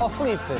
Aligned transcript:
Ó 0.00 0.08
Filipe, 0.08 0.56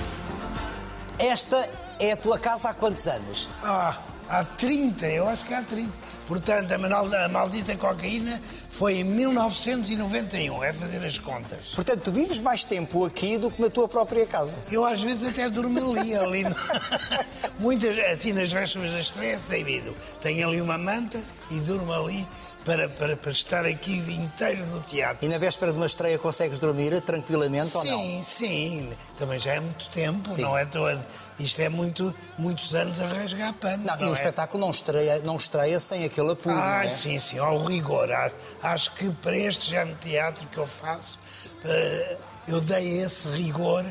esta 1.18 1.67
é 1.99 2.12
a 2.12 2.17
tua 2.17 2.39
casa 2.39 2.68
há 2.68 2.75
quantos 2.75 3.07
anos? 3.08 3.49
Ah, 3.65 3.99
há 4.28 4.44
30, 4.44 5.07
eu 5.07 5.26
acho 5.26 5.47
que 5.47 5.55
há 5.55 5.63
30. 5.63 5.91
Portanto, 6.28 6.73
a, 6.73 7.28
maldita 7.28 7.75
cocaína 7.75 8.39
foi 8.71 8.96
em 8.98 9.05
1991, 9.05 10.62
é 10.62 10.75
fazer 10.75 11.03
as 11.07 11.18
contas. 11.18 11.73
Portanto, 11.75 12.03
tu 12.03 12.12
vives 12.12 12.39
mais 12.39 12.64
tempo 12.64 13.07
aqui 13.07 13.39
do 13.39 13.50
que 13.50 13.62
na 13.62 13.71
tua 13.71 13.89
própria 13.89 14.27
casa. 14.27 14.59
Eu 14.71 14.84
às 14.84 15.03
vezes 15.03 15.32
até 15.32 15.48
durmo 15.48 15.98
ali, 15.98 16.14
ali. 16.14 16.45
Muitas, 17.59 17.96
assim 17.98 18.34
nas 18.34 18.52
vésperas 18.52 18.93
da 18.93 19.00
estreia, 19.00 19.38
saído. 19.38 19.95
Tenho 20.20 20.48
ali 20.48 20.61
uma 20.61 20.77
manta 20.77 21.18
e 21.50 21.61
durmo 21.61 21.91
ali 21.95 22.29
para, 22.65 22.89
para, 22.91 23.17
para 23.17 23.31
estar 23.33 23.65
aqui 23.65 23.97
inteiro 24.13 24.67
no 24.67 24.81
teatro. 24.83 25.25
E 25.25 25.29
na 25.29 25.39
véspera 25.39 25.73
de 25.73 25.79
uma 25.79 25.87
estreia 25.87 26.19
consegues 26.19 26.61
dormir 26.61 27.01
tranquilamente 27.03 27.77
ou 27.77 27.85
não? 27.85 27.99
Sim, 27.99 28.23
sim. 28.25 28.91
Também 29.18 29.39
já 29.39 29.55
é 29.55 29.61
muito 29.61 29.87
tempo, 29.91 30.29
Sim. 30.29 30.43
não 30.43 30.57
é? 30.57 30.65
todo- 30.67 31.03
Isto 31.39 31.61
é 31.63 31.68
muito, 31.68 32.15
muitos 32.38 32.74
anos 32.74 33.01
a 33.01 33.06
rasgar 33.06 33.54
pano. 33.54 33.84
Não, 33.84 34.01
e 34.01 34.04
o 34.04 34.10
é? 34.10 34.12
espetáculo 34.12 34.60
não 34.60 34.70
estreia, 34.70 35.20
não 35.24 35.37
estreia 35.37 35.80
sem 35.80 36.04
aquele 36.04 36.32
apuro, 36.32 36.54
não 36.54 36.62
Ah, 36.62 36.84
é? 36.84 36.91
sim, 36.91 37.18
sim, 37.18 37.38
ao 37.38 37.65
rigor. 37.65 38.09
Acho 38.62 38.92
que 38.92 39.10
para 39.10 39.37
este 39.37 39.70
género 39.70 39.96
de 39.96 40.10
teatro 40.10 40.46
que 40.48 40.59
eu 40.59 40.66
faço, 40.66 41.18
eh, 41.65 42.16
eu 42.48 42.60
dei 42.60 43.01
esse 43.02 43.27
rigor. 43.29 43.84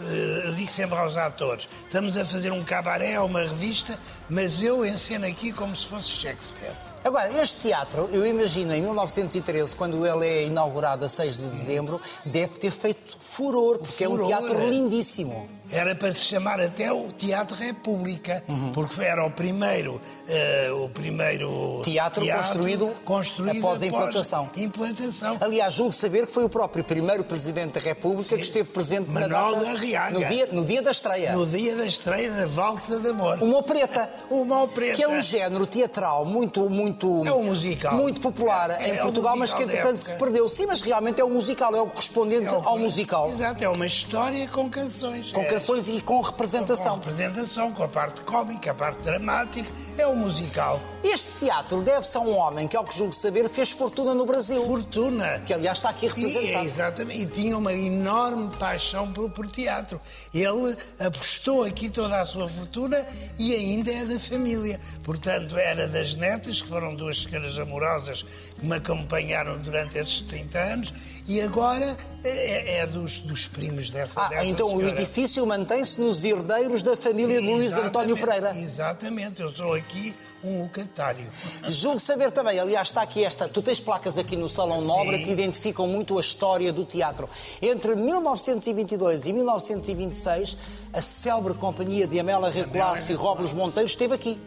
eh, 0.00 0.42
Eu 0.44 0.54
digo 0.54 0.70
sempre 0.72 0.96
aos 0.98 1.16
atores: 1.16 1.68
estamos 1.86 2.16
a 2.16 2.24
fazer 2.24 2.52
um 2.52 2.62
cabaré 2.64 3.18
ou 3.20 3.26
uma 3.26 3.40
revista, 3.42 3.98
mas 4.28 4.60
eu 4.62 4.84
enceno 4.84 5.26
aqui 5.26 5.52
como 5.52 5.74
se 5.76 5.86
fosse 5.86 6.08
Shakespeare. 6.08 6.74
Agora, 7.04 7.42
este 7.42 7.62
teatro, 7.62 8.08
eu 8.12 8.26
imagino, 8.26 8.74
em 8.74 8.82
1913, 8.82 9.74
quando 9.76 10.04
ele 10.06 10.26
é 10.26 10.46
inaugurado 10.46 11.04
a 11.04 11.08
6 11.08 11.36
de 11.36 11.46
dezembro, 11.46 12.00
deve 12.24 12.58
ter 12.58 12.70
feito 12.70 13.16
furor, 13.18 13.78
porque 13.78 14.04
é 14.04 14.08
um 14.08 14.12
Furor. 14.12 14.26
teatro 14.26 14.68
lindíssimo. 14.68 15.48
Era 15.70 15.94
para 15.94 16.12
se 16.12 16.20
chamar 16.20 16.60
até 16.60 16.92
o 16.92 17.12
Teatro 17.12 17.56
República, 17.56 18.42
Uhum. 18.48 18.72
porque 18.72 19.02
era 19.02 19.24
o 19.24 19.30
primeiro, 19.30 20.00
eh, 20.26 20.70
o 20.72 20.88
primeiro 20.88 21.80
Teatro 21.84 22.26
construído 22.26 22.88
construído 23.04 23.58
após 23.58 23.82
a 23.82 23.86
implantação. 23.86 24.50
implantação. 24.56 25.36
Aliás, 25.40 25.74
julgo 25.74 25.92
saber 25.92 26.26
que 26.26 26.32
foi 26.32 26.44
o 26.44 26.48
próprio 26.48 26.82
primeiro 26.84 27.22
Presidente 27.24 27.74
da 27.74 27.80
República 27.80 28.34
que 28.36 28.42
esteve 28.42 28.68
presente 28.70 29.10
na 29.10 29.26
data, 29.26 29.56
da 29.60 29.70
Arriaga. 29.72 30.18
no, 30.18 30.24
dia, 30.26 30.48
no 30.52 30.64
dia 30.64 30.82
da 30.82 30.90
estreia. 30.90 31.32
No 31.32 31.46
dia 31.46 31.76
da 31.76 31.86
estreia 31.86 32.30
da 32.32 32.46
Valsa 32.46 33.00
de 33.00 33.08
Amor. 33.08 33.42
Uma 33.42 33.58
opereta. 33.58 34.08
Uma 34.30 34.62
opereta. 34.62 34.96
Que 34.96 35.02
é 35.04 35.08
um 35.08 35.20
género 35.20 35.66
teatral 35.66 36.24
muito, 36.24 36.68
muito... 36.70 37.22
É 37.26 37.32
um 37.32 37.44
musical. 37.44 37.94
Muito 37.94 38.20
popular 38.20 38.70
É, 38.70 38.88
em 38.88 38.92
é 38.92 39.02
Portugal, 39.02 39.36
mas 39.36 39.52
que 39.52 39.62
entretanto 39.62 39.98
se 39.98 40.14
perdeu. 40.14 40.48
Sim, 40.48 40.66
mas 40.66 40.80
realmente 40.80 41.20
é 41.20 41.24
um 41.24 41.30
musical, 41.30 41.74
é 41.74 41.80
o 41.82 41.86
correspondente 41.86 42.46
É 42.54 42.56
ao 42.56 42.78
musical. 42.78 43.28
Exato, 43.28 43.62
é 43.64 43.68
uma 43.68 43.86
história 43.86 44.46
com 44.48 44.68
canções. 44.70 45.30
Com 45.32 45.42
É- 45.42 45.57
canções 45.58 45.88
e 45.88 46.00
com 46.00 46.18
Com 46.18 46.20
representação. 46.22 46.96
representação, 46.98 47.72
com 47.72 47.82
a 47.82 47.88
parte 47.88 48.20
cómica, 48.22 48.70
a 48.70 48.74
parte 48.74 49.00
dramática. 49.00 49.68
É 49.96 50.06
um 50.06 50.16
musical. 50.16 50.80
Este 51.02 51.44
teatro 51.46 51.80
deve-se 51.82 52.16
a 52.16 52.20
um 52.20 52.36
homem 52.36 52.66
que, 52.68 52.76
ao 52.76 52.84
que 52.84 52.96
julgo 52.96 53.12
saber, 53.12 53.48
fez 53.48 53.70
fortuna 53.70 54.14
no 54.14 54.24
Brasil. 54.26 54.64
Fortuna. 54.64 55.40
Que, 55.40 55.52
aliás, 55.54 55.78
está 55.78 55.90
aqui 55.90 56.06
E, 56.06 56.08
representado. 56.08 56.64
exatamente, 56.66 57.20
e 57.22 57.26
tinha 57.26 57.56
uma 57.56 57.72
enorme 57.72 58.50
paixão 58.56 59.12
por, 59.12 59.30
por 59.30 59.46
teatro. 59.46 60.00
Ele 60.32 60.76
apostou 60.98 61.64
aqui 61.64 61.88
toda 61.88 62.20
a 62.20 62.26
sua 62.26 62.48
fortuna 62.48 63.04
e 63.38 63.54
ainda 63.54 63.90
é 63.92 64.04
da 64.04 64.18
família. 64.20 64.80
Portanto, 65.02 65.56
era 65.56 65.86
das 65.88 66.14
netas, 66.14 66.60
que 66.60 66.68
foram 66.68 66.94
duas 66.94 67.22
senhoras 67.22 67.58
amorosas 67.58 68.24
que 68.58 68.66
me 68.66 68.76
acompanharam 68.76 69.58
durante 69.58 69.98
esses 69.98 70.20
30 70.22 70.58
anos, 70.58 70.92
e 71.28 71.40
agora 71.42 71.96
é, 72.24 72.78
é 72.78 72.86
dos, 72.86 73.18
dos 73.18 73.46
primos 73.46 73.90
dessa, 73.90 74.12
Ah, 74.16 74.28
dessa 74.28 74.46
então 74.46 74.66
o 74.74 74.78
senhora. 74.80 75.00
edifício 75.00 75.46
mantém-se 75.46 76.00
nos 76.00 76.24
herdeiros 76.24 76.82
da 76.82 76.96
família 76.96 77.40
de 77.40 77.46
Luís 77.46 77.76
António 77.76 78.16
Pereira. 78.16 78.50
Exatamente, 78.56 79.42
eu 79.42 79.54
sou 79.54 79.74
aqui 79.74 80.14
um 80.42 80.62
locatário. 80.62 81.26
Julgo 81.68 82.00
saber 82.00 82.32
também, 82.32 82.58
aliás, 82.58 82.88
está 82.88 83.02
aqui 83.02 83.22
esta. 83.24 83.48
Tu 83.48 83.60
tens 83.60 83.78
placas 83.78 84.16
aqui 84.18 84.36
no 84.36 84.48
Salão 84.48 84.80
Nobre 84.80 85.18
Sim. 85.18 85.24
que 85.24 85.30
identificam 85.30 85.86
muito 85.86 86.16
a 86.16 86.20
história 86.20 86.72
do 86.72 86.84
teatro. 86.84 87.28
Entre 87.60 87.94
1922 87.94 89.26
e 89.26 89.32
1926, 89.32 90.56
a 90.92 91.00
célebre 91.02 91.54
companhia 91.54 92.06
de 92.06 92.18
Amélia 92.18 92.48
Recolasso 92.50 93.12
e 93.12 93.14
Róbulos 93.14 93.52
Monteiro 93.52 93.86
esteve 93.88 94.14
aqui. 94.14 94.38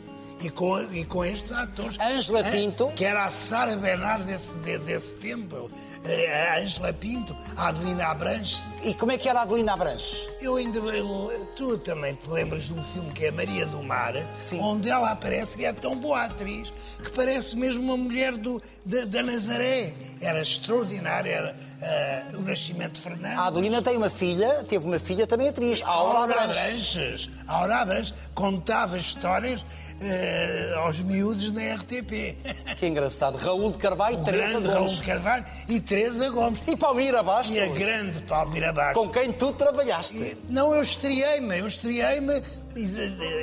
E 0.43 0.49
com, 0.49 0.81
e 0.93 1.05
com 1.05 1.23
estes 1.23 1.51
atores. 1.51 1.97
Ângela 1.99 2.39
Ah, 2.41 2.43
Pinto. 2.51 2.91
Que 2.95 3.05
era 3.05 3.25
a 3.25 3.31
Sara 3.31 3.75
Bernard 3.75 4.23
desse, 4.23 4.53
de- 4.59 4.79
desse 4.79 5.11
tempo. 5.13 5.69
Eh, 6.03 6.49
A 6.49 6.59
Ângela 6.59 6.91
Pinto, 6.93 7.37
a 7.55 7.67
Adelina 7.67 8.07
Abranches. 8.07 8.59
E 8.83 8.93
como 8.95 9.11
é 9.11 9.17
que 9.19 9.29
era 9.29 9.39
a 9.39 9.41
Adelina 9.43 9.73
Abranches? 9.73 10.27
Eu 10.41 10.55
ainda. 10.55 10.81
Tu 11.55 11.77
também 11.79 12.15
te 12.15 12.27
lembras 12.29 12.63
de 12.63 12.73
um 12.73 12.81
filme 12.81 13.11
que 13.11 13.25
é 13.25 13.31
Maria 13.31 13.67
do 13.67 13.83
Mar, 13.83 14.13
Sim. 14.39 14.59
onde 14.61 14.89
ela 14.89 15.11
aparece 15.11 15.61
e 15.61 15.65
é 15.65 15.71
tão 15.73 15.95
boa 15.95 16.23
atriz 16.23 16.73
que 17.03 17.11
parece 17.11 17.55
mesmo 17.55 17.83
uma 17.83 17.97
mulher 17.97 18.35
do, 18.35 18.59
da, 18.83 19.05
da 19.05 19.21
Nazaré. 19.21 19.93
Era 20.19 20.41
extraordinária. 20.41 21.29
Era, 21.31 21.55
eh, 21.83 22.23
o 22.33 22.41
Nascimento 22.41 22.93
de 22.93 23.01
Fernando. 23.01 23.37
A 23.39 23.47
Adelina 23.47 23.81
tem 23.83 23.95
uma 23.97 24.09
filha, 24.09 24.63
teve 24.67 24.85
uma 24.85 24.97
filha 24.99 25.27
também 25.27 25.49
atriz, 25.49 25.81
a 25.83 25.87
Aura 25.87 26.19
Aura 26.19 26.33
Abranches. 26.33 26.57
Abranches. 26.97 27.29
A 27.47 27.53
Aura 27.57 27.77
Abranches 27.77 28.13
contava 28.33 28.97
histórias 28.97 29.63
eh, 30.01 30.73
aos 30.77 30.99
miúdos 30.99 31.51
na 31.53 31.75
RTP. 31.75 32.35
Que 32.81 32.87
engraçado. 32.87 33.37
Raul 33.37 33.71
de 33.71 33.77
Carvalho, 33.77 34.17
O 34.19 34.23
Teresa 34.23 34.53
grande 34.53 34.67
Raul 34.69 34.79
Gomes. 34.85 34.97
de 34.97 35.03
Carvalho 35.03 35.45
e 35.69 35.79
Teresa 35.79 36.29
Gomes. 36.31 36.59
E 36.67 36.75
Palmira 36.75 37.21
Bastos, 37.21 37.55
E 37.55 37.59
a 37.59 37.67
grande 37.67 38.19
Palmira 38.21 38.73
Bastos. 38.73 39.03
com 39.03 39.09
quem 39.11 39.31
tu 39.31 39.53
trabalhaste. 39.53 40.17
E- 40.17 40.37
Não, 40.49 40.73
eu 40.73 40.81
estreiei-me, 40.81 41.59
eu 41.59 41.67
estreiei-me. 41.67 42.41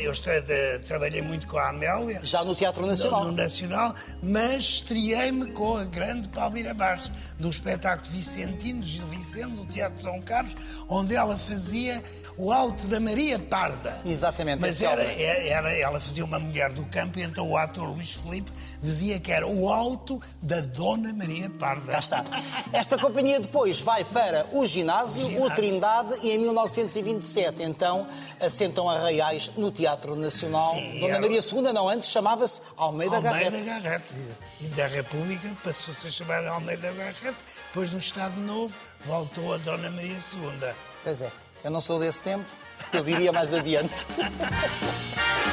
Eu 0.03 0.11
estre- 0.13 0.79
trabalhei 0.87 1.21
muito 1.23 1.47
com 1.47 1.59
a 1.59 1.69
Amélia. 1.69 2.19
Já 2.25 2.43
no 2.43 2.55
Teatro 2.55 2.85
Nacional. 2.87 3.25
No 3.27 3.33
Nacional, 3.33 3.95
mas 4.23 4.61
estreiei-me 4.61 5.53
com 5.53 5.77
a 5.77 5.85
grande 5.85 6.29
Palmira 6.31 6.73
Bastos, 6.75 7.11
no 7.39 7.51
espetáculo 7.51 8.11
Vicentino, 8.11 8.83
Gil 8.85 9.07
Vicente, 9.07 9.51
no 9.51 9.67
Teatro 9.67 10.03
São 10.03 10.21
Carlos, 10.23 10.55
onde 10.89 11.15
ela 11.15 11.37
fazia 11.39 12.03
o 12.39 12.53
Alto 12.53 12.87
da 12.87 13.01
Maria 13.01 13.39
Parda. 13.39 14.01
Exatamente, 14.07 14.61
Mas 14.61 14.81
é 14.81 14.87
era, 14.87 15.03
célebre. 15.05 15.23
era- 15.49 15.73
ela 15.75 15.99
fazia 16.01 16.25
uma 16.25 16.39
mulher 16.39 16.73
do 16.73 16.85
campo, 16.87 17.19
e 17.19 17.23
então 17.23 17.49
o 17.51 17.57
ator 17.57 17.89
Luís 17.89 18.13
Filipe 18.13 18.51
dizia 18.83 19.19
que 19.19 19.33
era 19.33 19.47
o 19.47 19.69
Alto 19.69 20.21
da 20.41 20.61
Dona 20.61 21.13
Maria 21.13 21.51
Parda. 21.51 21.93
Cá 21.93 21.99
está. 21.99 22.25
Esta 22.73 22.97
companhia 22.97 23.41
depois 23.41 23.81
vai 23.81 24.05
para 24.05 24.47
o 24.53 24.65
ginásio, 24.65 25.27
o, 25.27 25.31
ginásio. 25.31 25.55
Trindade 25.57 26.15
e 26.23 26.31
em 26.31 26.39
1927 26.39 27.63
então 27.63 28.07
assentam 28.41 28.89
arraiais 28.89 29.51
no 29.57 29.71
Teatro 29.71 30.15
Nacional. 30.15 30.75
Sim, 30.75 31.01
Dona 31.01 31.13
era- 31.15 31.21
Maria 31.21 31.41
II 31.41 31.73
não 31.73 31.89
antes 31.89 32.09
chamava-se 32.11 32.63
Almeida, 32.77 33.17
Almeida 33.17 33.51
Garrett. 33.51 33.65
Garrett. 33.83 34.15
E 34.61 34.65
da 34.69 34.87
República 34.87 35.57
passou-se 35.65 36.07
a 36.07 36.11
chamar 36.11 36.47
Almeida 36.47 36.93
Garrett. 36.93 37.37
Depois, 37.69 37.91
no 37.91 37.99
Estado 37.99 38.41
Novo, 38.41 38.73
voltou 39.07 39.55
a 39.55 39.57
Dona 39.59 39.91
Maria 39.91 40.15
II. 40.33 40.73
Pois 41.03 41.23
é, 41.23 41.31
eu 41.65 41.71
não 41.71 41.81
sou 41.81 41.99
desse 41.99 42.23
tempo, 42.23 42.45
eu 42.93 43.03
viria 43.03 43.33
mais 43.33 43.53
adiante. 43.53 44.07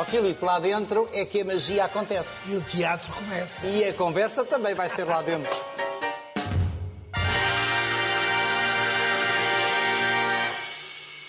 Ó 0.00 0.04
Filipe, 0.04 0.44
lá 0.44 0.60
dentro 0.60 1.08
é 1.12 1.24
que 1.24 1.40
a 1.40 1.44
magia 1.44 1.84
acontece. 1.84 2.42
E 2.46 2.56
o 2.56 2.62
teatro 2.62 3.12
começa. 3.12 3.66
E 3.66 3.84
a 3.84 3.92
conversa 3.92 4.44
também 4.44 4.72
vai 4.74 4.88
ser 4.88 5.04
lá 5.04 5.20
dentro. 5.22 5.54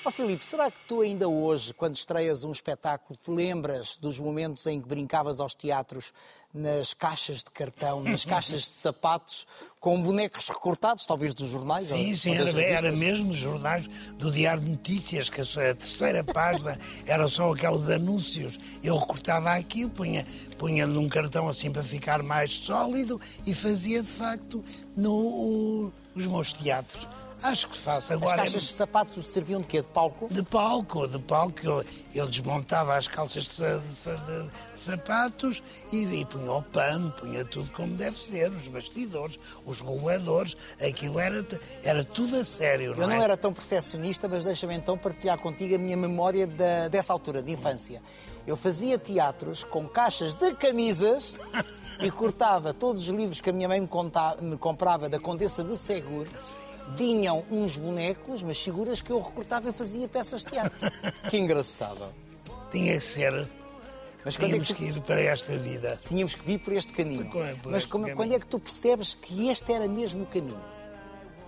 Ó 0.09 0.11
Filipe, 0.11 0.43
será 0.43 0.71
que 0.71 0.79
tu 0.87 1.01
ainda 1.01 1.27
hoje, 1.29 1.71
quando 1.71 1.95
estreias 1.95 2.43
um 2.43 2.51
espetáculo, 2.51 3.15
te 3.23 3.29
lembras 3.29 3.95
dos 3.95 4.19
momentos 4.19 4.65
em 4.65 4.81
que 4.81 4.87
brincavas 4.87 5.39
aos 5.39 5.53
teatros 5.53 6.11
nas 6.51 6.95
caixas 6.95 7.43
de 7.43 7.51
cartão, 7.51 8.01
nas 8.01 8.25
caixas 8.25 8.61
de 8.61 8.69
sapatos, 8.69 9.45
com 9.79 10.01
bonecos 10.01 10.49
recortados, 10.49 11.05
talvez 11.05 11.35
dos 11.35 11.51
jornais? 11.51 11.85
Sim, 11.89 12.09
ou- 12.09 12.15
sim, 12.15 12.29
ou 12.39 12.47
era, 12.47 12.59
era 12.87 12.91
mesmo 12.91 13.27
nos 13.27 13.37
jornais 13.37 13.87
do 14.15 14.31
Diário 14.31 14.63
de 14.63 14.71
Notícias, 14.71 15.29
que 15.29 15.41
a 15.41 15.45
sua- 15.45 15.69
a 15.69 15.75
terceira 15.75 16.23
página 16.23 16.75
era 17.05 17.27
só 17.27 17.53
aqueles 17.53 17.87
anúncios. 17.87 18.57
Eu 18.81 18.97
recortava 18.97 19.51
aquilo, 19.53 19.91
punha, 19.91 20.25
punha 20.57 20.87
num 20.87 21.07
cartão 21.07 21.47
assim 21.47 21.69
para 21.71 21.83
ficar 21.83 22.23
mais 22.23 22.51
sólido 22.51 23.21
e 23.45 23.53
fazia, 23.53 24.01
de 24.01 24.09
facto, 24.09 24.65
no, 24.97 25.93
os 26.15 26.25
meus 26.25 26.51
teatros. 26.51 27.07
Acho 27.41 27.67
que 27.69 27.77
faço 27.77 28.07
As 28.07 28.11
agora. 28.11 28.33
é 28.33 28.37
caixas 28.37 28.63
de 28.63 28.69
sapatos 28.73 29.25
serviam 29.27 29.61
de 29.61 29.67
quê? 29.67 29.81
De 29.81 29.87
palco? 29.87 30.27
De 30.29 30.43
palco, 30.43 31.07
de 31.07 31.19
palco, 31.19 31.59
eu, 31.63 31.85
eu 32.13 32.27
desmontava 32.27 32.97
as 32.97 33.07
calças 33.07 33.43
de, 33.45 33.55
de- 33.57 34.51
de 34.73 34.79
sapatos 34.79 35.63
e, 35.93 36.03
e 36.03 36.25
punha 36.25 36.51
o 36.51 36.61
pano, 36.61 37.11
punha 37.11 37.45
tudo 37.45 37.71
como 37.71 37.95
deve 37.95 38.17
ser, 38.17 38.51
os 38.51 38.67
bastidores, 38.67 39.39
os 39.65 39.79
roladores, 39.79 40.55
aquilo 40.85 41.19
era, 41.19 41.45
era 41.83 42.03
tudo 42.03 42.35
a 42.35 42.43
sério, 42.43 42.95
não 42.95 43.03
Eu 43.03 43.07
não 43.07 43.15
é? 43.21 43.23
era 43.23 43.37
tão 43.37 43.53
perfeccionista, 43.53 44.27
mas 44.27 44.43
deixa-me 44.45 44.75
então 44.75 44.97
partilhar 44.97 45.39
contigo 45.39 45.75
a 45.75 45.77
minha 45.77 45.97
memória 45.97 46.45
da- 46.45 46.87
dessa 46.89 47.13
altura, 47.13 47.41
de 47.41 47.51
infância. 47.53 48.01
Eu 48.45 48.57
fazia 48.57 48.97
teatros 48.97 49.63
com 49.63 49.87
caixas 49.87 50.33
de 50.35 50.53
camisas 50.55 51.37
e 52.01 52.09
cortava 52.11 52.73
todos 52.73 53.03
os 53.03 53.07
livros 53.15 53.39
que 53.41 53.49
a 53.49 53.53
minha 53.53 53.67
mãe 53.67 53.79
me, 53.79 53.87
conta- 53.87 54.35
me 54.41 54.57
comprava 54.57 55.07
da 55.07 55.19
Condessa 55.19 55.63
de 55.63 55.77
Seguro 55.77 56.29
tinham 56.95 57.43
uns 57.49 57.77
bonecos, 57.77 58.43
umas 58.43 58.59
figuras 58.59 59.01
que 59.01 59.11
eu 59.11 59.19
recortava 59.19 59.69
e 59.69 59.73
fazia 59.73 60.07
peças 60.07 60.43
de 60.43 60.51
teatro. 60.51 60.77
que 61.29 61.37
engraçado. 61.37 62.13
Tinha 62.71 62.93
que 62.93 63.03
ser. 63.03 63.49
Mas 64.23 64.35
quando 64.35 64.51
Tínhamos 64.51 64.71
é 64.71 64.73
que, 64.73 64.85
tu... 64.85 64.93
que 64.93 64.99
ir 64.99 65.01
para 65.01 65.21
esta 65.21 65.57
vida. 65.57 65.99
Tínhamos 66.03 66.35
que 66.35 66.45
vir 66.45 66.59
por 66.59 66.73
este 66.73 66.93
caminho. 66.93 67.29
Por, 67.29 67.71
Mas 67.71 67.85
como, 67.85 68.13
quando 68.15 68.33
é 68.33 68.39
que 68.39 68.47
tu 68.47 68.59
percebes 68.59 69.15
que 69.15 69.49
este 69.49 69.71
era 69.71 69.87
mesmo 69.87 70.23
o 70.23 70.27
caminho? 70.27 70.78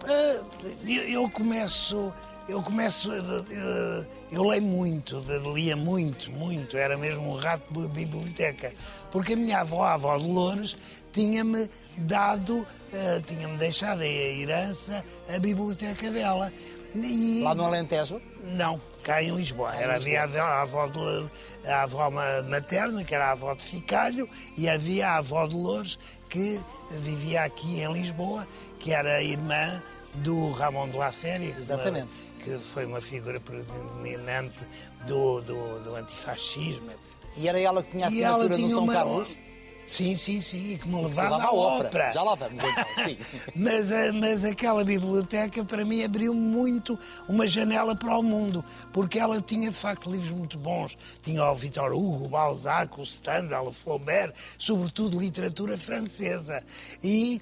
Uh, 0.04 0.90
eu 0.90 1.30
começo, 1.30 2.14
eu 2.50 2.62
começo, 2.64 3.12
uh, 3.12 4.08
eu 4.32 4.44
leio 4.44 4.64
muito, 4.64 5.24
lia 5.54 5.76
muito, 5.76 6.32
muito, 6.32 6.76
era 6.76 6.98
mesmo 6.98 7.32
um 7.32 7.36
rato 7.36 7.64
de 7.72 7.88
biblioteca, 7.88 8.74
porque 9.12 9.34
a 9.34 9.36
minha 9.36 9.60
avó, 9.60 9.84
a 9.84 9.94
avó 9.94 10.18
de 10.18 10.26
Loures, 10.26 10.76
tinha-me 11.14 11.70
dado, 11.98 12.58
uh, 12.62 13.22
tinha-me 13.28 13.58
deixado 13.58 14.02
a 14.02 14.08
herança, 14.08 15.04
a 15.30 15.38
biblioteca 15.38 16.10
dela. 16.10 16.52
E... 16.96 17.42
Lá 17.44 17.56
no 17.56 17.66
Alentejo? 17.66 18.20
Não, 18.44 18.82
cá 19.04 19.22
em 19.22 19.34
Lisboa. 19.36 19.74
Era, 19.76 19.96
havia 19.96 20.24
a 20.24 20.62
avó, 20.62 20.88
de, 20.88 21.70
a 21.70 21.84
avó 21.84 22.10
materna, 22.50 23.04
que 23.04 23.16
era 23.16 23.28
a 23.28 23.32
avó 23.32 23.54
de 23.54 23.64
Ficalho, 23.64 24.28
e 24.58 24.68
havia 24.68 25.10
a 25.10 25.18
avó 25.18 25.48
de 25.48 25.56
Loures, 25.56 25.98
que 26.32 26.60
vivia 26.90 27.44
aqui 27.44 27.82
em 27.82 27.94
Lisboa, 27.94 28.48
que 28.80 28.94
era 28.94 29.18
a 29.18 29.24
irmã 29.24 29.84
do 30.16 30.52
Ramon 30.52 30.90
de 30.90 30.98
la 30.98 31.12
Féria, 31.12 31.54
Exatamente. 31.58 32.10
que 32.44 32.58
foi 32.58 32.86
uma 32.86 33.02
figura 33.02 33.40
predominante 33.40 34.66
do, 35.06 35.42
do, 35.42 35.80
do 35.84 35.96
antifascismo. 35.96 36.90
E 37.38 37.48
era 37.48 37.60
ela 37.60 37.84
que 37.84 37.92
tinha 37.92 38.06
a 38.06 38.08
assinatura 38.08 38.58
no 38.58 38.70
São 38.70 38.84
uma... 38.86 38.94
Carlos? 38.94 39.38
Sim, 39.86 40.16
sim, 40.16 40.42
sim, 40.42 40.78
que 40.78 40.88
me 40.88 41.02
levava 41.02 41.44
à 41.44 41.52
ópera. 41.52 41.88
ópera. 41.88 42.12
Já 42.14 42.24
lá 42.24 42.36
vamos 42.36 42.62
então, 42.64 42.86
sim. 43.04 43.18
mas, 43.56 43.92
eh, 43.92 44.12
mas 44.12 44.46
aquela 44.46 44.84
biblioteca 44.84 45.66
para 45.66 45.84
mim 45.84 46.04
abriu 46.04 46.34
muito 46.34 46.98
uma 47.28 47.48
janela 47.48 47.96
para 47.96 48.18
o 48.18 48.24
mundo, 48.24 48.64
porque 48.94 49.20
ela 49.20 49.42
tinha 49.42 49.70
de 49.70 49.76
facto 49.76 50.10
livros 50.10 50.32
muito 50.32 50.58
bons. 50.58 50.98
Tinha 51.22 51.44
o 51.44 51.56
Victor 51.56 51.92
Hugo, 51.94 52.26
o 52.26 52.30
Balzac, 52.30 53.00
o 53.00 53.06
Stendhal, 53.06 53.68
o 53.68 53.72
Flaubert, 53.72 54.34
sobretudo 54.58 55.20
literatura 55.20 55.78
francesa. 55.78 56.64
E 57.04 57.42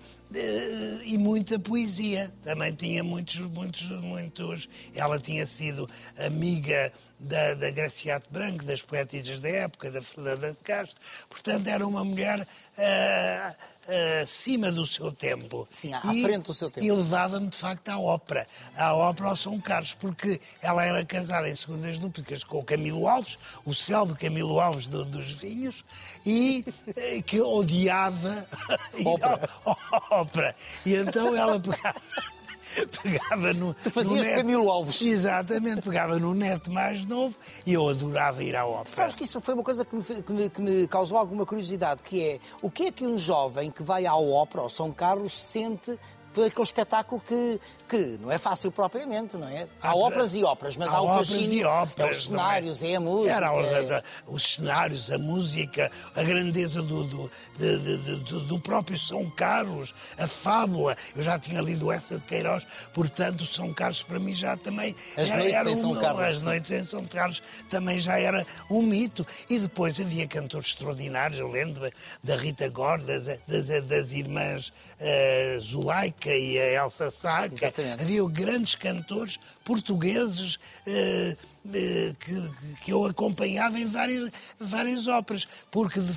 e 1.05 1.17
muita 1.17 1.57
poesia. 1.59 2.31
Também 2.43 2.73
tinha 2.73 3.03
muitos, 3.03 3.37
muitos, 3.37 3.83
muitos. 4.01 4.69
Ela 4.93 5.19
tinha 5.19 5.45
sido 5.45 5.89
amiga 6.17 6.91
da, 7.19 7.53
da 7.53 7.69
Graciate 7.69 8.27
Branco, 8.31 8.63
das 8.63 8.81
poetisas 8.81 9.39
da 9.39 9.49
época, 9.49 9.91
da 9.91 10.01
Fernanda 10.01 10.53
de 10.53 10.59
Castro. 10.61 10.97
Portanto, 11.27 11.67
era 11.67 11.85
uma 11.85 12.03
mulher 12.03 12.39
uh, 12.39 13.51
uh, 13.51 14.21
acima 14.21 14.71
do 14.71 14.85
seu 14.85 15.11
tempo. 15.11 15.67
Sim, 15.69 15.93
à 15.93 16.01
e, 16.13 16.21
frente 16.21 16.45
do 16.45 16.53
seu 16.53 16.71
tempo. 16.71 16.85
E 16.85 16.91
levava-me, 16.91 17.49
de 17.49 17.57
facto, 17.57 17.89
à 17.89 17.99
ópera. 17.99 18.47
À 18.75 18.95
ópera 18.95 19.29
ao 19.29 19.35
São 19.35 19.59
Carlos, 19.59 19.93
porque 19.93 20.39
ela 20.61 20.85
era 20.85 21.03
casada 21.03 21.49
em 21.49 21.55
segundas 21.55 21.99
núpcias 21.99 22.43
com 22.43 22.59
o 22.59 22.63
Camilo 22.63 23.07
Alves, 23.07 23.37
o 23.65 23.73
célebre 23.73 24.15
Camilo 24.15 24.59
Alves 24.59 24.87
do, 24.87 25.03
dos 25.03 25.33
vinhos, 25.33 25.83
e 26.25 26.63
uh, 26.87 27.23
que 27.23 27.41
odiava 27.41 28.47
ópera. 29.05 29.49
ópera. 30.21 30.55
E 30.85 30.95
então 30.95 31.35
ela 31.35 31.59
pegava... 31.59 32.01
pegava 33.01 33.53
no. 33.53 33.73
Tu 33.73 33.91
fazias 33.91 34.25
no 34.25 34.33
Camilo 34.35 34.69
Alves. 34.69 35.01
Exatamente, 35.01 35.81
pegava 35.81 36.19
no 36.19 36.33
neto 36.33 36.71
mais 36.71 37.05
novo 37.05 37.35
e 37.65 37.73
eu 37.73 37.87
adorava 37.87 38.43
ir 38.43 38.55
à 38.55 38.65
ópera. 38.65 38.89
Sabes 38.89 39.15
que 39.15 39.23
isso 39.23 39.41
foi 39.41 39.53
uma 39.53 39.63
coisa 39.63 39.83
que 39.85 39.95
me, 39.95 40.03
que 40.03 40.31
me, 40.31 40.49
que 40.49 40.61
me 40.61 40.87
causou 40.87 41.17
alguma 41.17 41.45
curiosidade, 41.45 42.03
que 42.03 42.23
é 42.23 42.39
o 42.61 42.69
que 42.69 42.87
é 42.87 42.91
que 42.91 43.05
um 43.05 43.17
jovem 43.17 43.71
que 43.71 43.83
vai 43.83 44.05
à 44.05 44.15
ópera, 44.15 44.63
ao 44.63 44.69
São 44.69 44.91
Carlos, 44.91 45.33
sente 45.33 45.97
aquele 46.31 46.63
espetáculo 46.63 47.21
que, 47.21 47.59
que 47.87 48.17
não 48.21 48.31
é 48.31 48.37
fácil 48.37 48.71
propriamente, 48.71 49.37
não 49.37 49.47
é? 49.47 49.67
Há, 49.81 49.89
há 49.89 49.95
óperas 49.95 50.35
e 50.35 50.43
óperas, 50.43 50.75
mas 50.77 50.91
há, 50.93 50.97
há 50.97 51.01
o 51.01 51.13
fascínio. 51.15 51.67
Óperas, 51.67 52.07
é 52.07 52.11
os 52.11 52.17
é? 52.17 52.27
cenários, 52.27 52.83
é? 52.83 52.91
é? 52.91 52.95
a 52.95 52.99
música. 52.99 53.33
Era 53.33 53.47
é... 53.47 54.03
os 54.27 54.53
cenários, 54.53 55.11
a 55.11 55.17
música, 55.17 55.91
a 56.15 56.23
grandeza 56.23 56.81
do, 56.81 57.03
do, 57.03 57.31
de, 57.57 58.39
do 58.45 58.59
próprio 58.59 58.97
São 58.97 59.29
Carlos, 59.29 59.93
a 60.17 60.27
fábula. 60.27 60.95
Eu 61.15 61.23
já 61.23 61.39
tinha 61.39 61.61
lido 61.61 61.91
essa 61.91 62.17
de 62.17 62.23
Queiroz, 62.23 62.65
portanto, 62.93 63.45
São 63.45 63.73
Carlos 63.73 64.03
para 64.03 64.19
mim 64.19 64.33
já 64.33 64.55
também 64.57 64.95
as 65.17 65.29
era, 65.29 65.37
noites 65.37 65.59
era 65.59 65.71
em 65.71 65.75
São 65.75 65.91
um, 65.91 65.99
Carlos. 65.99 66.23
As 66.23 66.43
noites 66.43 66.71
em 66.71 66.85
São 66.85 67.05
Carlos 67.05 67.41
também 67.69 67.99
já 67.99 68.19
era 68.19 68.45
um 68.69 68.81
mito. 68.81 69.25
E 69.49 69.59
depois 69.59 69.99
havia 69.99 70.27
cantores 70.27 70.67
extraordinários, 70.67 71.39
eu 71.39 71.49
lembro 71.49 71.89
da 72.23 72.35
Rita 72.35 72.69
Gorda, 72.69 73.19
das, 73.19 73.85
das 73.85 74.11
irmãs 74.11 74.69
uh, 74.69 75.61
Zulaika 76.19 76.29
e 76.29 76.59
a 76.59 76.83
Elsa. 76.83 77.09
Exatamente. 77.45 78.03
Havia 78.03 78.27
grandes 78.29 78.75
cantores 78.75 79.39
portugueses 79.63 80.59
eh, 80.85 81.37
que, 82.19 82.75
que 82.83 82.91
eu 82.91 83.05
acompanhava 83.05 83.77
em 83.79 83.85
várias, 83.85 84.31
várias 84.59 85.07
óperas. 85.07 85.47
Porque 85.69 85.99
de, 85.99 86.11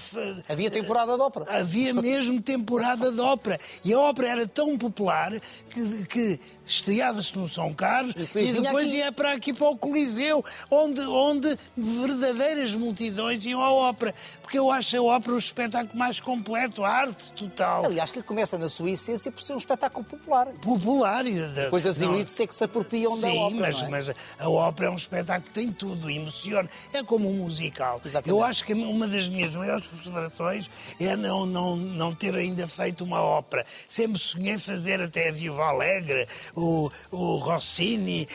havia 0.49 0.71
temporada 0.71 1.17
de 1.17 1.23
ópera. 1.23 1.61
Havia 1.61 1.93
mesmo 2.01 2.41
temporada 2.41 3.11
de 3.11 3.21
ópera. 3.21 3.59
E 3.85 3.93
a 3.93 3.99
ópera 3.99 4.31
era 4.31 4.47
tão 4.47 4.79
popular 4.79 5.33
que, 5.69 6.07
que 6.07 6.41
estreava-se 6.67 7.37
no 7.37 7.49
São 7.49 7.75
Carlos 7.75 8.15
e 8.17 8.21
depois, 8.21 8.49
e 8.49 8.61
depois 8.61 8.93
ia 8.93 9.13
para 9.13 9.33
aqui 9.33 9.53
para 9.53 9.69
o 9.69 9.77
Coliseu, 9.77 10.45
onde, 10.71 11.01
onde 11.01 11.59
verdadeiras 11.77 12.75
multidões 12.75 13.45
iam 13.45 13.61
à 13.63 13.73
ópera. 13.73 14.15
Porque 14.41 14.59
eu 14.59 14.71
acho 14.71 14.97
a 14.97 15.03
ópera 15.03 15.35
o 15.35 15.39
espetáculo 15.39 15.99
mais 15.99 16.21
completo, 16.21 16.85
a 16.85 16.89
arte 16.89 17.33
total. 17.33 17.87
Aliás, 17.87 18.11
que 18.11 18.23
começa 18.23 18.57
na 18.57 18.69
sua 18.69 18.91
essência 18.91 19.31
por 19.31 19.43
ser 19.43 19.55
um 19.55 19.59
espetáculo 19.59 20.05
popular. 20.05 20.47
Popular. 20.61 21.27
E 21.27 21.41
depois 21.49 21.87
as 21.87 22.01
elites 22.01 22.39
é 22.41 22.47
que 22.47 22.55
se 22.55 22.65
apropriam 22.65 23.15
Sim, 23.15 23.23
da 23.23 23.33
ópera. 23.35 23.61
Mas, 23.61 23.83
é? 23.83 23.89
mas 23.89 24.17
a 24.39 24.49
ópera 24.49 24.89
é 24.89 24.91
um 24.91 24.97
espetáculo 24.97 25.32
que 25.41 25.51
tem 25.51 25.73
tudo, 25.73 26.11
emociona. 26.11 26.69
É 26.93 27.03
como 27.03 27.29
um 27.29 27.45
musical. 27.45 28.01
Exatamente. 28.05 28.31
Eu 28.31 28.45
acho 28.45 28.65
que 28.65 28.75
uma 28.75 29.07
das 29.07 29.29
minhas 29.29 29.55
maiores 29.55 29.87
frustrações 29.87 30.69
é 31.01 31.17
não, 31.17 31.47
não, 31.47 31.77
não 31.77 32.15
ter 32.15 32.35
ainda 32.35 32.67
feito 32.67 33.05
uma 33.05 33.21
ópera. 33.21 33.65
Sempre 33.89 34.19
sonhei 34.19 34.59
fazer 34.59 35.01
até 35.01 35.29
a 35.29 35.33
Viva 35.33 35.65
Alegre, 35.65 36.27
o, 36.55 36.91
o 37.11 37.39
Rossini, 37.39 38.27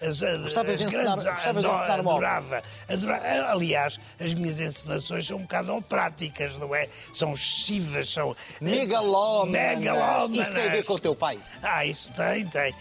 as, 0.00 0.20
as, 0.22 0.40
gostavas 0.40 0.78
de 0.78 0.84
ensinar, 0.84 1.16
gostavas 1.16 1.64
de 1.64 1.70
ensinar 1.70 2.00
uma 2.00 2.12
adorava, 2.12 2.62
adorava. 2.88 3.24
Aliás, 3.50 3.98
as 4.20 4.34
minhas 4.34 4.60
encenações 4.60 5.26
são 5.26 5.38
um 5.38 5.42
bocado 5.42 5.82
práticas, 5.82 6.56
não 6.58 6.74
é? 6.74 6.88
São 7.12 7.32
excessivas, 7.32 8.10
são 8.10 8.36
megalómanas. 8.60 9.78
megalómanas. 9.78 10.38
Isso 10.38 10.54
tem 10.54 10.68
a 10.68 10.70
ver 10.70 10.84
com 10.84 10.94
o 10.94 10.98
teu 10.98 11.14
pai? 11.14 11.38
Ah, 11.62 11.84
isso 11.84 12.12
tem, 12.14 12.46
tem. 12.46 12.74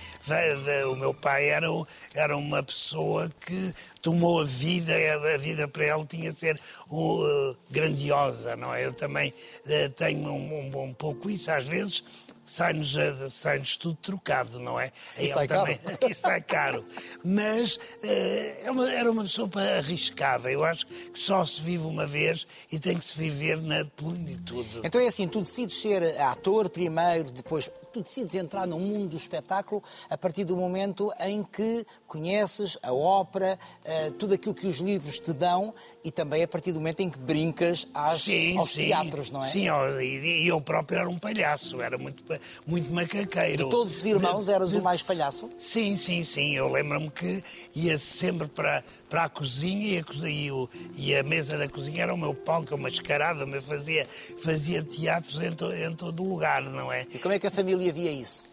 O 0.91 0.95
meu 0.95 1.13
pai 1.13 1.49
era, 1.49 1.67
era 2.13 2.37
uma 2.37 2.63
pessoa 2.67 3.31
que 3.45 3.73
tomou 4.01 4.41
a 4.41 4.45
vida, 4.45 4.93
a 5.33 5.37
vida 5.37 5.67
para 5.67 5.85
ele 5.85 6.05
tinha 6.05 6.31
de 6.31 6.37
ser 6.37 6.59
uh, 6.89 7.57
grandiosa, 7.71 8.55
não 8.55 8.73
é? 8.73 8.85
Eu 8.85 8.93
também 8.93 9.29
uh, 9.29 9.89
tenho 9.95 10.29
um, 10.29 10.69
um, 10.69 10.83
um 10.83 10.93
pouco 10.93 11.29
isso, 11.29 11.49
às 11.49 11.67
vezes 11.67 12.03
sai-nos 12.47 12.95
sai 13.33 13.61
tudo 13.77 13.97
trocado, 14.01 14.59
não 14.59 14.79
é? 14.79 14.89
Isso 15.19 15.37
é 15.37 15.47
caro. 15.47 15.71
Isso 16.09 16.27
é 16.27 16.41
caro. 16.41 16.85
Mas 17.23 17.75
uh, 17.75 18.65
é 18.65 18.71
uma, 18.71 18.91
era 18.91 19.11
uma 19.11 19.23
pessoa 19.23 19.49
arriscava. 19.77 20.49
Eu 20.49 20.63
acho 20.63 20.87
que 20.87 21.19
só 21.19 21.45
se 21.45 21.61
vive 21.61 21.85
uma 21.85 22.07
vez 22.07 22.47
e 22.71 22.79
tem 22.79 22.97
que 22.97 23.03
se 23.03 23.17
viver 23.17 23.61
na 23.61 23.83
plenitude. 23.83 24.81
Então 24.83 25.01
é 25.01 25.07
assim, 25.07 25.27
tu 25.27 25.41
decides 25.41 25.75
ser 25.75 26.01
ator 26.21 26.69
primeiro, 26.69 27.29
depois 27.31 27.69
tu 27.97 28.03
decides 28.03 28.35
entrar 28.35 28.67
no 28.67 28.79
mundo 28.79 29.09
do 29.09 29.17
espetáculo 29.17 29.83
a 30.09 30.17
partir 30.17 30.43
do 30.43 30.55
momento 30.55 31.11
em 31.21 31.43
que 31.43 31.85
conheces 32.05 32.77
a 32.83 32.93
ópera, 32.93 33.57
uh, 33.85 34.11
tudo 34.11 34.33
aquilo 34.33 34.53
que 34.53 34.67
os 34.67 34.77
livros 34.77 35.19
te 35.19 35.33
dão 35.33 35.73
e 36.03 36.11
também 36.11 36.43
a 36.43 36.47
partir 36.47 36.71
do 36.71 36.79
momento 36.79 37.01
em 37.01 37.09
que 37.09 37.19
brincas 37.19 37.87
às, 37.93 38.21
sim, 38.21 38.57
aos 38.57 38.71
sim. 38.71 38.85
teatros, 38.87 39.31
não 39.31 39.43
é? 39.43 39.47
Sim, 39.47 39.67
e 40.01 40.47
eu 40.47 40.61
próprio 40.61 40.99
era 40.99 41.09
um 41.09 41.17
palhaço, 41.17 41.81
era 41.81 41.97
muito, 41.97 42.23
muito 42.65 42.91
macaqueiro. 42.91 43.65
De 43.65 43.69
todos 43.69 43.97
os 43.97 44.05
irmãos 44.05 44.45
de, 44.45 44.51
eras 44.51 44.71
de, 44.71 44.77
o 44.77 44.83
mais 44.83 45.03
palhaço? 45.03 45.49
Sim, 45.57 45.95
sim, 45.95 46.23
sim. 46.23 46.55
Eu 46.55 46.71
lembro-me 46.71 47.09
que 47.09 47.43
ia 47.75 47.97
sempre 47.97 48.47
para, 48.47 48.83
para 49.09 49.25
a 49.25 49.29
cozinha 49.29 49.87
e 49.87 49.97
a, 49.97 50.27
e, 50.27 50.69
e 50.97 51.15
a 51.15 51.23
mesa 51.23 51.57
da 51.57 51.67
cozinha 51.67 52.03
era 52.03 52.13
o 52.13 52.17
meu 52.17 52.33
palco, 52.33 52.73
eu 52.73 52.77
mascarava, 52.77 53.45
mas 53.45 53.63
fazia, 53.63 54.07
fazia 54.43 54.83
teatros 54.83 55.41
em, 55.41 55.51
to, 55.51 55.71
em 55.73 55.93
todo 55.95 56.23
lugar, 56.23 56.63
não 56.63 56.91
é? 56.91 57.05
E 57.13 57.19
como 57.19 57.33
é 57.33 57.39
que 57.39 57.47
a 57.47 57.51
família 57.51 57.86
havia 57.89 58.11
isso? 58.11 58.43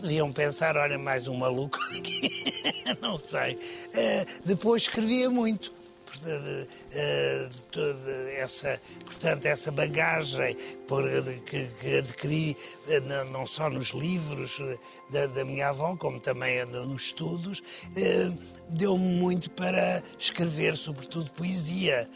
Podiam 0.00 0.32
pensar, 0.32 0.76
olha, 0.76 0.98
mais 0.98 1.28
um 1.28 1.36
maluco 1.36 1.78
aqui. 1.96 2.28
não 3.00 3.18
sei. 3.18 3.54
Uh, 3.54 4.26
depois 4.44 4.82
escrevia 4.82 5.30
muito. 5.30 5.74
De, 6.16 6.66
de, 7.70 7.92
de, 7.92 8.30
essa, 8.36 8.80
portanto, 9.04 9.44
essa 9.44 9.70
bagagem 9.70 10.56
que, 11.44 11.66
que 11.66 11.98
adquiri 11.98 12.56
eh, 12.88 13.00
não 13.30 13.46
só 13.46 13.68
nos 13.68 13.90
livros 13.90 14.56
eh, 14.58 14.78
da, 15.10 15.26
da 15.26 15.44
minha 15.44 15.68
avó, 15.68 15.94
como 15.94 16.18
também 16.18 16.64
nos 16.64 17.02
estudos, 17.02 17.62
deu-me 18.70 19.20
muito 19.20 19.50
para 19.50 20.02
escrever, 20.18 20.76
sobretudo, 20.76 21.30
poesia 21.32 22.08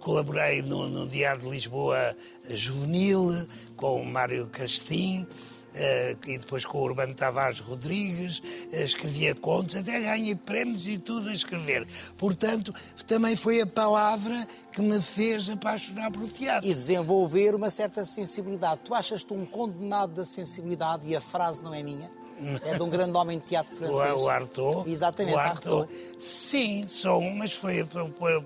colaborei 0.00 0.62
no, 0.62 0.88
no 0.88 1.08
Diário 1.08 1.42
de 1.42 1.50
Lisboa 1.50 2.16
Juvenil 2.48 3.30
com 3.76 4.00
o 4.00 4.04
Mário 4.04 4.46
Castim 4.48 5.26
eh, 5.74 6.16
e 6.26 6.38
depois 6.38 6.64
com 6.64 6.78
o 6.78 6.82
Urbano 6.82 7.14
Tavares 7.14 7.60
Rodrigues, 7.60 8.42
eh, 8.72 8.84
escrevia 8.84 9.34
contos, 9.34 9.76
até 9.76 10.00
ganhei 10.00 10.34
prémios 10.34 10.86
e 10.88 10.98
tudo 10.98 11.28
a 11.28 11.34
escrever. 11.34 11.86
Portanto, 12.16 12.74
também 13.06 13.36
foi 13.36 13.60
a 13.60 13.66
palavra 13.66 14.34
que 14.72 14.80
me 14.80 15.00
fez 15.00 15.48
apaixonar 15.48 16.10
pelo 16.10 16.28
teatro. 16.28 16.68
E 16.68 16.74
desenvolver 16.74 17.54
uma 17.54 17.70
certa 17.70 18.04
sensibilidade. 18.04 18.80
Tu 18.84 18.94
achas-te 18.94 19.32
um 19.32 19.46
condenado 19.46 20.14
da 20.14 20.24
sensibilidade 20.24 21.06
e 21.06 21.14
a 21.14 21.20
frase 21.20 21.62
não 21.62 21.72
é 21.72 21.82
minha? 21.82 22.19
É 22.64 22.74
de 22.74 22.82
um 22.82 22.88
grande 22.88 23.16
homem 23.16 23.38
de 23.38 23.44
teatro 23.44 23.76
francês. 23.76 24.20
O 24.20 24.28
Artaud. 24.28 24.90
Exatamente, 24.90 25.34
o 25.34 25.38
Artaud. 25.38 25.88
Sim, 26.18 26.86
sou, 26.86 27.20
mas 27.20 27.52
foi 27.52 27.86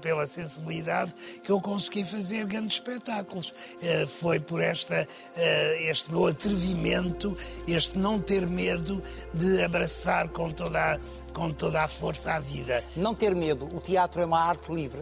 pela 0.01 0.27
sensibilidade 0.27 1.15
que 1.43 1.51
eu 1.51 1.61
consegui 1.61 2.05
fazer 2.05 2.45
grandes 2.47 2.75
espetáculos. 2.77 3.53
Eh, 3.83 4.07
foi 4.07 4.41
por 4.41 4.61
esta, 4.61 5.07
eh, 5.37 5.91
este 5.91 6.11
meu 6.11 6.27
atrevimento, 6.27 7.37
este 7.67 7.99
não 7.99 8.21
ter 8.21 8.47
medo 8.49 9.03
de 9.33 9.63
abraçar 9.63 10.29
com 10.31 10.51
toda, 10.51 10.95
a, 10.95 10.99
com 11.33 11.51
toda 11.51 11.83
a 11.83 11.89
força 11.89 12.35
a 12.35 12.41
vida. 12.41 12.83
Não 12.97 13.15
ter 13.15 13.35
medo. 13.35 13.67
O 13.75 13.81
teatro 13.81 14.21
é 14.21 14.25
uma 14.25 14.41
arte 14.41 14.73
livre. 14.73 15.01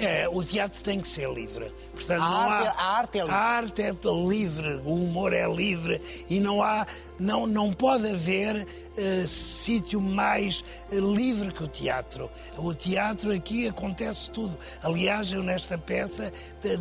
É, 0.00 0.28
o 0.28 0.44
teatro 0.44 0.80
tem 0.82 1.00
que 1.00 1.08
ser 1.08 1.28
livre. 1.30 1.72
Portanto, 1.92 2.22
a, 2.22 2.28
não 2.30 2.50
arte, 2.50 2.68
há, 2.68 2.72
a 2.72 2.98
arte 2.98 3.18
é 3.18 3.22
livre. 3.22 3.34
A 3.34 3.38
arte 3.38 3.82
é 3.82 3.92
livre, 4.28 4.80
o 4.84 4.94
humor 4.94 5.32
é 5.32 5.48
livre 5.48 6.00
e 6.28 6.38
não 6.38 6.62
há, 6.62 6.86
não, 7.18 7.46
não 7.46 7.72
pode 7.72 8.08
haver 8.08 8.56
uh, 8.56 9.28
sítio 9.28 10.00
mais 10.00 10.62
uh, 10.92 11.14
livre 11.14 11.52
que 11.52 11.64
o 11.64 11.68
teatro. 11.68 12.30
O 12.56 12.72
teatro 12.74 13.32
aqui 13.32 13.66
acontece 13.66 14.30
tudo. 14.30 14.56
Aliás, 14.82 15.32
eu 15.32 15.42
nesta 15.42 15.76
peça 15.76 16.32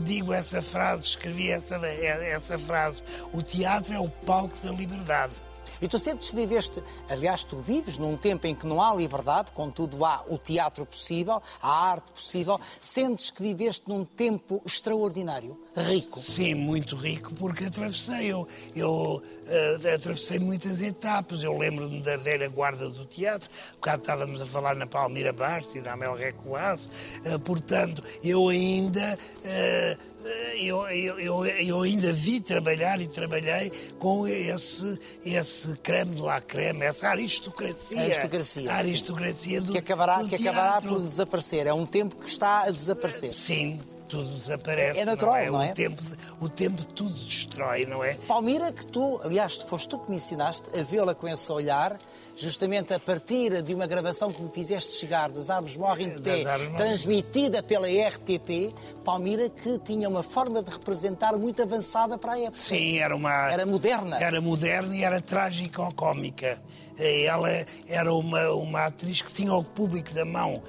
digo 0.04 0.32
essa 0.32 0.62
frase, 0.62 1.04
escrevi 1.04 1.50
essa, 1.50 1.76
essa 1.76 2.60
frase. 2.60 3.02
O 3.34 3.42
teatro 3.42 3.94
é 3.94 4.00
o 4.00 4.10
palco 4.10 4.56
da 4.64 4.72
liberdade. 4.72 5.47
E 5.82 5.88
tu 5.88 6.00
sentes 6.00 6.30
que 6.30 6.36
viveste, 6.36 6.84
aliás, 7.10 7.44
tu 7.44 7.58
vives 7.58 7.98
num 7.98 8.18
tempo 8.18 8.48
em 8.48 8.56
que 8.56 8.66
não 8.66 8.82
há 8.82 8.94
liberdade, 8.96 9.52
contudo 9.52 10.04
há 10.04 10.24
o 10.28 10.38
teatro 10.38 10.86
possível, 10.86 11.42
a 11.62 11.90
arte 11.90 12.12
possível. 12.12 12.60
Sentes 12.82 13.30
que 13.30 13.44
viveste 13.44 13.88
num 13.88 14.04
tempo 14.04 14.62
extraordinário, 14.66 15.60
rico? 15.82 16.22
Sim, 16.22 16.56
muito 16.56 16.96
rico, 16.96 17.34
porque 17.36 17.66
atravessei. 17.66 18.32
Eu, 18.32 18.48
eu 18.76 19.22
uh, 19.22 19.96
atravessei 19.96 20.40
muitas 20.40 20.82
etapas. 20.82 21.44
Eu 21.44 21.58
lembro-me 21.58 22.02
da 22.02 22.18
velha 22.18 22.48
guarda 22.50 22.90
do 22.90 23.06
teatro, 23.06 23.50
bocado 23.76 24.02
estávamos 24.02 24.42
a 24.42 24.46
falar 24.46 24.76
na 24.76 24.88
Palmira 24.88 25.32
Bastos 25.34 25.76
e 25.76 25.82
na 25.82 25.94
Amel 25.94 26.16
Recoaz. 26.16 26.90
Uh, 27.26 27.40
portanto, 27.40 28.04
eu 28.24 28.50
ainda. 28.50 29.18
Uh, 29.44 30.18
eu, 30.60 30.88
eu, 30.90 31.46
eu, 31.46 31.82
ainda 31.82 32.12
vi 32.12 32.42
trabalhar 32.42 33.00
e 33.00 33.08
trabalhei 33.08 33.72
com 33.98 34.28
esse, 34.28 35.00
esse 35.24 35.78
creme 35.78 36.16
de 36.16 36.22
la 36.22 36.42
creme, 36.42 36.84
essa 36.84 37.10
aristocracia. 37.10 38.00
A 38.00 38.04
aristocracia. 38.04 38.72
A 38.72 38.76
aristocracia 38.76 39.62
do, 39.62 39.72
que 39.72 39.78
acabará, 39.78 40.22
do 40.22 40.28
que 40.28 40.36
acabará 40.36 40.82
por 40.82 41.00
desaparecer. 41.02 41.68
É 41.68 41.74
um 41.74 41.86
tempo 41.86 42.16
que 42.16 42.30
está 42.30 42.64
a 42.64 42.72
desaparecer. 42.72 43.32
Sim, 43.32 43.80
tudo 44.08 44.38
desaparece. 44.38 45.00
É 45.00 45.06
natural, 45.06 45.36
não 45.36 45.42
é? 45.42 45.50
Não 45.52 45.62
é? 45.64 45.72
O, 45.72 45.74
tempo, 45.74 46.04
o 46.42 46.50
tempo 46.50 46.86
tudo 46.86 47.14
destrói, 47.26 47.86
não 47.86 48.04
é? 48.04 48.14
Palmira, 48.28 48.72
que 48.72 48.86
tu, 48.86 49.20
aliás, 49.24 49.56
foste 49.58 49.90
tu 49.90 50.00
que 50.00 50.10
me 50.10 50.18
ensinaste 50.18 50.78
a 50.80 50.84
vê-la 50.84 51.14
com 51.14 51.28
esse 51.28 51.52
olhar, 51.52 51.98
justamente 52.38 52.94
a 52.94 53.00
partir 53.00 53.62
de 53.64 53.74
uma 53.74 53.88
gravação 53.88 54.32
que 54.32 54.42
me 54.42 54.50
fizeste 54.52 54.94
chegar 54.94 55.30
das 55.30 55.50
Árvores 55.50 55.76
Morrem 55.76 56.10
de 56.10 56.22
Pé, 56.22 56.44
transmitida 56.78 57.64
pela 57.64 57.88
RTP, 57.88 58.74
Palmira, 59.04 59.50
que 59.50 59.80
tinha 59.80 60.08
uma 60.08 60.22
forma 60.22 60.62
de 60.62 60.70
representar 60.70 61.36
muito 61.38 61.62
avançada 61.62 62.18
para 62.18 62.34
a 62.34 62.40
época. 62.40 62.58
Sim, 62.58 63.00
era 63.00 63.16
uma... 63.16 63.52
Era 63.52 63.66
moderna. 63.66 64.18
Era 64.22 64.40
moderna 64.40 64.96
e 64.96 65.04
era 65.04 65.20
trágico-cómica. 65.20 66.62
Ela 67.00 67.50
era 67.88 68.14
uma, 68.14 68.50
uma 68.54 68.86
atriz 68.86 69.22
que 69.22 69.34
tinha 69.34 69.54
o 69.54 69.64
público 69.64 70.14
da 70.14 70.26
mão. 70.26 70.62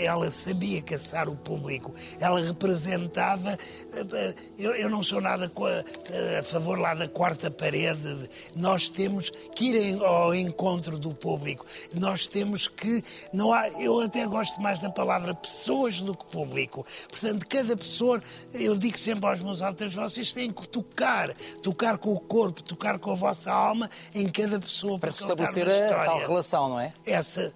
Ela 0.00 0.30
sabia 0.30 0.82
caçar 0.82 1.28
o 1.28 1.36
público. 1.36 1.92
Ela 2.20 2.40
representava... 2.40 3.52
Eh, 3.52 4.34
eu, 4.58 4.74
eu 4.74 4.90
não 4.90 5.02
sou 5.02 5.20
nada 5.20 5.50
a, 5.50 6.40
a 6.40 6.42
favor 6.42 6.78
lá 6.78 6.94
da 6.94 7.08
quarta 7.08 7.50
parede. 7.50 8.28
Nós 8.54 8.88
temos 8.88 9.30
que 9.54 9.70
ir 9.70 10.02
ao 10.02 10.34
encontro 10.34 10.98
do 10.98 11.15
público. 11.16 11.66
Nós 11.94 12.26
temos 12.26 12.68
que. 12.68 13.02
Não 13.32 13.52
há, 13.52 13.68
eu 13.80 14.00
até 14.00 14.26
gosto 14.26 14.60
mais 14.60 14.80
da 14.80 14.90
palavra 14.90 15.34
pessoas 15.34 16.00
do 16.00 16.14
que 16.16 16.24
público. 16.26 16.86
Portanto, 17.08 17.46
cada 17.48 17.76
pessoa, 17.76 18.22
eu 18.52 18.76
digo 18.78 18.98
sempre 18.98 19.28
aos 19.28 19.40
meus 19.40 19.62
autores, 19.62 19.94
vocês 19.94 20.32
têm 20.32 20.50
que 20.50 20.68
tocar, 20.68 21.32
tocar 21.62 21.98
com 21.98 22.12
o 22.12 22.20
corpo, 22.20 22.62
tocar 22.62 22.98
com 22.98 23.12
a 23.12 23.14
vossa 23.14 23.52
alma 23.52 23.88
em 24.14 24.28
cada 24.28 24.58
pessoa. 24.60 24.98
Para 24.98 25.10
estabelecer 25.10 25.68
a 25.68 26.04
tal 26.04 26.18
relação, 26.18 26.68
não 26.68 26.80
é? 26.80 26.92
Essa, 27.06 27.54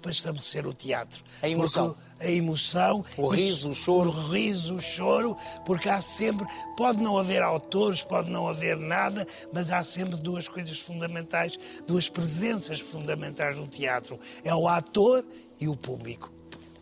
para 0.00 0.10
estabelecer 0.10 0.66
o 0.66 0.74
teatro. 0.74 1.22
A 1.42 1.48
emoção. 1.48 1.94
Porque 1.94 2.10
a 2.20 2.30
emoção. 2.30 3.04
O 3.16 3.28
riso, 3.28 3.70
o 3.70 3.74
choro. 3.74 4.10
O 4.10 4.28
riso, 4.28 4.76
o 4.76 4.80
choro, 4.80 5.36
porque 5.64 5.88
há 5.88 6.02
sempre. 6.02 6.46
Pode 6.76 7.00
não 7.00 7.16
haver 7.16 7.42
autores, 7.42 8.02
pode 8.02 8.30
não 8.30 8.46
haver 8.46 8.76
nada, 8.76 9.26
mas 9.52 9.72
há 9.72 9.82
sempre 9.82 10.16
duas 10.16 10.46
coisas 10.48 10.78
fundamentais, 10.78 11.58
duas 11.86 12.08
presenças 12.08 12.80
fundamentais 12.80 13.56
no 13.56 13.66
teatro: 13.66 14.18
é 14.44 14.54
o 14.54 14.68
ator 14.68 15.24
e 15.60 15.68
o 15.68 15.76
público. 15.76 16.30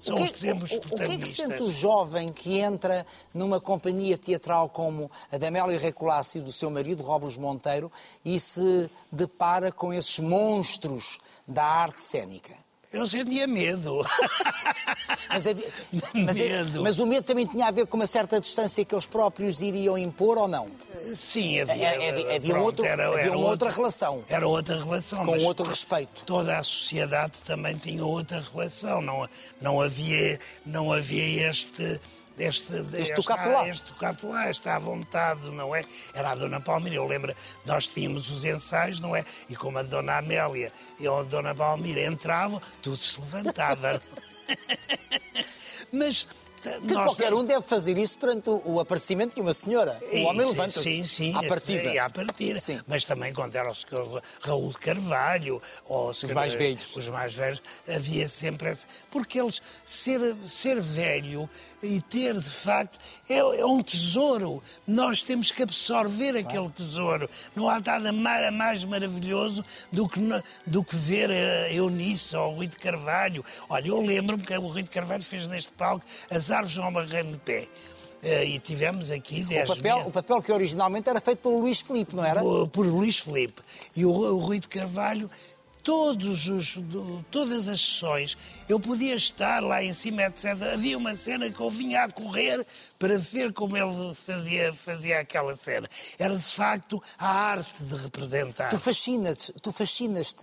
São 0.00 0.14
o 0.14 0.18
que, 0.18 0.34
os 0.34 0.42
exemplos 0.42 0.70
o, 0.70 0.74
o, 0.74 0.78
o 0.78 0.96
que 0.96 1.02
é 1.02 1.18
que 1.18 1.26
sente 1.26 1.62
o 1.62 1.70
jovem 1.70 2.32
que 2.32 2.58
entra 2.58 3.04
numa 3.34 3.60
companhia 3.60 4.16
teatral 4.16 4.68
como 4.68 5.10
a 5.30 5.36
da 5.36 5.48
Amélia 5.48 5.78
Recolássi 5.78 6.38
e 6.38 6.40
do 6.40 6.52
seu 6.52 6.70
marido, 6.70 7.02
Robles 7.02 7.36
Monteiro, 7.36 7.90
e 8.24 8.38
se 8.38 8.88
depara 9.10 9.72
com 9.72 9.92
esses 9.92 10.20
monstros 10.20 11.18
da 11.46 11.64
arte 11.64 12.00
cênica? 12.00 12.67
Eu 12.92 13.06
sentia 13.06 13.46
medo. 13.46 14.02
Mas, 15.30 15.44
mas, 16.14 16.38
medo. 16.38 16.82
mas, 16.82 16.98
o 16.98 17.06
medo 17.06 17.22
também 17.22 17.46
tinha 17.46 17.66
a 17.66 17.70
ver 17.70 17.86
com 17.86 17.96
uma 17.98 18.06
certa 18.06 18.40
distância 18.40 18.82
que 18.84 18.94
eles 18.94 19.06
próprios 19.06 19.60
iriam 19.60 19.96
impor 19.98 20.38
ou 20.38 20.48
não? 20.48 20.70
Sim, 20.96 21.60
havia, 21.60 21.90
havia, 21.90 22.04
é, 22.04 22.36
havia, 22.36 22.54
pronto, 22.54 22.64
outro, 22.64 22.86
era, 22.86 23.08
havia 23.08 23.20
era 23.20 23.30
uma 23.30 23.48
outra, 23.48 23.66
outra, 23.66 23.70
relação. 23.70 24.24
Era 24.28 24.48
outra 24.48 24.76
relação. 24.82 25.26
Com 25.26 25.38
outro 25.44 25.66
respeito. 25.66 26.24
Toda 26.24 26.58
a 26.58 26.64
sociedade 26.64 27.42
também 27.44 27.76
tinha 27.76 28.04
outra 28.04 28.42
relação. 28.52 29.02
Não, 29.02 29.28
não, 29.60 29.82
havia, 29.82 30.40
não 30.64 30.92
havia 30.92 31.50
este 31.50 32.00
este, 32.38 32.72
este 32.94 33.14
tocato 33.14 33.48
lá. 33.48 33.68
Este 33.68 33.84
tocato 33.86 34.28
lá, 34.28 34.48
esta 34.48 34.74
à 34.74 34.78
vontade, 34.78 35.48
não 35.50 35.74
é? 35.74 35.84
Era 36.14 36.30
a 36.30 36.34
Dona 36.34 36.60
Palmira, 36.60 36.96
eu 36.96 37.06
lembro, 37.06 37.34
nós 37.64 37.86
tínhamos 37.86 38.30
os 38.30 38.44
ensaios, 38.44 39.00
não 39.00 39.14
é? 39.14 39.24
E 39.48 39.56
como 39.56 39.78
a 39.78 39.82
Dona 39.82 40.18
Amélia 40.18 40.72
e 40.98 41.06
a 41.06 41.22
Dona 41.22 41.54
Palmira 41.54 42.04
entravam, 42.04 42.60
tudo 42.82 43.02
se 43.02 43.20
levantava. 43.20 44.00
Mas 45.92 46.26
que 46.60 46.94
Nós 46.94 47.04
qualquer 47.04 47.34
um 47.34 47.44
deve 47.44 47.66
fazer 47.66 47.96
isso 47.98 48.18
perante 48.18 48.50
o 48.50 48.80
aparecimento 48.80 49.34
de 49.34 49.40
uma 49.40 49.54
senhora. 49.54 49.98
O 50.12 50.22
homem 50.24 50.46
levanta-se 50.46 50.82
sim, 50.82 51.06
sim, 51.06 51.36
à 51.36 51.42
partida. 51.42 51.88
É, 51.94 51.98
à 51.98 52.10
partida. 52.10 52.60
Sim. 52.60 52.80
Mas 52.86 53.04
também 53.04 53.32
quando 53.32 53.54
era 53.54 53.70
o 53.70 53.74
senhor 53.74 54.22
Raul 54.40 54.70
de 54.72 54.78
Carvalho, 54.78 55.60
ou 55.84 56.10
os 56.10 56.22
mais 56.32 56.54
velhos. 56.54 56.96
Os 56.96 57.08
mais 57.08 57.34
velhos, 57.34 57.62
havia 57.88 58.28
sempre... 58.28 58.76
Porque 59.10 59.40
eles, 59.40 59.60
ser, 59.84 60.20
ser 60.46 60.80
velho 60.80 61.48
e 61.82 62.00
ter, 62.00 62.34
de 62.34 62.50
facto, 62.50 62.98
é, 63.28 63.38
é 63.38 63.64
um 63.64 63.82
tesouro. 63.82 64.62
Nós 64.86 65.22
temos 65.22 65.50
que 65.50 65.62
absorver 65.62 66.32
claro. 66.32 66.48
aquele 66.48 66.68
tesouro. 66.70 67.30
Não 67.54 67.68
há 67.68 67.80
nada 67.80 68.12
mais, 68.12 68.52
mais 68.52 68.84
maravilhoso 68.84 69.64
do 69.92 70.08
que, 70.08 70.20
do 70.66 70.82
que 70.82 70.96
ver 70.96 71.30
a 71.30 71.72
Eunice 71.72 72.36
ou 72.36 72.52
o 72.52 72.56
Rui 72.56 72.66
de 72.66 72.76
Carvalho. 72.76 73.44
Olha, 73.68 73.88
eu 73.88 74.00
lembro-me 74.00 74.44
que 74.44 74.56
o 74.56 74.68
Rui 74.68 74.82
de 74.82 74.90
Carvalho 74.90 75.22
fez 75.22 75.46
neste 75.46 75.72
palco 75.72 76.04
as 76.30 76.50
árvores 76.58 76.76
não 76.76 76.92
barreiro 76.92 77.30
de 77.30 77.38
pé. 77.38 77.66
Uh, 78.22 78.44
e 78.44 78.60
tivemos 78.60 79.12
aqui 79.12 79.44
10 79.44 79.70
o 79.70 79.76
papel, 79.76 79.98
o 79.98 80.10
papel 80.10 80.42
que 80.42 80.50
originalmente 80.50 81.08
era 81.08 81.20
feito 81.20 81.38
pelo 81.38 81.60
Luís 81.60 81.80
Filipe, 81.80 82.16
não 82.16 82.24
era? 82.24 82.40
Por, 82.40 82.68
por 82.68 82.86
Luís 82.86 83.20
Filipe. 83.20 83.62
E 83.94 84.04
o, 84.04 84.10
o 84.10 84.38
Rui 84.38 84.58
de 84.58 84.66
Carvalho 84.66 85.30
todos 85.88 86.46
os, 86.46 86.78
todas 87.30 87.66
as 87.66 87.80
sessões, 87.80 88.36
eu 88.68 88.78
podia 88.78 89.14
estar 89.16 89.62
lá 89.62 89.82
em 89.82 89.94
cima, 89.94 90.24
etc. 90.24 90.44
Havia 90.74 90.98
uma 90.98 91.16
cena 91.16 91.50
que 91.50 91.58
eu 91.58 91.70
vinha 91.70 92.04
a 92.04 92.12
correr 92.12 92.62
para 92.98 93.18
ver 93.18 93.54
como 93.54 93.74
ele 93.74 94.14
fazia, 94.14 94.74
fazia 94.74 95.20
aquela 95.20 95.56
cena. 95.56 95.88
Era, 96.18 96.36
de 96.36 96.42
facto, 96.42 97.02
a 97.18 97.26
arte 97.26 97.84
de 97.84 97.96
representar. 97.96 98.68
Tu 98.68 98.78
fascinas-te, 98.78 99.52
tu 99.62 99.72
fascinas 99.72 100.34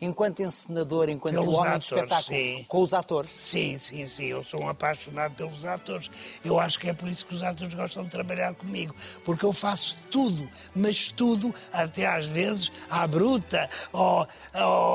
enquanto 0.00 0.40
encenador, 0.40 1.10
enquanto 1.10 1.34
pelos 1.34 1.52
homem 1.52 1.72
atores, 1.72 1.86
de 1.86 1.94
espetáculo, 1.94 2.38
sim. 2.38 2.64
com 2.66 2.80
os 2.80 2.94
atores? 2.94 3.30
Sim, 3.30 3.76
sim, 3.76 4.06
sim. 4.06 4.24
Eu 4.24 4.42
sou 4.42 4.62
um 4.62 4.70
apaixonado 4.70 5.34
pelos 5.34 5.66
atores. 5.66 6.10
Eu 6.42 6.58
acho 6.58 6.78
que 6.78 6.88
é 6.88 6.94
por 6.94 7.10
isso 7.10 7.26
que 7.26 7.34
os 7.34 7.42
atores 7.42 7.74
gostam 7.74 8.04
de 8.04 8.10
trabalhar 8.10 8.54
comigo. 8.54 8.94
Porque 9.22 9.44
eu 9.44 9.52
faço 9.52 9.98
tudo, 10.10 10.48
mas 10.74 11.08
tudo, 11.08 11.54
até 11.70 12.06
às 12.06 12.24
vezes, 12.24 12.72
à 12.88 13.06
bruta, 13.06 13.68
ou, 13.92 14.26
ou 14.54 14.93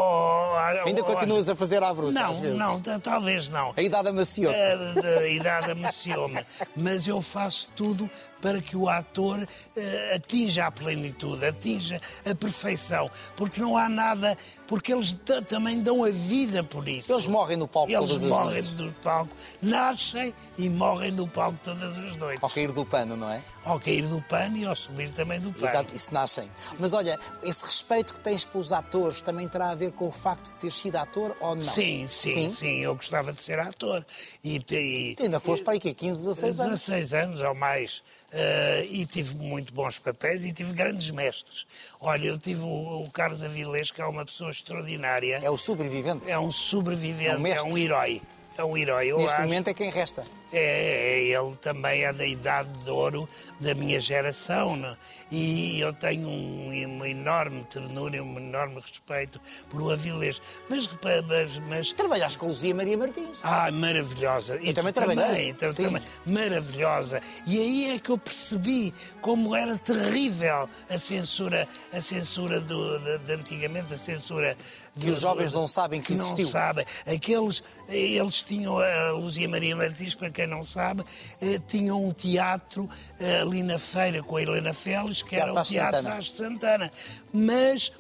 Ainda 0.86 1.04
continuas 1.04 1.50
a 1.50 1.56
fazer 1.56 1.84
à 1.84 1.94
bruta, 1.94 2.12
não, 2.14 2.30
às 2.30 2.40
vezes? 2.40 2.58
Não, 2.58 2.82
talvez 3.00 3.50
não. 3.50 3.74
A 3.76 3.82
idade 3.82 4.10
amaciou-te. 4.10 4.58
A, 4.58 5.10
a, 5.18 5.20
a 5.20 5.28
idade 5.28 5.72
amaciou-me. 5.72 6.46
Mas 6.76 7.08
eu 7.08 7.22
faço 7.22 7.70
tudo 7.76 8.10
para 8.42 8.62
que 8.62 8.76
o 8.76 8.90
ator 8.90 9.40
uh, 9.40 10.16
atinja 10.16 10.68
a 10.68 10.72
plenitude, 10.72 11.46
atinja 11.46 12.02
a 12.26 12.36
perfeição, 12.36 13.10
porque 13.36 13.60
não 13.60 13.78
há 13.78 13.90
nada, 13.90 14.38
porque 14.68 14.94
eles 14.94 15.18
também 15.48 15.82
dão 15.82 16.04
a 16.04 16.10
vida 16.10 16.64
por 16.64 16.88
isso. 16.88 17.12
Eles 17.12 17.28
morrem 17.28 17.58
no 17.58 17.68
palco 17.68 17.92
eles 17.92 18.02
todas 18.02 18.24
as 18.24 18.30
morrem 18.30 18.52
noites. 18.52 18.74
no 18.76 18.94
palco, 18.94 19.36
nascem 19.62 20.34
e 20.58 20.70
morrem 20.70 21.12
no 21.12 21.28
palco 21.28 21.58
todas 21.64 21.98
as 21.98 22.18
noites. 22.18 22.44
Ao 22.44 22.50
cair 22.50 22.72
do 22.72 22.86
pano, 22.86 23.16
não 23.16 23.30
é? 23.30 23.42
Ao 23.64 23.80
cair 23.80 24.08
do 24.08 24.22
pano 24.24 24.58
e 24.58 24.66
ao 24.66 24.76
subir 24.76 25.12
também 25.12 25.40
do 25.40 25.52
pano. 25.52 25.66
Exato, 25.66 25.96
isso 25.96 26.14
nascem. 26.14 26.50
Mas 26.78 26.94
olha, 26.94 27.20
esse 27.44 27.66
respeito 27.66 28.14
que 28.14 28.20
tens 28.20 28.46
pelos 28.46 28.72
atores 28.72 29.22
também 29.22 29.48
terá 29.48 29.72
a 29.72 29.76
ver 29.76 29.92
com 29.92 30.08
o 30.08 30.12
facto 30.12 30.54
de 30.54 30.56
ter 30.56 30.72
sido 30.72 30.96
ator 30.98 31.36
ou 31.40 31.56
não? 31.56 31.64
Sim, 31.64 32.08
sim, 32.08 32.34
sim. 32.34 32.56
sim 32.56 32.80
eu 32.80 32.96
gostava 32.96 33.32
de 33.32 33.42
ser 33.42 33.60
ator. 33.60 34.06
E, 34.44 34.58
e, 34.58 35.16
tu 35.16 35.24
ainda 35.24 35.40
foste 35.40 35.64
para 35.64 35.74
aí, 35.74 35.80
15, 35.80 36.28
16 36.28 36.60
anos? 36.60 36.72
16 36.72 37.14
anos 37.14 37.42
ou 37.42 37.56
mais. 37.56 38.02
Uh, 38.32 38.86
e 38.92 39.08
tive 39.08 39.34
muito 39.36 39.74
bons 39.74 39.98
papéis 39.98 40.44
e 40.46 40.54
tive 40.54 40.74
grandes 40.74 41.10
mestres. 41.10 41.66
Olha, 42.00 42.28
eu 42.28 42.38
tive 42.38 42.62
o, 42.62 43.04
o 43.04 43.10
Carlos 43.10 43.42
Avilés, 43.42 43.90
que 43.90 44.02
é 44.02 44.06
uma 44.06 44.24
pessoa 44.24 44.52
extraordinária. 44.52 45.40
É 45.44 45.50
o 45.50 45.58
sobrevivente? 45.58 46.30
É 46.30 46.38
um 46.38 46.52
sobrevivente, 46.52 47.32
é 47.32 47.38
um, 47.38 47.48
é 47.48 47.62
um 47.64 47.78
herói. 47.78 48.22
É 48.58 48.64
um 48.64 48.78
herói. 48.78 49.12
Eu 49.12 49.18
Neste 49.18 49.34
acho... 49.34 49.44
momento 49.44 49.68
é 49.70 49.74
quem 49.74 49.90
resta. 49.90 50.26
É, 50.52 50.60
é, 50.60 51.24
ele 51.26 51.56
também 51.58 52.04
é 52.04 52.12
da 52.12 52.26
idade 52.26 52.70
de 52.84 52.90
ouro 52.90 53.30
da 53.60 53.76
minha 53.76 54.02
geração 54.02 54.76
né? 54.76 54.98
e 55.32 55.80
eu 55.80 55.94
tenho 55.94 56.28
um, 56.28 56.96
uma 56.96 57.08
enorme 57.08 57.64
ternura 57.66 58.18
e 58.18 58.22
um 58.22 58.38
enorme 58.38 58.82
respeito 58.82 59.40
por 59.70 59.82
o 59.82 59.92
Avilés. 59.92 60.42
Mas, 60.68 60.90
mas, 61.28 61.58
mas... 61.68 61.92
Trabalhaste 61.92 62.38
com 62.38 62.48
Luzia 62.48 62.74
Maria 62.74 62.98
Martins. 62.98 63.40
Ah, 63.44 63.72
maravilhosa. 63.72 64.56
Eu 64.56 64.64
e 64.64 64.74
também 64.74 64.92
trabalhei. 64.92 65.24
Também, 65.24 65.50
então, 65.50 65.74
também, 65.74 66.02
maravilhosa. 66.26 67.22
E 67.46 67.60
aí 67.60 67.96
é 67.96 68.00
que 68.00 68.10
eu 68.10 68.18
percebi 68.18 68.94
como 69.22 69.56
era 69.56 69.78
terrível 69.78 70.68
a 70.90 70.98
censura, 70.98 71.68
a 71.94 72.02
censura 72.02 72.60
do, 72.60 73.00
de, 73.00 73.20
de 73.20 73.34
antigamente, 73.34 73.94
a 73.94 73.98
censura 74.00 74.58
que 74.98 75.10
os 75.10 75.20
jovens 75.20 75.54
não 75.54 75.68
sabem 75.68 76.02
que, 76.02 76.14
existiu. 76.14 76.46
Não 76.46 76.52
sabem. 76.52 76.86
Aqueles, 77.06 77.64
eles 77.88 78.42
tinham 78.42 78.80
a 78.80 79.12
Luzia 79.12 79.48
Maria 79.48 79.76
Martins, 79.76 80.16
para 80.16 80.30
quem 80.30 80.48
não 80.48 80.64
sabe, 80.64 81.04
eh, 81.42 81.60
tinham 81.68 82.04
um 82.04 82.12
teatro 82.12 82.90
eh, 83.20 83.42
ali 83.42 83.64
na 83.64 83.78
feira 83.78 84.24
com 84.24 84.38
a 84.38 84.42
Helena 84.42 84.74
Félix, 84.74 85.22
que 85.22 85.32
teatro 85.32 85.52
era 85.52 85.62
o 85.62 85.64
Teatro 85.64 86.20
de 86.20 86.38
Santana. 86.38 86.92
Mas 87.34 87.92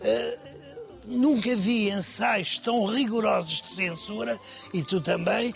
eh, 0.00 0.38
nunca 1.06 1.54
vi 1.56 1.90
ensaios 1.90 2.58
tão 2.58 2.84
rigorosos 2.86 3.62
de 3.62 3.72
censura, 3.72 4.38
e 4.72 4.82
tu 4.82 5.00
também, 5.00 5.52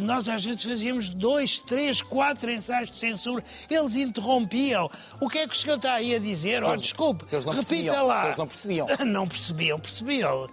nós 0.00 0.28
às 0.28 0.44
vezes 0.44 0.62
fazíamos 0.62 1.10
dois, 1.10 1.58
três, 1.58 2.02
quatro 2.02 2.50
ensaios 2.50 2.90
de 2.90 2.98
censura, 2.98 3.42
eles 3.68 3.96
interrompiam. 3.96 4.90
O 5.20 5.28
que 5.28 5.38
é 5.38 5.48
que 5.48 5.54
o 5.54 5.58
senhor 5.58 5.76
está 5.76 5.94
aí 5.94 6.14
a 6.14 6.18
dizer? 6.18 6.62
Oh, 6.62 6.76
desculpe, 6.76 7.24
repita 7.30 8.02
lá. 8.02 8.26
Eles 8.26 8.36
não 8.36 8.46
percebiam. 8.46 8.86
Não 9.10 9.26
percebiam, 9.26 9.78
percebiam. 9.78 10.44
Uh, 10.44 10.48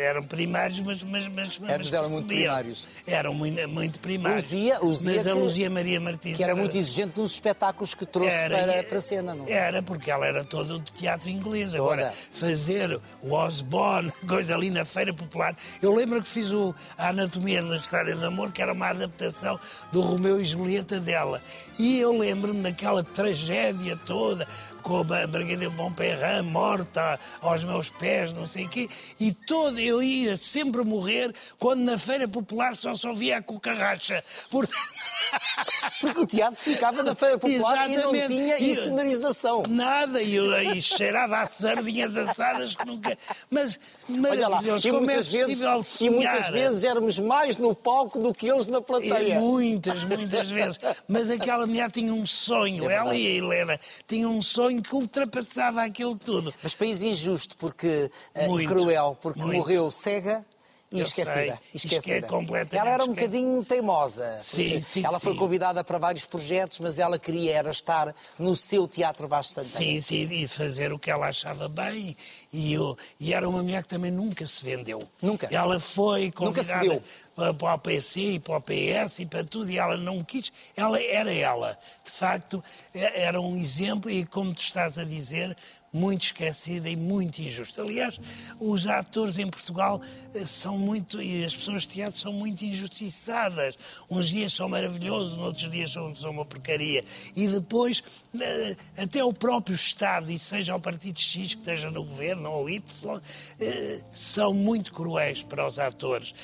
eram 0.00 0.22
primários, 0.22 0.80
mas, 0.80 1.02
mas, 1.02 1.28
mas, 1.28 1.58
mas 1.58 1.92
eram 1.92 2.10
muito 2.10 2.26
primários. 2.26 2.86
Eram 3.06 3.34
muito, 3.34 3.68
muito 3.68 3.98
primários. 3.98 4.52
Luzia, 4.52 4.78
Luzia 4.80 5.16
mas 5.16 5.26
a 5.26 5.34
Luzia 5.34 5.70
Maria 5.70 6.00
Martins. 6.00 6.36
Que 6.36 6.42
era, 6.42 6.52
era 6.52 6.60
muito 6.60 6.76
exigente 6.76 7.18
nos 7.18 7.32
espetáculos 7.32 7.94
que 7.94 8.04
trouxe 8.04 8.34
era, 8.34 8.58
para, 8.58 8.82
para 8.82 8.98
a 8.98 9.00
cena, 9.00 9.34
não 9.34 9.46
é? 9.46 9.52
Era, 9.52 9.82
porque 9.82 10.10
ela 10.10 10.26
era 10.26 10.44
toda 10.44 10.78
de 10.78 10.92
teatro 10.92 11.30
inglês. 11.30 11.70
Toda. 11.70 11.78
Agora, 11.78 12.14
fazer 12.32 13.00
o 13.22 13.34
Osborne, 13.52 14.12
coisa 14.26 14.54
ali 14.54 14.70
na 14.70 14.84
Feira 14.84 15.12
Popular. 15.12 15.54
Eu 15.80 15.94
lembro 15.94 16.20
que 16.22 16.28
fiz 16.28 16.50
o, 16.50 16.74
a 16.96 17.08
Anatomia 17.08 17.62
da 17.62 17.76
História 17.76 18.14
de 18.14 18.24
Amor, 18.24 18.50
que 18.52 18.62
era 18.62 18.72
uma 18.72 18.88
adaptação 18.88 19.58
do 19.92 20.00
Romeu 20.00 20.40
e 20.40 20.44
Julieta 20.44 20.98
dela. 20.98 21.40
E 21.78 21.98
eu 21.98 22.16
lembro-me 22.16 22.62
daquela 22.62 23.04
tragédia 23.04 23.98
toda, 24.06 24.46
com 24.82 24.98
a 24.98 25.04
Margarida 25.04 25.70
Montperrin 25.70 26.42
morta 26.42 27.18
aos 27.40 27.64
meus 27.64 27.88
pés, 27.88 28.32
não 28.32 28.46
sei 28.46 28.66
o 28.66 28.68
quê, 28.68 28.88
e 29.20 29.32
todo, 29.32 29.78
eu 29.78 30.02
ia 30.02 30.36
sempre 30.36 30.82
morrer 30.84 31.32
quando 31.58 31.82
na 31.82 31.98
Feira 31.98 32.28
Popular 32.28 32.76
só 32.76 32.94
se 32.94 33.06
ouvia 33.06 33.38
a 33.38 33.42
cucarracha. 33.42 34.22
Por... 34.50 34.68
Porque 36.00 36.20
o 36.20 36.26
teatro 36.26 36.62
ficava 36.62 37.02
na 37.02 37.14
Feira 37.14 37.38
Popular 37.38 37.88
Exatamente. 37.88 38.24
e 38.24 38.28
não 38.28 38.28
tinha 38.28 38.58
e, 38.58 38.74
sonorização. 38.74 39.62
Nada, 39.68 40.20
e, 40.20 40.36
e 40.76 40.82
cheirava 40.82 41.38
a 41.38 41.46
sardinhas 41.46 42.16
assadas 42.16 42.74
que 42.74 42.86
nunca... 42.86 43.16
Mas 43.50 43.78
Olha 44.08 44.48
lá, 44.48 44.60
e 44.62 44.92
muitas, 44.92 45.28
é 45.28 45.30
vezes, 45.30 45.64
e 46.00 46.10
muitas 46.10 46.48
vezes 46.48 46.84
éramos 46.84 47.18
mais 47.18 47.56
no 47.56 47.74
palco 47.74 48.18
do 48.18 48.34
que 48.34 48.48
eles 48.48 48.66
na 48.66 48.80
plateia. 48.80 49.36
E 49.36 49.38
muitas, 49.38 50.04
muitas 50.04 50.50
vezes. 50.50 50.78
Mas 51.08 51.30
aquela 51.30 51.66
mulher 51.66 51.90
tinha 51.90 52.12
um 52.12 52.26
sonho, 52.26 52.90
é 52.90 52.94
ela 52.94 53.14
e 53.14 53.26
a 53.26 53.30
Helena, 53.30 53.80
tinham 54.06 54.36
um 54.36 54.42
sonho 54.42 54.71
sonho 54.72 54.82
que 54.82 54.94
ultrapassava 54.94 55.82
aquilo 55.82 56.16
tudo. 56.16 56.52
Mas 56.62 56.74
país 56.74 57.02
injusto 57.02 57.56
porque, 57.58 58.10
uh, 58.34 58.60
e 58.60 58.66
cruel, 58.66 59.16
porque 59.20 59.40
muito. 59.40 59.58
morreu 59.58 59.90
cega 59.90 60.44
e 60.92 61.00
eu 61.00 61.06
esquecida. 61.06 61.58
esquecida. 61.74 62.28
ela 62.72 62.90
era 62.90 63.04
um 63.04 63.08
bocadinho 63.08 63.64
teimosa. 63.64 64.38
Sim, 64.40 64.82
sim, 64.82 65.04
ela 65.04 65.18
foi 65.18 65.32
sim. 65.32 65.38
convidada 65.38 65.82
para 65.82 65.98
vários 65.98 66.26
projetos, 66.26 66.78
mas 66.78 66.98
ela 66.98 67.18
queria 67.18 67.56
era 67.56 67.70
estar 67.70 68.14
no 68.38 68.54
seu 68.54 68.86
Teatro 68.86 69.26
Vasco 69.26 69.54
Santana. 69.54 69.74
Sim, 69.74 70.00
sim, 70.00 70.28
e 70.30 70.46
fazer 70.46 70.92
o 70.92 70.98
que 70.98 71.10
ela 71.10 71.28
achava 71.28 71.68
bem. 71.68 72.16
E, 72.52 72.74
eu, 72.74 72.96
e 73.18 73.32
era 73.32 73.48
uma 73.48 73.62
mulher 73.62 73.82
que 73.82 73.88
também 73.88 74.10
nunca 74.10 74.46
se 74.46 74.62
vendeu. 74.62 75.02
Nunca. 75.22 75.48
Ela 75.50 75.80
foi 75.80 76.30
convidada 76.30 76.42
nunca 76.42 76.62
se 76.62 76.78
deu. 76.78 77.02
Para, 77.34 77.54
para 77.54 77.74
o 77.74 77.78
PC 77.78 78.20
e 78.20 78.38
para 78.38 78.56
o 78.58 78.60
PS 78.60 79.20
e 79.20 79.26
para 79.26 79.42
tudo, 79.42 79.70
e 79.70 79.78
ela 79.78 79.96
não 79.96 80.22
quis. 80.22 80.52
Ela 80.76 81.02
era 81.02 81.32
ela. 81.32 81.78
De 82.04 82.10
facto, 82.10 82.62
é, 82.94 83.22
era 83.22 83.40
um 83.40 83.56
exemplo, 83.56 84.10
e 84.10 84.26
como 84.26 84.52
tu 84.52 84.60
estás 84.60 84.98
a 84.98 85.04
dizer, 85.04 85.56
muito 85.92 86.24
esquecida 86.24 86.88
e 86.88 86.96
muito 86.96 87.40
injusta. 87.40 87.82
Aliás, 87.82 88.18
os 88.58 88.86
atores 88.86 89.38
em 89.38 89.46
Portugal 89.46 90.00
eh, 90.34 90.38
são 90.40 90.78
muito, 90.78 91.20
e 91.20 91.44
as 91.44 91.54
pessoas 91.54 91.82
de 91.82 91.88
teatro 91.88 92.18
são 92.18 92.32
muito 92.32 92.64
injustiçadas. 92.64 93.76
Uns 94.10 94.28
dias 94.28 94.54
são 94.54 94.68
maravilhosos, 94.68 95.38
outros 95.38 95.70
dias 95.70 95.92
são, 95.92 96.14
são 96.14 96.30
uma 96.30 96.46
porcaria. 96.46 97.04
E 97.36 97.46
depois, 97.46 98.02
eh, 98.40 98.76
até 98.96 99.22
o 99.22 99.34
próprio 99.34 99.74
Estado, 99.74 100.32
e 100.32 100.38
seja 100.38 100.74
o 100.74 100.80
Partido 100.80 101.20
X 101.20 101.54
que 101.54 101.60
esteja 101.60 101.90
no 101.90 102.04
governo, 102.04 102.50
ou 102.50 102.70
Y, 102.70 103.20
eh, 103.60 104.00
são 104.12 104.54
muito 104.54 104.92
cruéis 104.92 105.42
para 105.42 105.66
os 105.66 105.78
atores. 105.78 106.34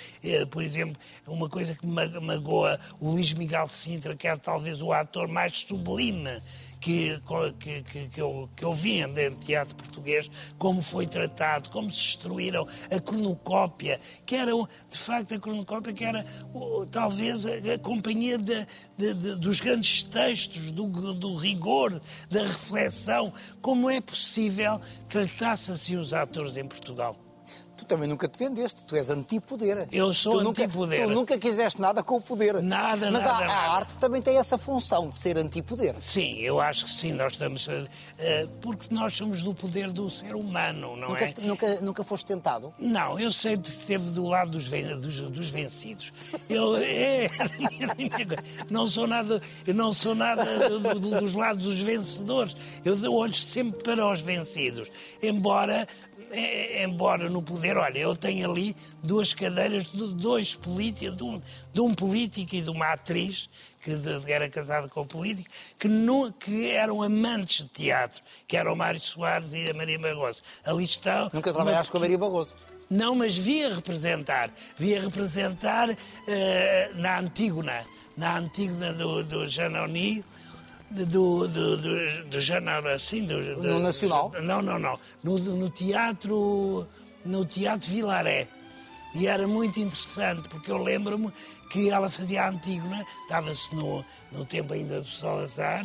Por 0.50 0.62
exemplo, 0.62 0.96
uma 1.26 1.48
coisa 1.48 1.74
que 1.74 1.87
magoa 1.87 2.78
o 3.00 3.11
Luís 3.12 3.32
Miguel 3.32 3.68
Sintra, 3.68 4.14
que 4.14 4.28
é 4.28 4.37
talvez 4.37 4.82
o 4.82 4.92
ator 4.92 5.28
mais 5.28 5.61
sublime 5.61 6.42
que, 6.81 7.21
que, 7.59 7.83
que, 7.83 8.09
que, 8.09 8.21
eu, 8.21 8.49
que 8.55 8.64
eu 8.64 8.73
vi 8.75 9.01
em 9.01 9.33
teatro 9.35 9.75
português, 9.75 10.31
como 10.59 10.81
foi 10.83 11.07
tratado, 11.07 11.71
como 11.71 11.91
se 11.93 11.99
destruíram 11.99 12.67
a 12.91 13.01
cronocópia, 13.01 13.99
que 14.25 14.37
era, 14.37 14.53
de 14.53 14.99
facto, 14.99 15.35
a 15.35 15.38
cronocópia 15.38 15.93
que 15.93 16.05
era 16.05 16.25
talvez 16.91 17.45
a, 17.47 17.75
a 17.75 17.79
companhia 17.79 18.38
de, 18.38 18.67
de, 18.97 19.14
de, 19.14 19.37
dos 19.37 19.61
grandes 19.61 20.03
textos, 20.03 20.71
do, 20.71 21.14
do 21.14 21.37
rigor, 21.37 22.01
da 22.31 22.43
reflexão. 22.43 23.33
Como 23.61 23.91
é 23.91 24.01
possível 24.01 24.81
tratar-se 25.09 25.71
assim 25.71 25.97
os 25.97 26.12
atores 26.12 26.57
em 26.57 26.67
Portugal? 26.67 27.28
Também 27.85 28.09
nunca 28.09 28.29
te 28.29 28.38
vendeste, 28.38 28.85
tu 28.85 28.97
és 28.97 29.11
antipoder. 29.11 29.87
Eu 29.93 30.12
sou 30.14 30.41
tu 30.41 30.49
antipoder. 30.49 31.01
Nunca, 31.01 31.12
tu 31.12 31.14
nunca 31.14 31.38
quiseste 31.38 31.81
nada 31.81 32.03
com 32.03 32.17
o 32.17 32.21
poder. 32.21 32.62
Nada, 32.62 33.11
Mas 33.11 33.25
nada. 33.25 33.45
Mas 33.45 33.51
a, 33.51 33.55
a, 33.55 33.77
arte 33.77 33.99
também 33.99 34.23
tem 34.23 34.37
essa 34.37 34.59
função 34.59 35.09
de 35.09 35.17
ser 35.17 35.37
antipoder. 35.37 35.95
Sim, 36.01 36.38
eu 36.38 36.61
acho 36.61 36.85
que 36.85 36.91
sim, 36.91 37.12
nós 37.12 37.33
estamos. 37.33 37.67
Uh, 37.67 37.88
porque 38.61 38.93
nós 38.95 39.14
somos 39.14 39.43
do 39.43 39.55
poder 39.55 39.91
do 39.91 40.11
ser 40.11 40.35
humano, 40.35 40.97
não 40.97 41.11
nunca, 41.11 41.25
é? 41.25 41.35
Nunca, 41.41 41.81
nunca 41.81 42.05
foste 42.05 42.27
tentado? 42.27 42.73
Não, 42.79 43.19
eu 43.19 43.33
sempre 43.33 43.71
esteve 43.71 44.11
do 44.11 44.27
lado 44.27 44.51
dos, 44.51 44.69
dos, 44.69 45.21
dos 45.31 45.51
vencidos. 45.51 46.12
Eu 46.49 46.77
é, 46.77 47.29
não 48.71 48.88
sou 48.88 49.07
nada, 49.07 49.41
eu 49.67 49.75
não 49.75 49.93
sou 49.93 50.14
nada 50.14 50.45
do, 50.69 50.81
do, 50.81 51.21
dos 51.21 51.33
lados 51.33 51.62
dos 51.62 51.81
vencedores. 51.81 52.57
Eu 52.85 53.12
olho 53.12 53.35
sempre 53.35 53.83
para 53.83 54.11
os 54.12 54.21
vencidos. 54.21 54.88
Embora 55.23 55.87
é, 56.31 56.85
embora 56.85 57.29
no 57.29 57.43
poder, 57.43 57.77
olha, 57.77 57.99
eu 57.99 58.17
tenho 58.17 58.51
ali 58.51 58.75
duas 59.03 59.35
cadeiras 59.35 59.85
de 59.85 60.14
dois 60.14 60.55
políticos, 60.55 61.17
de 61.17 61.25
um, 61.25 61.43
de 61.73 61.81
um 61.81 61.95
político 61.95 62.55
e 62.55 62.62
de 62.62 62.71
uma 62.71 62.93
atriz 62.93 63.49
que 63.83 63.95
de, 63.95 64.31
era 64.31 64.49
casada 64.49 64.88
com 64.88 65.03
o 65.03 65.07
político, 65.07 65.49
que, 65.79 65.88
no, 65.88 66.33
que 66.33 66.71
eram 66.71 67.03
amantes 67.03 67.64
de 67.64 67.71
teatro, 67.71 68.23
que 68.47 68.57
eram 68.57 68.73
o 68.73 68.77
Mário 68.77 69.01
Soares 69.01 69.53
e 69.53 69.71
a 69.71 69.75
Maria 69.75 69.99
Barroso. 69.99 70.43
Ali 70.64 70.85
estão. 70.85 71.29
Nunca 71.33 71.53
trabalhaste 71.53 71.91
com 71.91 71.99
a 71.99 72.01
Maria 72.01 72.19
Barroso? 72.19 72.57
Não, 72.91 73.14
mas 73.14 73.37
via 73.37 73.75
representar. 73.75 74.51
Via 74.77 75.01
representar 75.01 75.91
uh, 75.91 75.95
na 76.95 77.19
Antígona, 77.19 77.85
na 78.17 78.38
Antígona 78.38 78.93
do, 78.95 79.23
do 79.25 79.49
Janoni, 79.49 80.25
do, 80.90 81.48
do, 81.48 81.77
do, 81.77 82.24
do 82.24 82.40
jornal 82.40 82.87
assim 82.88 83.24
do, 83.24 83.38
no 83.62 83.79
Nacional? 83.79 84.33
Não 84.42 84.62
não 84.62 84.79
não. 84.79 84.98
No, 85.22 85.38
no 85.38 85.70
teatro 85.70 86.88
no 87.24 87.44
teatro 87.44 87.90
Vilaré. 87.90 88.48
E 89.14 89.27
era 89.27 89.48
muito 89.48 89.81
interessante, 89.81 90.48
porque 90.48 90.70
eu 90.70 90.77
lembro-me 90.77 91.33
que 91.70 91.90
ela 91.90 92.11
fazia 92.11 92.42
a 92.44 92.51
Antígona, 92.51 93.03
estava-se 93.22 93.74
no, 93.74 94.05
no 94.31 94.44
tempo 94.44 94.74
ainda 94.74 95.01
do 95.01 95.09
Salazar, 95.09 95.85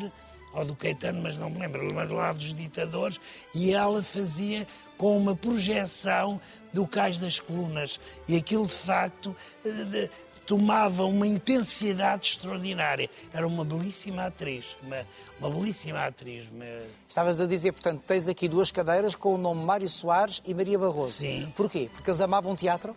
ou 0.54 0.66
do 0.66 0.76
Caetano, 0.76 1.22
mas 1.22 1.38
não 1.38 1.50
me 1.50 1.60
lembro, 1.60 1.92
mas 1.94 2.10
lá 2.12 2.32
dos 2.32 2.54
ditadores, 2.54 3.20
e 3.56 3.74
ela 3.74 4.04
fazia 4.04 4.66
com 4.98 5.18
uma 5.18 5.36
projeção 5.36 6.40
do 6.72 6.86
Cais 6.86 7.18
das 7.18 7.40
Colunas. 7.40 8.00
E 8.28 8.36
aquilo, 8.36 8.68
de 8.68 8.74
facto, 8.74 9.36
de, 9.64 10.10
tomava 10.46 11.04
uma 11.06 11.26
intensidade 11.26 12.30
extraordinária. 12.30 13.10
Era 13.34 13.48
uma 13.48 13.64
belíssima 13.64 14.26
atriz, 14.26 14.66
uma, 14.82 15.06
uma 15.40 15.50
belíssima 15.50 16.06
atriz. 16.06 16.48
Uma... 16.52 16.66
Estavas 17.08 17.40
a 17.40 17.46
dizer, 17.46 17.72
portanto, 17.72 18.04
tens 18.06 18.28
aqui 18.28 18.48
duas 18.48 18.72
cadeiras 18.72 19.16
com 19.16 19.36
o 19.36 19.38
nome 19.38 19.64
Mário 19.64 19.90
Soares 19.90 20.42
e 20.46 20.54
Maria 20.54 20.78
Barroso. 20.78 21.14
Sim. 21.14 21.52
Porquê? 21.56 21.90
Porque 21.92 22.10
eles 22.10 22.22
amavam 22.22 22.56
teatro? 22.56 22.96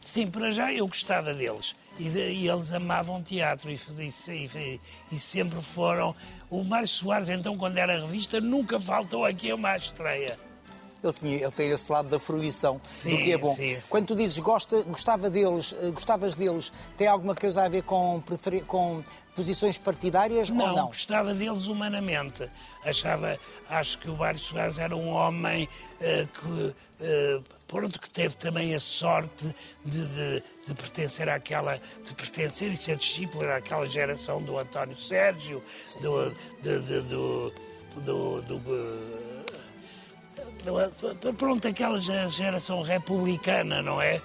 Sim, 0.00 0.30
para 0.30 0.52
já 0.52 0.72
eu 0.72 0.86
gostava 0.86 1.34
deles. 1.34 1.74
E, 1.98 2.08
de, 2.08 2.32
e 2.32 2.48
eles 2.48 2.72
amavam 2.72 3.22
teatro 3.22 3.70
e, 3.70 3.78
e, 4.28 4.80
e, 5.12 5.18
sempre 5.18 5.60
foram. 5.60 6.14
O 6.48 6.62
Mário 6.62 6.88
Soares, 6.88 7.28
então, 7.28 7.56
quando 7.56 7.78
era 7.78 8.00
revista, 8.00 8.40
nunca 8.40 8.80
faltou 8.80 9.24
aqui 9.24 9.52
uma 9.52 9.76
estreia. 9.76 10.38
Ele, 11.04 11.12
tinha, 11.12 11.36
ele 11.36 11.52
tem 11.52 11.70
esse 11.70 11.90
lado 11.90 12.08
da 12.08 12.18
fruição, 12.18 12.80
sim, 12.88 13.10
do 13.10 13.18
que 13.18 13.32
é 13.32 13.38
bom. 13.38 13.54
Sim, 13.54 13.76
sim. 13.80 13.82
Quando 13.88 14.06
tu 14.06 14.14
dizes 14.14 14.38
gosta, 14.38 14.82
gostava 14.84 15.28
deles, 15.28 15.74
eh, 15.80 15.90
gostavas 15.90 16.34
deles, 16.34 16.72
tem 16.96 17.06
alguma 17.06 17.34
coisa 17.34 17.64
a 17.64 17.68
ver 17.68 17.82
com, 17.82 18.22
com 18.66 19.04
posições 19.34 19.76
partidárias 19.76 20.48
não, 20.50 20.66
ou 20.66 20.76
não? 20.76 20.86
gostava 20.86 21.34
deles 21.34 21.66
humanamente. 21.66 22.48
Achava, 22.84 23.38
acho 23.68 23.98
que 23.98 24.08
o 24.08 24.16
Mário 24.16 24.38
Soares 24.38 24.78
era 24.78 24.94
um 24.96 25.08
homem 25.08 25.64
uh, 25.64 26.28
que, 26.28 27.04
uh, 27.04 27.44
pronto, 27.66 28.00
que 28.00 28.08
teve 28.08 28.36
também 28.36 28.74
a 28.74 28.80
sorte 28.80 29.54
de, 29.84 30.06
de, 30.06 30.42
de, 30.66 30.74
pertencer 30.74 31.28
àquela, 31.28 31.76
de 32.04 32.14
pertencer 32.14 32.72
e 32.72 32.76
ser 32.76 32.96
discípulo 32.96 33.44
daquela 33.44 33.86
geração 33.86 34.40
do 34.42 34.56
António 34.58 34.96
Sérgio, 34.96 35.60
do, 36.00 36.30
de, 36.60 36.78
do, 37.02 37.52
do, 37.96 38.42
do 38.42 39.33
pronto, 41.36 41.68
aquela 41.68 41.98
geração 42.00 42.82
republicana, 42.82 43.82
não 43.82 44.00
é? 44.00 44.20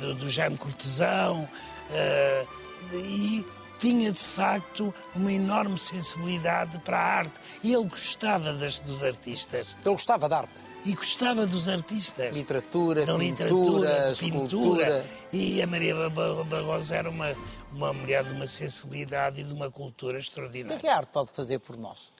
Do, 0.00 0.14
do 0.14 0.28
Jaime 0.28 0.56
Cortesão, 0.58 1.42
uh, 1.42 2.96
e 2.96 3.46
tinha 3.78 4.10
de 4.10 4.20
facto 4.20 4.92
uma 5.14 5.32
enorme 5.32 5.78
sensibilidade 5.78 6.78
para 6.80 6.98
a 6.98 7.04
arte. 7.18 7.40
E 7.62 7.72
ele 7.72 7.86
gostava 7.86 8.52
das, 8.54 8.80
dos 8.80 9.02
artistas. 9.02 9.76
Ele 9.84 9.94
gostava 9.94 10.28
da 10.28 10.38
arte? 10.38 10.62
E 10.84 10.94
gostava 10.94 11.46
dos 11.46 11.68
artistas. 11.68 12.34
Literatura, 12.34 13.06
da 13.06 13.14
literatura, 13.14 14.12
pintura. 14.18 15.04
E 15.32 15.62
a 15.62 15.66
Maria 15.66 15.94
Barroso 16.10 16.92
era 16.92 17.08
uma, 17.08 17.36
uma 17.72 17.92
mulher 17.92 18.24
de 18.24 18.32
uma 18.32 18.46
sensibilidade 18.46 19.40
e 19.40 19.44
de 19.44 19.52
uma 19.52 19.70
cultura 19.70 20.18
extraordinária. 20.18 20.76
O 20.76 20.80
que 20.80 20.86
é 20.86 20.90
que 20.90 20.94
a 20.94 20.98
arte 20.98 21.12
pode 21.12 21.30
fazer 21.30 21.58
por 21.60 21.76
nós? 21.76 22.12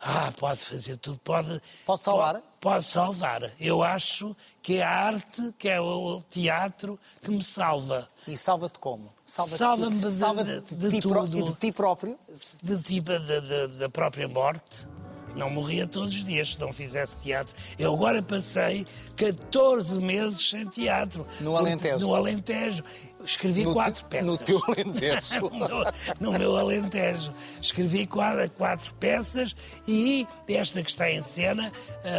Ah, 0.00 0.32
pode 0.36 0.60
fazer 0.60 0.96
tudo, 0.96 1.18
pode... 1.18 1.60
Pode 1.84 2.02
salvar? 2.02 2.34
Pode, 2.34 2.44
pode 2.60 2.84
salvar. 2.84 3.42
Eu 3.60 3.82
acho 3.82 4.36
que 4.62 4.78
é 4.78 4.82
a 4.82 4.90
arte, 4.90 5.52
que 5.58 5.68
é 5.68 5.80
o 5.80 6.22
teatro, 6.30 6.98
que 7.20 7.30
me 7.30 7.42
salva. 7.42 8.08
E 8.26 8.36
salva-te 8.36 8.78
como? 8.78 9.12
Salva-me 9.24 9.58
salva 9.58 9.90
de, 9.90 10.14
salva 10.14 10.44
de, 10.44 10.60
de, 10.60 10.76
de, 10.76 10.90
ti 10.90 11.00
tudo. 11.00 11.38
E 11.38 11.42
de 11.42 11.54
ti 11.54 11.72
próprio? 11.72 12.16
De 12.62 12.82
ti, 12.82 13.02
da 13.78 13.88
própria 13.88 14.28
morte. 14.28 14.86
Não 15.34 15.50
morria 15.50 15.86
todos 15.86 16.14
os 16.14 16.24
dias 16.24 16.52
se 16.52 16.60
não 16.60 16.72
fizesse 16.72 17.22
teatro. 17.22 17.54
Eu 17.78 17.94
agora 17.94 18.22
passei 18.22 18.86
14 19.16 20.00
meses 20.00 20.48
sem 20.48 20.66
teatro. 20.66 21.26
No 21.40 21.56
Alentejo? 21.56 21.98
No 21.98 22.14
Alentejo. 22.14 22.82
Escrevi 23.28 23.64
no 23.64 23.74
quatro 23.74 24.06
peças. 24.06 24.26
No 24.26 24.38
teu 24.38 24.60
Alentejo. 24.66 25.50
no, 26.18 26.32
no, 26.32 26.38
meu 26.38 26.56
Alentejo. 26.56 27.30
Escrevi 27.60 28.06
quatro, 28.06 28.50
quatro 28.52 28.94
peças 28.94 29.54
e 29.86 30.26
esta 30.48 30.82
que 30.82 30.88
está 30.88 31.10
em 31.10 31.22
cena, 31.22 31.70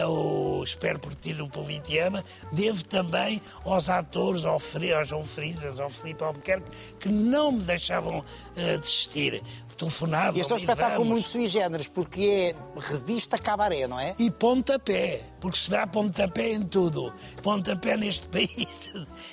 uh, 0.05 0.07
o 0.07 0.63
Espero 0.63 0.99
por 0.99 1.15
Ti 1.15 1.33
no 1.33 1.49
Politeama, 1.49 2.23
devo 2.51 2.85
também 2.85 3.41
aos 3.65 3.89
atores, 3.89 4.45
ao, 4.45 4.59
Fri, 4.59 4.93
ao 4.93 5.03
João 5.03 5.23
Frisas, 5.23 5.79
ao 5.79 5.89
Filipe 5.89 6.23
Albuquerque, 6.23 6.69
que 6.99 7.09
não 7.09 7.53
me 7.53 7.63
deixavam 7.63 8.19
uh, 8.19 8.77
desistir. 8.79 9.41
Telefonavam. 9.79 10.39
Este 10.39 10.51
é 10.51 10.55
um 10.55 10.57
espetáculo 10.57 11.05
muito 11.05 11.25
sui 11.25 11.47
generis, 11.47 11.87
porque 11.87 12.53
é 12.53 12.79
revista 12.81 13.37
cabaré, 13.37 13.87
não 13.87 13.97
é? 13.97 14.13
E 14.19 14.29
pontapé, 14.29 15.21
porque 15.39 15.57
se 15.57 15.69
dá 15.69 15.87
pontapé 15.87 16.51
em 16.51 16.63
tudo. 16.63 17.13
Pontapé 17.41 17.95
neste 17.95 18.27
país. 18.29 18.67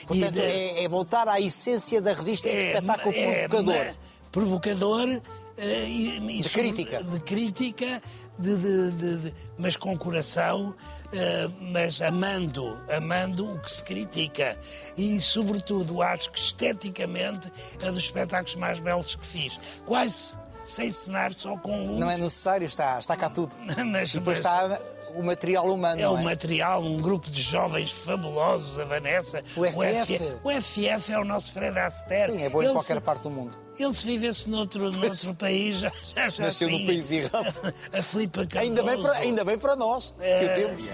Portanto, 0.07 0.35
de... 0.35 0.41
é, 0.41 0.85
é 0.85 0.89
voltar 0.89 1.27
à 1.27 1.41
essência 1.41 1.65
da 2.00 2.12
revista 2.12 2.48
é, 2.48 2.74
espetáculo 2.74 3.14
é, 3.14 3.48
provocador. 3.48 3.94
provocador 4.31 5.09
uh, 5.09 6.42
de 6.42 6.48
crítica. 6.48 7.02
De 7.02 7.20
crítica, 7.20 8.02
de, 8.38 8.57
de, 8.57 8.92
de, 8.92 9.35
mas 9.59 9.76
com 9.76 9.96
coração, 9.96 10.70
uh, 10.70 11.72
mas 11.72 12.00
amando, 12.00 12.81
amando 12.88 13.52
o 13.52 13.59
que 13.61 13.70
se 13.70 13.83
critica. 13.83 14.57
E, 14.96 15.20
sobretudo, 15.20 16.02
acho 16.02 16.31
que 16.31 16.38
esteticamente 16.38 17.50
é 17.83 17.90
dos 17.90 18.05
espetáculos 18.05 18.55
mais 18.57 18.79
belos 18.79 19.16
que 19.16 19.26
fiz. 19.26 19.59
Quase 19.85 20.37
sem 20.64 20.90
cenário, 20.90 21.37
só 21.38 21.57
com 21.57 21.87
luz. 21.87 21.98
Não 21.98 22.11
é 22.11 22.18
necessário, 22.18 22.66
está, 22.66 22.98
está 22.98 23.16
cá 23.16 23.29
tudo. 23.29 23.55
mas, 23.90 24.12
depois 24.12 24.40
mas... 24.40 24.68
está 24.68 24.81
o 25.14 25.23
material 25.23 25.66
humano. 25.73 26.01
É 26.01 26.09
o 26.09 26.19
é? 26.19 26.23
material, 26.23 26.83
um 26.83 27.01
grupo 27.01 27.31
de 27.31 27.42
jovens 27.42 27.90
fabulosos, 27.90 28.79
a 28.79 28.85
Vanessa. 28.85 29.42
O 29.57 29.64
FF. 29.64 30.38
O, 30.42 30.51
FF 30.51 31.12
é 31.12 31.19
o 31.19 31.25
nosso 31.25 31.53
Fred 31.53 31.79
Astaire. 31.79 32.33
Sim, 32.33 32.42
é 32.45 32.49
bom 32.49 32.62
ele 32.62 32.71
em 32.71 32.75
qualquer 32.75 32.97
se, 32.97 33.03
parte 33.03 33.23
do 33.23 33.31
mundo. 33.31 33.59
Ele 33.79 33.95
se 33.95 34.07
vivesse 34.07 34.49
noutro, 34.49 34.90
noutro 34.90 35.35
país 35.35 35.79
já, 35.79 35.92
já, 36.14 36.29
já 36.29 36.45
Nasceu 36.45 36.69
tinha. 36.69 36.81
no 36.81 36.87
país 36.87 37.11
errado. 37.11 37.75
a 37.92 38.47
Cardoso. 38.47 38.59
Ainda 38.59 38.83
bem 38.83 39.01
para, 39.01 39.12
ainda 39.19 39.45
bem 39.45 39.59
para 39.59 39.77
nós 39.77 40.14
é... 40.21 40.38
que 40.38 40.45
o 40.45 40.55
temos. 40.55 40.90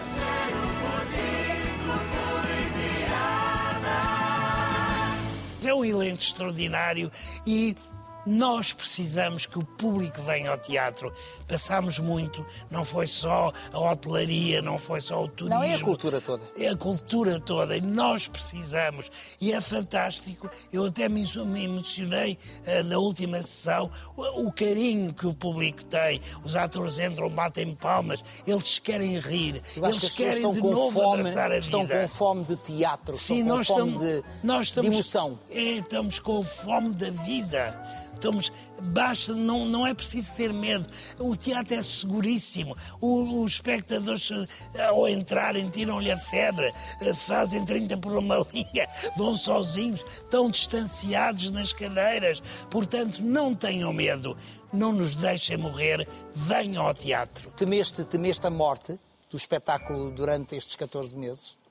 É 5.64 5.72
um 5.72 5.85
elenco 5.85 6.20
extraordinário 6.20 7.11
e 7.46 7.77
nós 8.26 8.72
precisamos 8.72 9.46
que 9.46 9.58
o 9.58 9.64
público 9.64 10.22
venha 10.22 10.50
ao 10.50 10.58
teatro. 10.58 11.12
Passámos 11.46 11.98
muito, 11.98 12.44
não 12.70 12.85
foi 12.85 13.06
só 13.06 13.52
a 13.72 13.78
hotelaria, 13.78 14.62
não 14.62 14.78
foi 14.78 15.00
só 15.00 15.24
o 15.24 15.28
turismo. 15.28 15.58
Não, 15.58 15.64
é 15.64 15.74
a 15.74 15.80
cultura 15.80 16.20
toda. 16.20 16.44
É 16.56 16.68
a 16.68 16.76
cultura 16.76 17.40
toda 17.40 17.76
e 17.76 17.80
nós 17.80 18.28
precisamos. 18.28 19.11
E 19.40 19.52
é 19.52 19.61
fantástico. 19.61 20.50
Eu 20.72 20.87
até 20.87 21.08
me 21.08 21.22
emocionei 21.64 22.38
uh, 22.66 22.85
na 22.85 22.98
última 22.98 23.38
sessão 23.42 23.90
o, 24.16 24.46
o, 24.46 24.52
carinho 24.52 25.12
que 25.12 25.26
o 25.26 25.35
público 25.35 25.85
tem. 25.85 26.20
Os 26.44 26.56
atores 26.56 26.98
entram, 26.98 27.28
batem 27.28 27.74
palmas, 27.74 28.22
eles 28.46 28.78
querem 28.78 29.18
rir, 29.18 29.61
eles 29.76 29.98
que 29.98 30.11
querem 30.11 30.32
estão 30.32 30.52
de 30.52 30.61
novo 30.61 31.00
fome, 31.00 31.20
abraçar 31.20 31.52
a 31.52 31.58
Estão 31.58 31.82
vida. 31.82 32.00
com 32.00 32.08
fome 32.08 32.44
de 32.44 32.56
teatro, 32.56 33.16
Sim, 33.16 33.40
estão 33.40 33.48
com 33.48 33.56
nós 33.56 33.66
fome 33.66 33.92
estamos, 33.92 34.02
de, 34.02 34.24
nós 34.42 34.66
estamos, 34.68 34.90
de 34.90 34.96
emoção. 34.96 35.38
É, 35.50 35.61
estamos 35.61 36.18
com 36.18 36.42
fome 36.42 36.90
da 36.94 37.11
vida. 37.11 38.12
Estamos, 38.12 38.53
basta, 38.83 39.35
não, 39.35 39.66
não 39.66 39.87
é 39.87 39.94
preciso 39.94 40.35
ter 40.35 40.53
medo. 40.53 40.87
O 41.18 41.37
teatro 41.37 41.75
é 41.75 41.83
seguríssimo. 41.83 42.77
O, 43.01 43.42
os 43.42 43.55
espectadores, 43.55 44.31
eh, 44.75 44.85
ao 44.85 45.09
entrarem, 45.09 45.68
tiram-lhe 45.70 46.11
a 46.11 46.18
febre, 46.18 46.72
eh, 47.01 47.14
fazem 47.14 47.64
30 47.64 47.96
por 47.96 48.16
uma 48.16 48.46
linha, 48.53 48.88
vão 49.16 49.35
sozinhos, 49.35 50.05
estão 50.16 50.51
distanciados 50.51 51.51
nas 51.51 51.72
cadeiras. 51.72 52.42
Portanto, 52.70 53.22
não 53.22 53.55
tenham 53.55 53.92
medo, 53.92 54.37
não 54.72 54.92
nos 54.92 55.14
deixem 55.14 55.57
morrer, 55.57 56.07
venham 56.35 56.87
ao 56.87 56.94
teatro. 56.94 57.51
Temeste, 57.53 58.05
temeste 58.05 58.46
a 58.46 58.51
morte 58.51 58.98
do 59.31 59.37
espetáculo 59.37 60.11
durante 60.11 60.55
estes 60.55 60.77
14 60.77 61.16
meses? 61.16 61.62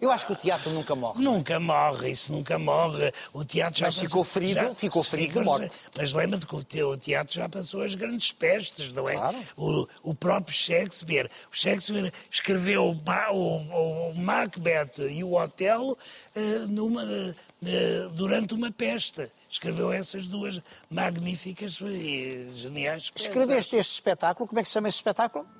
Eu 0.00 0.10
acho 0.10 0.26
que 0.26 0.32
o 0.32 0.36
teatro 0.36 0.70
nunca 0.70 0.94
morre. 0.94 1.22
Nunca 1.22 1.60
morre, 1.60 2.10
isso 2.10 2.32
nunca 2.32 2.58
morre. 2.58 3.12
O 3.32 3.44
teatro 3.44 3.80
já 3.80 3.86
mas 3.86 3.98
ficou 3.98 4.24
passou, 4.24 4.42
ferido, 4.42 4.60
já, 4.60 4.74
ficou 4.74 5.04
ferido 5.04 5.38
de 5.38 5.44
morte. 5.44 5.78
Mas 5.96 6.12
lembra-te 6.12 6.46
que 6.46 6.82
o 6.82 6.96
teatro 6.96 7.34
já 7.34 7.48
passou 7.48 7.82
as 7.82 7.94
grandes 7.94 8.32
pestes, 8.32 8.92
não 8.92 9.08
é? 9.08 9.14
Claro. 9.14 9.38
O, 9.56 9.86
o 10.02 10.14
próprio 10.14 10.56
Shakespeare. 10.56 11.30
O 11.52 11.56
Shakespeare 11.56 12.12
escreveu 12.30 12.84
o, 12.84 13.32
o, 13.32 14.10
o 14.10 14.14
Macbeth 14.16 14.98
e 15.10 15.24
o 15.24 15.34
Otelo 15.34 15.92
uh, 15.92 16.68
numa, 16.68 17.02
uh, 17.02 18.10
durante 18.14 18.54
uma 18.54 18.70
peste. 18.70 19.28
Escreveu 19.50 19.92
essas 19.92 20.26
duas 20.26 20.60
magníficas 20.90 21.80
e 21.80 22.50
geniais 22.56 23.10
peças. 23.10 23.28
Escreveste 23.28 23.76
este 23.76 23.94
espetáculo, 23.94 24.48
como 24.48 24.60
é 24.60 24.62
que 24.62 24.68
se 24.68 24.74
chama 24.74 24.88
este 24.88 24.98
espetáculo? 24.98 25.57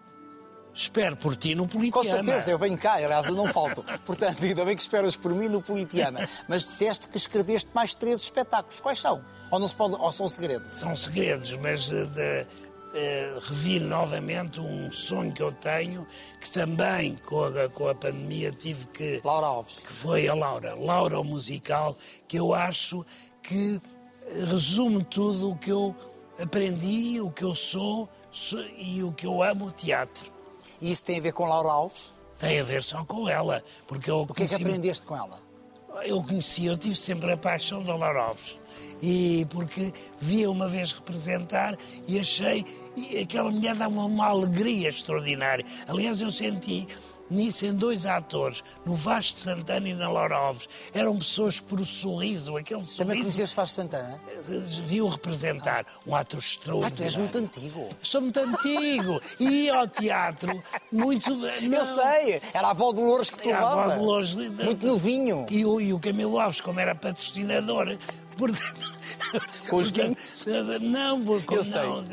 Espero 0.78 1.16
por 1.16 1.34
ti 1.34 1.56
no 1.56 1.66
Politeama. 1.66 2.04
Com 2.04 2.08
certeza, 2.08 2.52
eu 2.52 2.58
venho 2.58 2.78
cá, 2.78 2.94
aliás, 2.94 3.26
eu 3.26 3.34
não 3.34 3.52
falto. 3.52 3.84
Portanto, 4.06 4.44
ainda 4.44 4.64
bem 4.64 4.76
que 4.76 4.82
esperas 4.82 5.16
por 5.16 5.34
mim 5.34 5.48
no 5.48 5.60
Politeama. 5.60 6.20
Mas 6.46 6.62
disseste 6.62 7.08
que 7.08 7.16
escreveste 7.16 7.68
mais 7.74 7.94
13 7.94 8.22
espetáculos. 8.22 8.78
Quais 8.78 9.00
são? 9.00 9.20
Ou, 9.50 9.58
não 9.58 9.66
se 9.66 9.74
pode, 9.74 9.96
ou 9.96 10.12
são 10.12 10.28
segredos? 10.28 10.72
São 10.72 10.94
segredos, 10.94 11.50
mas 11.54 11.88
uh, 11.88 12.06
de, 12.06 12.46
eh, 12.94 13.38
revi 13.48 13.80
novamente 13.80 14.60
um 14.60 14.92
sonho 14.92 15.32
que 15.32 15.42
eu 15.42 15.50
tenho, 15.50 16.06
que 16.40 16.48
também 16.48 17.16
com 17.26 17.42
a, 17.46 17.68
com 17.68 17.88
a 17.88 17.94
pandemia 17.96 18.52
tive 18.52 18.86
que. 18.86 19.20
Laura 19.24 19.48
Alves. 19.48 19.80
Que 19.80 19.92
foi 19.92 20.28
a 20.28 20.34
Laura. 20.34 20.76
Laura, 20.76 21.18
o 21.18 21.24
musical, 21.24 21.96
que 22.28 22.38
eu 22.38 22.54
acho 22.54 23.04
que 23.42 23.80
resume 24.46 25.02
tudo 25.02 25.50
o 25.50 25.56
que 25.56 25.72
eu 25.72 25.96
aprendi, 26.40 27.20
o 27.20 27.32
que 27.32 27.42
eu 27.42 27.56
sou 27.56 28.08
e 28.76 29.02
o 29.02 29.10
que 29.10 29.26
eu 29.26 29.42
amo 29.42 29.66
o 29.66 29.72
teatro. 29.72 30.38
E 30.80 30.92
isso 30.92 31.04
tem 31.04 31.18
a 31.18 31.22
ver 31.22 31.32
com 31.32 31.44
Laura 31.44 31.70
Alves? 31.70 32.12
Tem 32.38 32.60
a 32.60 32.64
ver 32.64 32.82
só 32.82 33.04
com 33.04 33.28
ela. 33.28 33.62
Porque 33.86 34.10
eu 34.10 34.20
o 34.20 34.34
que 34.34 34.44
é 34.44 34.48
que 34.48 34.54
aprendeste 34.54 35.04
com 35.04 35.16
ela? 35.16 35.38
Eu 36.04 36.22
conheci, 36.22 36.66
eu 36.66 36.76
tive 36.76 36.94
sempre 36.94 37.32
a 37.32 37.36
paixão 37.36 37.82
da 37.82 37.96
Laura 37.96 38.22
Alves. 38.22 38.56
E 39.02 39.46
porque 39.50 39.92
via 40.18 40.50
uma 40.50 40.68
vez 40.68 40.92
representar 40.92 41.76
e 42.06 42.20
achei. 42.20 42.64
E 42.96 43.18
aquela 43.18 43.50
mulher 43.50 43.74
dá 43.74 43.88
uma, 43.88 44.04
uma 44.04 44.26
alegria 44.26 44.88
extraordinária. 44.88 45.64
Aliás, 45.88 46.20
eu 46.20 46.30
senti 46.30 46.86
nisso 47.30 47.66
em 47.66 47.72
dois 47.72 48.06
atores, 48.06 48.62
no 48.84 48.94
Vasco 48.94 49.40
Santana 49.40 49.88
e 49.88 49.94
na 49.94 50.10
Laura 50.10 50.36
Alves. 50.36 50.68
Eram 50.94 51.16
pessoas 51.18 51.60
por 51.60 51.80
o 51.80 51.84
sorriso, 51.84 52.56
aquele 52.56 52.80
sorriso. 52.80 52.98
Também 52.98 53.20
conhecias 53.20 53.52
Vasco 53.54 53.76
Santana? 53.76 54.20
Viu 54.86 55.08
representar 55.08 55.84
um 56.06 56.14
ator 56.14 56.38
extraordinário. 56.38 56.94
Ah, 56.94 56.96
tu 56.96 57.02
és 57.02 57.16
muito 57.16 57.38
antigo. 57.38 57.88
Sou 58.02 58.20
muito 58.20 58.38
antigo. 58.38 59.20
E 59.38 59.44
ia 59.44 59.76
ao 59.76 59.86
teatro 59.86 60.62
muito... 60.90 61.34
Não. 61.34 61.78
Eu 61.78 61.84
sei, 61.84 62.40
era 62.52 62.68
a 62.68 62.70
avó 62.70 62.92
de 62.92 63.00
Louros 63.00 63.30
que 63.30 63.38
tu 63.38 63.48
Era 63.48 63.60
a 63.60 63.72
avó 63.72 63.94
de 63.94 63.98
Louros. 64.00 64.34
Muito 64.34 64.86
novinho. 64.86 65.46
E 65.50 65.64
o, 65.64 65.80
e 65.80 65.92
o 65.92 66.00
Camilo 66.00 66.38
Alves, 66.38 66.60
como 66.60 66.80
era 66.80 66.94
patrocinador, 66.94 67.98
portanto... 68.36 68.97
Com 69.68 69.76
os 69.76 69.90
portanto, 69.90 70.18
Não, 70.80 71.24
porque 71.24 71.54
Eu 71.54 71.64
sei. 71.64 71.82
não... 71.82 72.04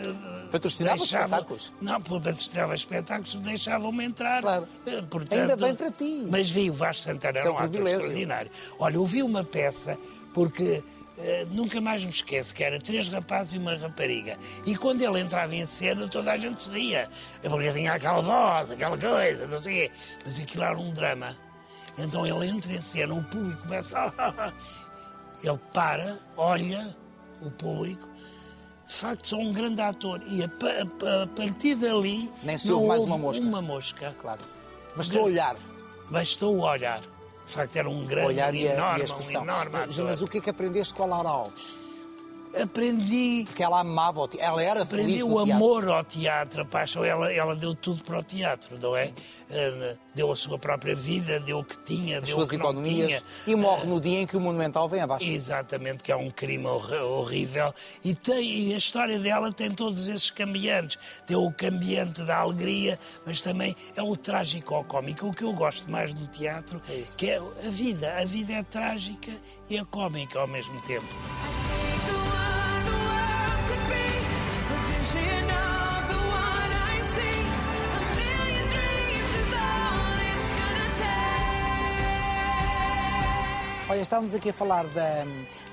Patrocinava 0.51 0.97
deixava- 0.97 1.25
espetáculos? 1.25 1.73
Não, 1.81 2.01
porque 2.01 2.29
patrocinava 2.29 2.75
espetáculos, 2.75 3.35
deixavam-me 3.35 4.05
entrar. 4.05 4.41
Claro. 4.41 4.67
Eh, 4.85 5.01
Portanto, 5.03 5.39
Ainda 5.39 5.55
bem 5.57 5.75
para 5.75 5.91
ti. 5.91 6.27
Mas 6.29 6.49
vi 6.49 6.69
o 6.69 6.73
Vasco 6.73 7.03
Santana, 7.03 7.37
Isso 7.39 7.47
é 7.47 7.51
era 7.51 7.57
um 7.57 7.69
privilégio. 7.69 7.97
extraordinário. 7.99 8.51
Olha, 8.79 8.95
eu 8.95 9.05
vi 9.05 9.21
uma 9.23 9.43
peça, 9.43 9.97
porque 10.33 10.83
eh, 11.17 11.45
nunca 11.51 11.81
mais 11.81 12.03
me 12.03 12.09
esqueço, 12.11 12.53
que 12.53 12.63
era 12.63 12.79
três 12.79 13.09
rapazes 13.09 13.53
e 13.53 13.57
uma 13.57 13.75
rapariga. 13.75 14.37
E 14.65 14.75
quando 14.75 15.01
ele 15.01 15.19
entrava 15.19 15.53
em 15.55 15.65
cena, 15.65 16.07
toda 16.07 16.31
a 16.31 16.37
gente 16.37 16.61
se 16.63 16.69
ria. 16.69 17.09
Porque 17.41 17.71
tinha 17.73 17.93
aquela 17.93 18.21
voz, 18.21 18.71
aquela 18.71 18.97
coisa, 18.97 19.47
não 19.47 19.61
sei 19.61 19.85
o 19.87 19.89
quê. 19.89 19.95
Mas 20.25 20.39
aquilo 20.39 20.63
era 20.63 20.77
um 20.77 20.93
drama. 20.93 21.35
Então 21.97 22.25
ele 22.25 22.47
entra 22.47 22.71
em 22.73 22.81
cena, 22.81 23.13
o 23.13 23.23
público 23.23 23.61
começa... 23.63 23.95
Ele 25.43 25.59
para, 25.73 26.17
olha 26.37 26.95
o 27.41 27.51
público, 27.51 28.07
de 28.87 28.93
facto 28.93 29.27
sou 29.27 29.39
um 29.39 29.51
grande 29.53 29.81
ator. 29.81 30.21
E 30.27 30.43
a, 30.43 30.45
a 30.45 31.23
a 31.23 31.27
partir 31.27 31.75
dali. 31.75 32.31
Nem 32.43 32.57
soube 32.57 32.87
mais 32.87 33.03
uma 33.03 33.17
mosca. 33.17 33.45
Uma 33.45 33.61
mosca. 33.61 34.15
Claro. 34.21 34.41
Mas 34.95 35.07
estou 35.07 35.21
a 35.21 35.25
olhar. 35.25 35.55
Bastou 36.09 36.55
o 36.55 36.61
olhar. 36.61 37.01
De 37.01 37.51
facto, 37.51 37.75
era 37.75 37.89
um 37.89 38.05
grande, 38.05 38.27
olhar 38.27 38.51
um 38.53 38.55
e 38.55 38.67
a, 38.67 38.73
enorme, 38.73 38.99
e 38.99 39.01
a 39.01 39.05
expressão. 39.05 39.41
um 39.41 39.43
enorme 39.43 39.71
mas, 39.71 39.93
ator. 39.93 40.05
mas 40.05 40.21
o 40.21 40.27
que 40.27 40.37
é 40.37 40.41
que 40.41 40.49
aprendeste 40.49 40.93
com 40.93 41.03
a 41.03 41.05
Laura 41.05 41.29
Alves? 41.29 41.75
Aprendi, 42.61 43.43
Porque 43.45 43.63
ela 43.63 43.79
amava 43.81 44.21
o 44.21 44.27
teatro. 44.27 44.47
Ela 44.47 44.63
era 44.63 44.81
aprendi 44.83 45.07
feliz 45.19 45.23
o 45.23 45.29
no 45.29 45.35
teatro. 45.45 45.53
amor 45.53 45.87
ao 45.89 46.03
teatro, 46.03 46.61
a 46.61 46.65
paixão. 46.65 47.03
Ela, 47.03 47.31
ela 47.33 47.55
deu 47.55 47.75
tudo 47.75 48.03
para 48.03 48.19
o 48.19 48.23
teatro, 48.23 48.77
não 48.81 48.95
é? 48.95 49.11
Eh, 49.49 49.97
Deu 50.15 50.31
a 50.31 50.35
sua 50.37 50.57
própria 50.57 50.95
vida, 50.95 51.41
deu 51.41 51.59
o 51.59 51.63
que 51.63 51.77
tinha, 51.79 52.19
As 52.19 52.23
deu 52.23 52.35
suas 52.35 52.47
o 52.47 52.51
que 52.51 52.57
não 52.57 52.69
economias. 52.69 53.07
tinha. 53.09 53.21
E 53.47 53.55
morre 53.57 53.85
no 53.85 53.99
dia 53.99 54.21
em 54.21 54.25
que 54.25 54.37
o 54.37 54.39
Monumental 54.39 54.87
vem 54.87 55.01
abaixo. 55.01 55.29
Exatamente, 55.29 56.05
que 56.05 56.09
é 56.11 56.15
um 56.15 56.29
crime 56.29 56.65
horrível. 56.67 57.73
E, 58.01 58.15
tem, 58.15 58.69
e 58.69 58.73
a 58.73 58.77
história 58.77 59.19
dela 59.19 59.51
tem 59.51 59.69
todos 59.71 60.07
esses 60.07 60.29
cambiantes. 60.31 60.97
Tem 61.27 61.35
o 61.35 61.51
cambiante 61.51 62.23
da 62.23 62.37
alegria, 62.37 62.97
mas 63.25 63.41
também 63.41 63.75
é 63.97 64.01
o 64.01 64.15
trágico 64.15 64.73
ao 64.73 64.85
cómico. 64.85 65.27
O 65.27 65.31
que 65.31 65.43
eu 65.43 65.51
gosto 65.51 65.91
mais 65.91 66.13
do 66.13 66.25
teatro 66.27 66.81
É 66.89 67.03
que 67.17 67.29
é 67.29 67.37
a 67.37 67.69
vida. 67.69 68.13
A 68.17 68.23
vida 68.23 68.53
é 68.53 68.63
trágica 68.63 69.31
e 69.69 69.75
é 69.77 69.83
cómica 69.83 70.39
ao 70.39 70.47
mesmo 70.47 70.79
tempo. 70.83 71.05
Olha, 83.95 84.01
estávamos 84.01 84.35
aqui 84.35 84.49
a 84.49 84.53
falar 84.53 84.85
da, 84.87 85.23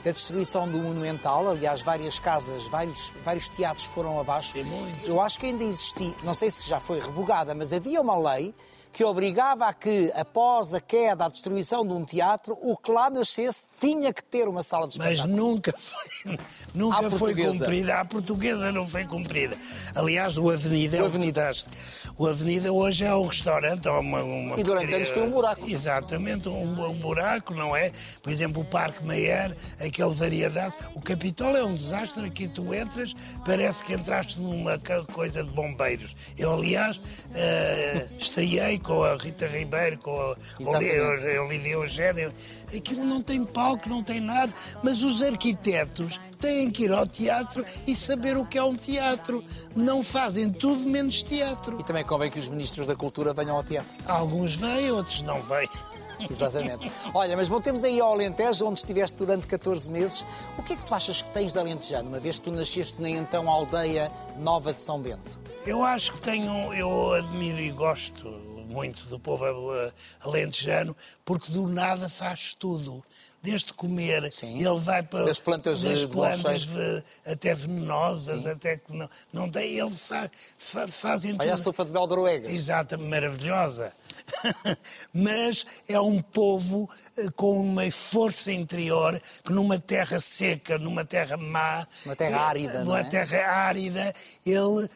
da 0.05 0.13
destruição 0.13 0.71
do 0.71 0.79
Monumental. 0.79 1.49
Aliás, 1.49 1.83
várias 1.83 2.21
casas, 2.21 2.69
vários, 2.69 3.13
vários 3.25 3.49
teatros 3.49 3.87
foram 3.87 4.21
abaixo. 4.21 4.53
Sim, 4.53 4.63
muitos. 4.63 5.09
Eu 5.09 5.21
acho 5.21 5.41
que 5.41 5.47
ainda 5.47 5.65
existia, 5.65 6.15
não 6.23 6.33
sei 6.33 6.49
se 6.49 6.69
já 6.69 6.79
foi 6.79 7.01
revogada, 7.01 7.53
mas 7.53 7.73
havia 7.73 8.01
uma 8.01 8.17
lei 8.17 8.55
que 8.93 9.03
obrigava 9.05 9.67
a 9.67 9.73
que, 9.73 10.13
após 10.15 10.75
a 10.75 10.81
queda, 10.81 11.25
a 11.25 11.29
destruição 11.29 11.85
de 11.85 11.95
um 11.95 12.05
teatro, 12.05 12.57
o 12.61 12.77
que 12.77 12.91
lá 12.93 13.09
nascesse 13.09 13.67
tinha 13.81 14.13
que 14.13 14.23
ter 14.23 14.47
uma 14.47 14.63
sala 14.63 14.87
de 14.87 14.99
Mas 14.99 15.13
espetáculo. 15.13 15.35
nunca 15.37 15.75
foi, 15.77 16.39
nunca 16.75 17.11
foi 17.11 17.35
cumprida. 17.35 18.01
A 18.01 18.05
portuguesa 18.05 18.71
não 18.71 18.87
foi 18.87 19.05
cumprida. 19.07 19.57
Aliás, 19.97 20.37
o 20.37 20.51
Avenida 20.51 20.99
é 20.99 21.01
O 21.01 21.05
o 21.05 21.07
Avenida. 21.07 21.51
O 22.23 22.29
Avenida 22.29 22.73
hoje 22.73 23.05
é 23.05 23.13
um 23.13 23.27
restaurante, 23.27 23.89
é 23.89 23.91
uma, 23.91 24.23
uma 24.23 24.61
E 24.61 24.63
durante 24.63 24.95
anos 24.95 25.09
foi 25.09 25.25
um 25.25 25.31
buraco. 25.33 25.69
Exatamente, 25.69 26.49
um, 26.49 26.89
um 26.89 26.95
buraco, 26.95 27.53
não 27.53 27.75
é? 27.75 27.91
Por 28.23 28.31
exemplo, 28.33 28.63
o 28.63 28.65
Parque 28.65 29.05
Mayer, 29.05 29.53
aquele 29.85 30.15
variedade. 30.15 30.73
O 30.95 31.01
Capitólio 31.01 31.57
é 31.57 31.65
um 31.65 31.75
desastre. 31.75 32.25
Aqui 32.25 32.47
tu 32.47 32.73
entras, 32.73 33.13
parece 33.45 33.83
que 33.83 33.93
entraste 33.93 34.41
numa 34.41 34.81
coisa 35.13 35.43
de 35.43 35.51
bombeiros. 35.51 36.15
Eu, 36.39 36.53
aliás, 36.53 37.01
eh, 37.35 38.07
estreiei 38.17 38.79
com 38.79 39.03
a 39.03 39.17
Rita 39.17 39.49
Ribeiro, 39.49 39.99
com 39.99 40.17
a 40.17 40.37
Olivia 41.41 41.73
Eugênio. 41.73 42.33
Aquilo 42.73 43.05
não 43.05 43.21
tem 43.21 43.45
palco, 43.45 43.89
não 43.89 44.01
tem 44.01 44.21
nada, 44.21 44.53
mas 44.81 45.03
os 45.03 45.21
arquitetos 45.23 46.21
têm 46.41 46.71
que 46.71 46.85
ir 46.85 46.93
ao 46.93 47.05
teatro 47.05 47.67
e 47.85 47.97
saber 47.97 48.37
o 48.37 48.47
que 48.47 48.59
é 48.59 48.63
um 48.63 48.77
teatro. 48.77 49.43
Não 49.75 50.05
fazem 50.05 50.49
tudo 50.51 50.89
menos 50.89 51.21
teatro. 51.25 51.81
E 51.81 51.83
também 51.83 52.05
convém 52.13 52.31
que 52.31 52.39
os 52.39 52.49
ministros 52.49 52.87
da 52.87 52.95
Cultura 52.95 53.33
venham 53.33 53.57
ao 53.57 53.65
teatro. 53.65 53.95
Alguns 54.07 54.55
vêm, 54.57 54.91
outros 54.91 55.23
não 55.23 55.41
vêm. 55.41 55.69
Exatamente. 56.29 56.93
Olha, 57.15 57.35
mas 57.35 57.49
voltemos 57.49 57.83
aí 57.85 57.99
ao 58.01 58.13
Alentejo, 58.13 58.67
onde 58.67 58.81
estiveste 58.81 59.17
durante 59.17 59.47
14 59.47 59.91
meses. 59.91 60.27
O 60.59 60.63
que 60.63 60.75
é 60.75 60.77
que 60.77 60.85
tu 60.85 60.95
achas 60.95 61.23
que 61.23 61.31
tens 61.31 61.55
de 61.55 61.59
Alentejano, 61.59 62.11
uma 62.11 62.21
vez 62.21 62.39
que 62.39 62.45
tu 62.45 62.53
nasceste 62.53 63.01
na 63.01 63.09
então 63.09 63.49
aldeia 63.49 64.13
nova 64.37 64.75
de 64.75 64.81
São 64.83 65.01
Bento? 65.01 65.41
Eu 65.67 65.83
acho 65.83 66.13
que 66.13 66.21
tenho, 66.21 66.75
eu 66.75 67.13
admiro 67.15 67.59
e 67.59 67.71
gosto 67.71 68.29
muito 68.63 69.05
do 69.07 69.19
povo 69.19 69.45
ale- 69.45 69.93
alentejano, 70.21 70.97
porque 71.25 71.51
do 71.53 71.67
nada 71.67 72.09
faz 72.09 72.55
tudo. 72.59 73.05
Desde 73.43 73.73
comer, 73.73 74.33
Sim. 74.33 74.59
ele 74.65 74.79
vai 74.79 75.03
para 75.03 75.25
Das 75.25 75.41
plantas 75.41 75.83
das 75.83 76.05
plantas 76.05 76.69
até 77.27 77.55
venenosas, 77.55 78.47
até 78.47 78.77
que 78.77 78.93
não, 78.93 79.09
não 79.33 79.51
tem, 79.51 79.79
ele 79.79 79.91
faz, 79.91 80.31
fa, 80.59 80.87
fazem 80.87 81.37
Olha 81.39 81.55
a 81.55 81.59
sopa 81.59 81.85
de 81.85 81.91
Beldroegas. 81.91 82.49
Exato, 82.51 82.99
maravilhosa. 83.01 83.93
Mas 85.13 85.65
é 85.89 86.01
um 86.01 86.21
povo 86.21 86.89
eh, 87.17 87.29
com 87.37 87.61
uma 87.61 87.91
força 87.91 88.51
interior 88.53 89.21
que 89.45 89.53
numa 89.53 89.79
terra 89.79 90.21
seca, 90.21 90.79
numa 90.79 91.05
terra 91.05 91.37
má, 91.37 91.87
Uma 92.05 92.17
terra 92.17 92.37
eh, 92.37 92.41
árida, 92.41 92.85
numa 92.85 93.01
é? 93.01 93.05
terra 93.05 93.47
árida, 93.67 94.15
ele, 94.45 94.89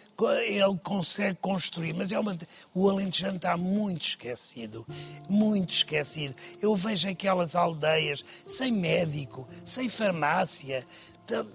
ele 0.46 0.78
consegue 0.82 1.38
construir. 1.40 1.92
Mas 1.92 2.10
é 2.12 2.18
uma, 2.18 2.36
o 2.74 2.88
Alentejano 2.88 3.36
está 3.36 3.56
muito 3.56 4.08
esquecido, 4.08 4.86
muito 5.28 5.72
esquecido. 5.72 6.34
Eu 6.60 6.74
vejo 6.76 7.08
aquelas 7.08 7.54
aldeias 7.54 8.24
sem 8.46 8.72
médico, 8.72 9.46
sem 9.64 9.88
farmácia. 9.88 10.84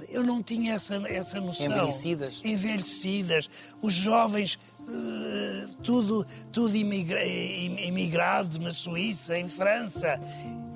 Eu 0.09 0.23
não 0.23 0.43
tinha 0.43 0.73
essa, 0.75 0.95
essa 1.07 1.39
noção. 1.39 1.65
Envelhecidas. 1.67 2.41
Envelhecidas. 2.43 3.49
Os 3.81 3.93
jovens, 3.93 4.59
eh, 4.87 5.67
tudo, 5.83 6.25
tudo 6.51 6.75
imigra- 6.75 7.25
im- 7.25 7.87
imigrado 7.87 8.59
na 8.59 8.73
Suíça, 8.73 9.37
em 9.37 9.47
França. 9.47 10.19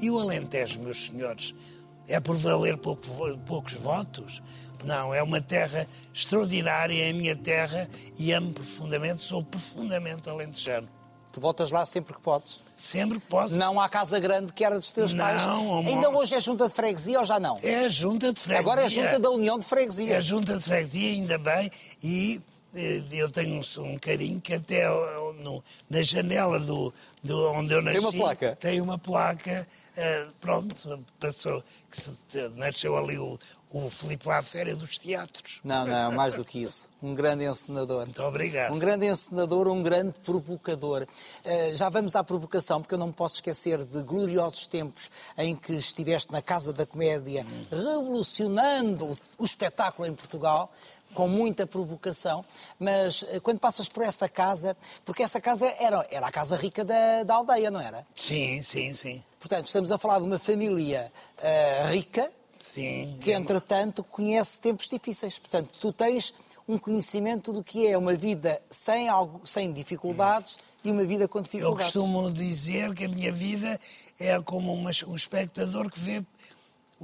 E 0.01 0.09
o 0.09 0.19
Alentejo, 0.19 0.79
meus 0.79 1.05
senhores, 1.05 1.53
é 2.07 2.19
por 2.19 2.37
valer 2.37 2.77
pouco 2.77 3.03
vo- 3.03 3.37
poucos 3.39 3.73
votos? 3.73 4.41
Não, 4.83 5.13
é 5.13 5.21
uma 5.23 5.41
terra 5.41 5.87
extraordinária, 6.13 7.07
é 7.07 7.09
a 7.09 7.13
minha 7.13 7.35
terra 7.35 7.87
e 8.19 8.31
amo 8.31 8.53
profundamente, 8.53 9.23
sou 9.23 9.43
profundamente 9.43 10.29
alentejano. 10.29 10.87
Tu 11.35 11.41
voltas 11.41 11.69
lá 11.69 11.85
sempre 11.85 12.13
que 12.13 12.21
podes. 12.21 12.61
Sempre 12.77 13.19
que 13.19 13.27
posso. 13.27 13.53
Não 13.55 13.77
à 13.81 13.89
casa 13.89 14.17
grande 14.21 14.53
que 14.53 14.63
era 14.63 14.75
dos 14.79 14.89
teus 14.89 15.13
Não, 15.13 15.25
pais. 15.25 15.41
amor. 15.41 15.85
Ainda 15.85 16.09
hoje 16.11 16.33
é 16.33 16.39
junta 16.39 16.65
de 16.65 16.73
freguesia 16.73 17.19
ou 17.19 17.25
já 17.25 17.41
não? 17.41 17.59
É 17.61 17.89
junta 17.89 18.31
de 18.31 18.39
freguesia. 18.39 18.59
Agora 18.61 18.85
é 18.85 18.87
junta 18.87 19.19
da 19.19 19.29
União 19.29 19.59
de 19.59 19.65
É 19.65 19.67
a 19.67 19.69
Freguesias. 19.69 20.25
junta 20.25 20.55
de 20.55 20.63
freguesia, 20.63 21.11
ainda 21.11 21.37
bem, 21.37 21.69
e 22.01 22.39
eu 22.75 23.29
tenho 23.31 23.61
um, 23.79 23.97
carinho 23.97 24.39
que 24.41 24.53
até 24.53 24.83
eh, 24.83 25.33
no- 25.39 25.63
na 25.89 26.03
janela 26.03 26.59
do, 26.59 26.93
do 27.23 27.51
onde 27.51 27.73
eu 27.73 27.81
nasci 27.81 27.97
Tem 27.99 28.05
uma 28.07 28.13
placa? 28.13 28.55
tem 28.59 28.81
uma 28.81 28.97
placa, 28.97 29.67
eh, 29.95 30.27
pronto, 30.41 31.03
passou, 31.19 31.63
que 31.89 31.97
se, 32.01 32.11
nasceu 32.55 32.97
ali 32.97 33.17
o, 33.17 33.39
o 33.71 33.89
Filipe 33.89 34.27
Laféria 34.27 34.75
dos 34.75 34.97
teatros. 34.97 35.59
Não, 35.63 35.85
não, 35.87 36.11
mais 36.15 36.35
do 36.35 36.43
que 36.45 36.61
isso. 36.61 36.89
Um 37.01 37.15
grande 37.15 37.45
encenador. 37.45 38.05
Muito 38.05 38.23
obrigado. 38.23 38.73
Um 38.73 38.79
grande 38.79 39.05
encenador, 39.05 39.67
um 39.67 39.81
grande 39.81 40.19
provocador. 40.19 41.07
Eh, 41.43 41.71
já 41.75 41.87
vamos 41.89 42.15
à 42.15 42.23
provocação, 42.23 42.81
porque 42.81 42.93
eu 42.95 42.99
não 42.99 43.07
me 43.07 43.13
posso 43.13 43.35
esquecer 43.35 43.83
de 43.85 44.01
gloriosos 44.03 44.67
tempos 44.67 45.09
em 45.37 45.55
que 45.55 45.73
estiveste 45.73 46.31
na 46.31 46.41
Casa 46.41 46.73
da 46.73 46.85
Comédia, 46.85 47.45
revolucionando 47.71 49.13
o 49.37 49.45
espetáculo 49.45 50.07
em 50.07 50.13
Portugal, 50.13 50.71
com 51.15 51.27
muita 51.27 51.65
provocação. 51.65 52.45
Mas 52.79 53.25
eh, 53.29 53.39
quando 53.39 53.59
passas 53.59 53.89
por 53.89 54.03
essa 54.03 54.29
casa, 54.29 54.77
porque 55.03 55.23
essa 55.23 55.41
casa 55.41 55.65
era, 55.79 56.05
era 56.11 56.27
a 56.27 56.31
casa 56.31 56.55
rica 56.55 56.85
da, 56.85 57.23
da 57.23 57.33
aldeia, 57.33 57.71
não 57.71 57.79
era? 57.81 58.05
Sim, 58.15 58.61
sim, 58.61 58.93
sim. 58.93 59.23
Portanto, 59.39 59.65
estamos 59.67 59.91
a 59.91 59.97
falar 59.97 60.19
de 60.19 60.25
uma 60.25 60.37
família 60.37 61.11
eh, 61.39 61.85
rica, 61.89 62.29
Sim. 62.59 63.17
que 63.21 63.31
entretanto 63.31 64.03
conhece 64.03 64.59
tempos 64.59 64.89
difíceis. 64.89 65.39
Portanto, 65.39 65.69
tu 65.79 65.91
tens 65.93 66.33
um 66.67 66.77
conhecimento 66.79 67.53
do 67.53 67.63
que 67.63 67.85
é 67.87 67.95
uma 67.97 68.15
vida 68.15 68.59
sem, 68.71 69.07
algo, 69.07 69.39
sem 69.45 69.71
dificuldades 69.71 70.57
e 70.83 70.89
uma 70.91 71.05
vida 71.05 71.27
com 71.27 71.37
Eu 71.37 71.43
dificuldades. 71.43 71.91
costumo 71.91 72.31
dizer 72.31 72.93
que 72.95 73.05
a 73.05 73.07
minha 73.07 73.31
vida 73.31 73.79
é 74.19 74.39
como 74.41 74.73
uma- 74.73 74.89
um 75.07 75.15
espectador 75.15 75.91
que 75.91 75.99
vê 75.99 76.25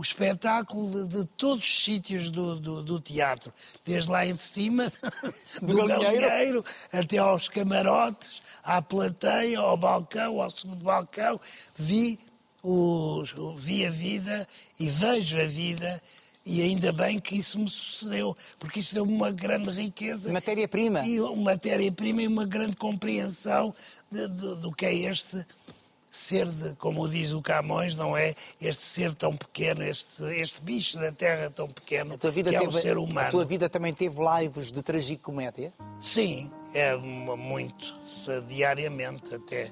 o 0.01 0.03
espetáculo 0.03 1.05
de, 1.07 1.19
de 1.19 1.25
todos 1.37 1.63
os 1.63 1.83
sítios 1.83 2.31
do, 2.31 2.59
do- 2.59 2.81
do 2.81 2.99
teatro, 2.99 3.53
desde 3.85 4.09
lá 4.09 4.25
em 4.25 4.35
cima, 4.35 4.91
do, 5.61 5.67
Do 5.67 5.85
galinheiro. 5.85 6.21
galinheiro, 6.27 6.65
até 6.91 7.19
aos 7.19 7.47
camarotes, 7.47 8.41
à 8.63 8.81
plateia, 8.81 9.59
ao 9.59 9.77
balcão, 9.77 10.41
ao 10.41 10.49
segundo 10.49 10.83
balcão. 10.83 11.39
Vi, 11.75 12.17
o- 12.63 13.23
vi 13.57 13.85
a 13.85 13.91
vida 13.91 14.47
e 14.79 14.89
vejo 14.89 15.39
a 15.39 15.45
vida. 15.45 16.01
E 16.43 16.63
ainda 16.63 16.91
bem 16.91 17.19
que 17.19 17.35
isso 17.37 17.59
me 17.59 17.69
sucedeu, 17.69 18.35
porque 18.57 18.79
isso 18.79 18.95
deu-me 18.95 19.13
uma 19.13 19.29
grande 19.29 19.69
riqueza. 19.69 20.33
Matéria-prima. 20.33 21.05
E 21.05 21.19
uma 21.21 21.51
matéria-prima 21.51 22.23
e 22.23 22.27
uma 22.27 22.45
grande 22.45 22.75
compreensão 22.75 23.71
de- 24.11 24.27
de- 24.27 24.55
do 24.55 24.71
que 24.71 24.87
é 24.87 24.93
este 24.95 25.45
ser, 26.11 26.45
de, 26.49 26.75
como 26.75 27.07
diz 27.07 27.31
o 27.31 27.41
Camões, 27.41 27.95
não 27.95 28.17
é? 28.17 28.33
Este 28.59 28.81
ser 28.83 29.15
tão 29.15 29.35
pequeno, 29.35 29.81
este, 29.83 30.23
este 30.41 30.61
bicho 30.61 30.99
da 30.99 31.11
terra 31.11 31.49
tão 31.49 31.67
pequeno, 31.67 32.15
A 32.15 32.17
que 32.17 32.27
é 32.27 32.31
teve, 32.43 32.67
o 32.67 32.71
ser 32.71 32.97
a 32.97 32.99
humano. 32.99 33.31
tua 33.31 33.45
vida 33.45 33.69
também 33.69 33.93
teve 33.93 34.17
lives 34.39 34.71
de 34.71 34.83
tragicomédia? 34.83 35.71
Sim, 35.99 36.51
é 36.73 36.95
mu- 36.97 37.37
muito, 37.37 37.95
diariamente 38.47 39.33
até. 39.35 39.71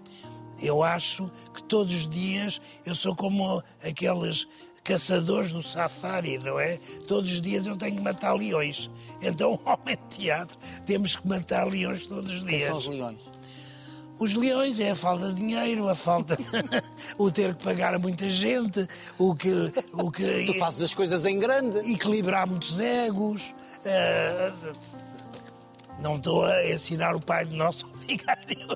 Eu 0.61 0.83
acho 0.83 1.29
que 1.53 1.63
todos 1.63 1.93
os 1.93 2.09
dias 2.09 2.59
eu 2.85 2.93
sou 2.95 3.15
como 3.15 3.63
aqueles 3.83 4.47
caçadores 4.83 5.51
do 5.51 5.61
safari, 5.63 6.37
não 6.37 6.59
é? 6.59 6.77
Todos 7.07 7.31
os 7.31 7.41
dias 7.41 7.65
eu 7.65 7.77
tenho 7.77 7.95
que 7.97 8.01
matar 8.01 8.33
leões. 8.33 8.89
Então, 9.21 9.59
homem 9.65 9.97
de 10.09 10.17
teatro, 10.17 10.57
temos 10.85 11.15
que 11.15 11.27
matar 11.27 11.67
leões 11.67 12.07
todos 12.07 12.29
os 12.31 12.39
Quem 12.43 12.57
dias. 12.57 12.63
são 12.69 12.77
os 12.77 12.87
leões? 12.87 13.29
Os 14.19 14.33
leões 14.33 14.79
é 14.79 14.91
a 14.91 14.95
falta 14.95 15.27
de 15.31 15.35
dinheiro, 15.35 15.87
a 15.87 15.95
falta. 15.95 16.37
o 17.17 17.31
ter 17.31 17.55
que 17.55 17.63
pagar 17.63 17.93
a 17.93 17.99
muita 17.99 18.29
gente, 18.29 18.85
o 19.17 19.33
que. 19.35 19.49
O 19.93 20.11
que 20.11 20.45
Tu 20.45 20.53
fazes 20.59 20.81
as 20.81 20.93
coisas 20.93 21.25
em 21.25 21.39
grande. 21.39 21.77
equilibrar 21.91 22.45
muitos 22.47 22.79
egos. 22.79 23.41
eh, 23.85 24.51
não 26.01 26.15
estou 26.15 26.45
a 26.45 26.71
ensinar 26.71 27.15
o 27.15 27.19
pai 27.19 27.45
do 27.45 27.55
nosso 27.55 27.87
vigário, 28.07 28.67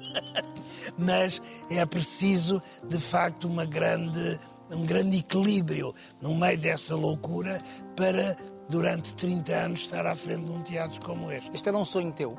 mas 0.97 1.41
é 1.69 1.85
preciso, 1.85 2.61
de 2.89 2.99
facto, 2.99 3.47
uma 3.47 3.65
grande, 3.65 4.39
um 4.71 4.85
grande 4.85 5.17
equilíbrio 5.17 5.93
no 6.21 6.35
meio 6.35 6.57
dessa 6.57 6.95
loucura 6.95 7.61
para, 7.95 8.35
durante 8.69 9.15
30 9.15 9.55
anos, 9.55 9.81
estar 9.81 10.05
à 10.05 10.15
frente 10.15 10.45
de 10.45 10.51
um 10.51 10.61
teatro 10.61 10.99
como 11.05 11.31
este. 11.31 11.49
Este 11.53 11.69
era 11.69 11.77
um 11.77 11.85
sonho 11.85 12.11
teu, 12.11 12.37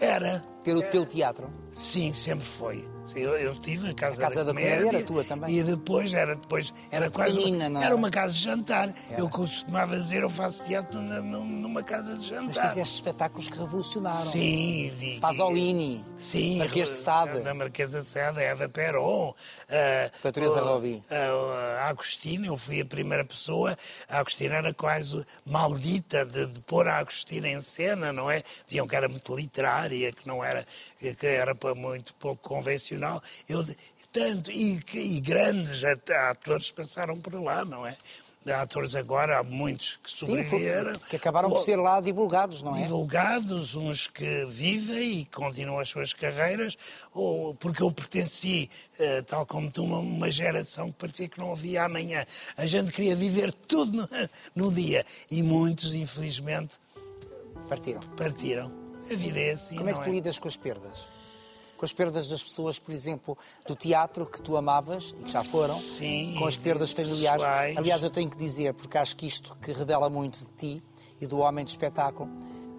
Era. 0.00 0.51
Ter 0.62 0.74
o 0.74 0.82
teu 0.90 1.04
teatro. 1.06 1.52
Sim, 1.72 2.12
sempre 2.12 2.44
foi. 2.44 2.84
Eu, 3.16 3.36
eu 3.38 3.54
tive 3.58 3.90
a 3.90 3.94
casa, 3.94 4.16
A 4.16 4.20
Casa 4.20 4.44
da 4.44 4.52
Comédia 4.52 4.88
era 4.88 5.04
tua 5.06 5.24
também? 5.24 5.54
E 5.58 5.62
depois 5.62 6.12
era 6.12 6.36
depois 6.36 6.72
Era 6.90 7.04
era, 7.06 7.10
quase 7.10 7.34
pequenina, 7.34 7.68
não 7.70 7.80
era 7.80 7.86
era? 7.88 7.96
uma 7.96 8.10
casa 8.10 8.34
de 8.34 8.40
jantar. 8.42 8.88
Era. 9.10 9.20
Eu 9.20 9.28
costumava 9.28 9.98
dizer 9.98 10.22
eu 10.22 10.28
faço 10.30 10.64
teatro 10.64 11.00
na- 11.00 11.20
numa 11.22 11.82
casa 11.82 12.12
de 12.16 12.30
Mas 12.32 12.54
jantar. 12.54 12.68
fizeste 12.68 12.94
espetáculos 12.96 13.48
que 13.48 13.58
revolucionaram. 13.58 14.18
Sim, 14.18 14.92
de, 14.98 15.18
Pasolini, 15.20 16.04
Sim, 16.16 16.58
Marquês 16.58 16.88
de 16.88 16.94
Sade. 16.94 17.40
Na 17.40 17.54
Marquesa 17.54 18.02
de 18.02 18.08
Sade, 18.08 18.40
Eva 18.42 18.68
Peron. 18.68 19.34
A, 19.68 20.10
Com 20.20 20.28
a 20.28 20.32
Teresa 20.32 20.60
Robi. 20.60 21.02
A, 21.10 21.84
a 21.84 21.88
Agostina, 21.88 22.46
eu 22.48 22.56
fui 22.56 22.82
a 22.82 22.84
primeira 22.84 23.24
pessoa. 23.24 23.74
A 24.10 24.18
Agostina 24.18 24.56
era 24.56 24.74
quase 24.74 25.24
maldita 25.46 26.24
de, 26.26 26.46
de 26.46 26.60
pôr 26.60 26.86
a 26.86 26.98
Agostina 26.98 27.48
em 27.48 27.60
cena, 27.62 28.12
não 28.12 28.30
é? 28.30 28.42
Diziam 28.66 28.86
que 28.86 28.94
era 28.94 29.08
muito 29.08 29.34
literária, 29.34 30.12
que 30.12 30.26
não 30.26 30.44
era, 30.44 30.51
que 30.98 31.26
era 31.26 31.54
muito 31.74 32.14
pouco 32.14 32.42
convencional. 32.48 33.20
Eu, 33.48 33.64
tanto, 34.12 34.50
e, 34.50 34.80
e 34.94 35.20
grandes 35.20 35.82
at- 35.84 36.10
atores 36.10 36.70
passaram 36.70 37.18
por 37.20 37.34
lá, 37.42 37.64
não 37.64 37.86
é? 37.86 37.96
Atores 38.60 38.96
agora, 38.96 39.38
há 39.38 39.42
muitos 39.44 40.00
que 40.02 40.10
Sim, 40.10 40.26
sobreviveram. 40.26 40.92
que 41.08 41.14
acabaram 41.14 41.48
por 41.48 41.62
ser 41.62 41.76
lá 41.76 42.00
divulgados, 42.00 42.60
não 42.60 42.74
é? 42.76 42.82
divulgados, 42.82 43.76
uns 43.76 44.08
que 44.08 44.44
vivem 44.46 45.20
e 45.20 45.24
continuam 45.26 45.78
as 45.78 45.88
suas 45.88 46.12
carreiras, 46.12 46.76
ou 47.14 47.54
porque 47.54 47.84
eu 47.84 47.92
pertenci, 47.92 48.68
eh, 48.98 49.22
tal 49.22 49.46
como 49.46 49.70
tu, 49.70 49.84
uma, 49.84 49.98
uma 50.00 50.28
geração 50.28 50.90
que 50.90 50.98
parecia 50.98 51.28
que 51.28 51.38
não 51.38 51.52
havia 51.52 51.84
amanhã. 51.84 52.26
A 52.56 52.66
gente 52.66 52.90
queria 52.90 53.14
viver 53.14 53.52
tudo 53.52 53.92
no, 53.96 54.08
no 54.56 54.72
dia 54.72 55.04
e 55.30 55.40
muitos, 55.40 55.94
infelizmente, 55.94 56.78
Partiram. 57.68 58.00
partiram. 58.16 58.81
A 59.10 59.16
vida 59.16 59.40
é 59.40 59.50
assim, 59.52 59.76
Como 59.76 59.90
é 59.90 59.94
que 59.94 60.00
tu 60.00 60.10
lidas 60.10 60.38
com 60.38 60.48
as 60.48 60.56
perdas? 60.56 61.08
Com 61.76 61.84
as 61.84 61.92
perdas 61.92 62.28
das 62.28 62.42
pessoas, 62.42 62.78
por 62.78 62.92
exemplo, 62.92 63.36
do 63.66 63.74
teatro 63.74 64.24
que 64.26 64.40
tu 64.40 64.56
amavas 64.56 65.14
e 65.18 65.24
que 65.24 65.30
já 65.30 65.42
foram, 65.42 65.76
Sim, 65.78 66.36
com 66.38 66.46
as 66.46 66.56
perdas 66.56 66.92
familiares. 66.92 67.44
Aliás, 67.76 68.02
eu 68.02 68.10
tenho 68.10 68.30
que 68.30 68.36
dizer, 68.36 68.72
porque 68.74 68.96
acho 68.96 69.16
que 69.16 69.26
isto 69.26 69.56
que 69.60 69.72
revela 69.72 70.08
muito 70.08 70.38
de 70.38 70.50
ti 70.52 70.82
e 71.20 71.26
do 71.26 71.38
homem 71.38 71.64
de 71.64 71.72
espetáculo, 71.72 72.30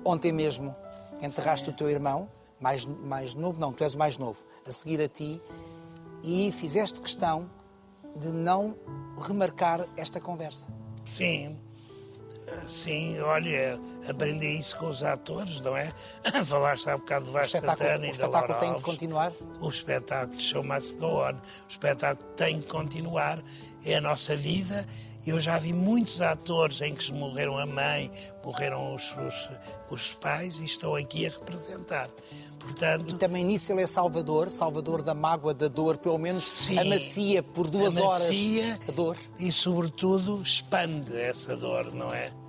ontem 0.05 0.31
mesmo 0.31 0.73
enterraste 1.21 1.69
o 1.69 1.73
teu 1.73 1.89
irmão, 1.89 2.29
mais, 2.59 2.86
mais 2.86 3.33
novo, 3.33 3.59
não, 3.59 3.73
tu 3.73 3.83
és 3.83 3.93
o 3.93 3.97
mais 3.97 4.17
novo, 4.17 4.45
a 4.65 4.71
seguir 4.71 5.01
a 5.01 5.07
ti, 5.07 5.41
e 6.23 6.51
fizeste 6.53 7.01
questão 7.01 7.49
de 8.15 8.31
não 8.31 8.77
remarcar 9.21 9.86
esta 9.97 10.21
conversa. 10.21 10.67
Sim. 11.05 11.59
Sim, 12.67 13.19
olha, 13.19 13.79
aprendi 14.09 14.59
isso 14.59 14.77
com 14.77 14.89
os 14.89 15.03
atores, 15.03 15.61
não 15.61 15.75
é? 15.75 15.89
Falaste 16.43 16.89
há 16.89 16.97
bocado 16.97 17.25
do 17.25 17.31
O 17.31 17.33
Vasco 17.33 17.59
Santana 17.59 17.77
o 17.77 17.95
e 17.95 17.99
da 17.99 18.07
espetáculo 18.07 18.59
tem 18.59 18.75
de 18.75 18.81
continuar. 18.81 19.31
O 19.61 19.69
espetáculo 19.69 20.63
must 20.63 20.95
go 20.97 21.23
on. 21.23 21.33
O 21.33 21.69
espetáculo 21.69 22.29
tem 22.35 22.61
que 22.61 22.67
continuar. 22.67 23.39
É 23.85 23.95
a 23.95 24.01
nossa 24.01 24.35
vida. 24.35 24.85
Eu 25.25 25.39
já 25.39 25.57
vi 25.57 25.71
muitos 25.71 26.21
atores 26.21 26.81
em 26.81 26.93
que 26.93 27.05
se 27.05 27.13
morreram 27.13 27.57
a 27.57 27.65
mãe, 27.65 28.11
morreram 28.43 28.93
os, 28.93 29.15
os, 29.15 29.49
os 29.89 30.13
pais 30.15 30.57
e 30.57 30.65
estou 30.65 30.97
aqui 30.97 31.25
a 31.25 31.29
representar. 31.29 32.09
Portanto, 32.59 33.09
E 33.09 33.13
também 33.13 33.45
nisso 33.45 33.71
ele 33.71 33.83
é 33.83 33.87
salvador, 33.87 34.51
salvador 34.51 35.01
da 35.01 35.13
mágoa, 35.13 35.53
da 35.53 35.69
dor, 35.69 35.97
pelo 35.97 36.17
menos 36.17 36.43
Sim. 36.43 36.77
amacia 36.77 37.41
por 37.41 37.69
duas 37.69 37.95
amacia 37.95 38.65
horas 38.65 38.89
a 38.89 38.91
dor. 38.91 39.17
E, 39.39 39.49
sobretudo, 39.51 40.41
expande 40.43 41.17
essa 41.17 41.55
dor, 41.55 41.93
não 41.93 42.13
é? 42.13 42.42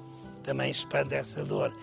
Também 0.44 0.70
expande 0.70 1.14
essa 1.14 1.44
dor. 1.44 1.74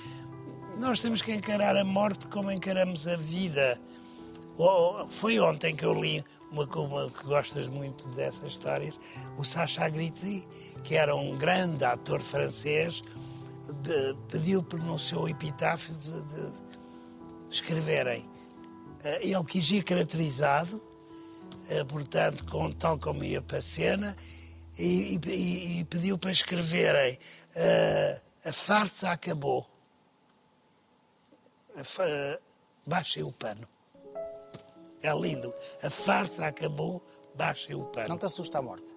Nós 0.79 0.99
temos 0.99 1.21
que 1.21 1.33
encarar 1.33 1.75
a 1.75 1.83
morte 1.83 2.27
como 2.27 2.51
encaramos 2.51 3.07
a 3.07 3.17
vida. 3.17 3.79
Foi 5.09 5.39
ontem 5.39 5.75
que 5.75 5.83
eu 5.83 5.93
li 5.99 6.23
uma, 6.51 6.65
uma 6.65 7.09
que 7.09 7.23
gostas 7.25 7.67
muito 7.67 8.07
dessas 8.09 8.51
histórias, 8.51 8.93
o 9.37 9.43
Sacha 9.43 9.87
Guitry, 9.89 10.47
que 10.83 10.95
era 10.95 11.15
um 11.15 11.35
grande 11.37 11.83
ator 11.83 12.19
francês, 12.21 13.01
de- 13.81 14.15
pediu 14.29 14.65
no 14.83 14.99
seu 14.99 15.27
epitáfio 15.27 15.95
de- 15.95 16.21
de 16.21 16.51
escreverem. 17.49 18.29
Eh, 19.03 19.29
Ele 19.29 19.43
quis 19.45 19.69
ir 19.71 19.83
caracterizado, 19.83 20.79
eh, 21.69 21.83
portanto, 21.85 22.45
com, 22.45 22.71
tal 22.71 22.99
como 22.99 23.23
ia 23.23 23.41
para 23.41 23.57
a 23.57 23.61
cena, 23.61 24.15
e, 24.77 25.19
e- 25.25 25.79
e 25.79 25.85
pediu 25.85 26.17
para 26.19 26.31
escreverem 26.31 27.17
eh, 27.55 28.21
a 28.45 28.53
farsa 28.53 29.11
acabou. 29.11 29.67
Baixem 32.85 33.23
o 33.23 33.31
pano. 33.31 33.67
É 35.03 35.11
lindo. 35.13 35.53
A 35.83 35.89
farsa 35.89 36.45
acabou, 36.45 37.03
baixem 37.35 37.75
o 37.75 37.83
pano. 37.85 38.09
Não 38.09 38.17
te 38.17 38.25
assusta 38.25 38.59
a 38.59 38.61
morte. 38.61 38.95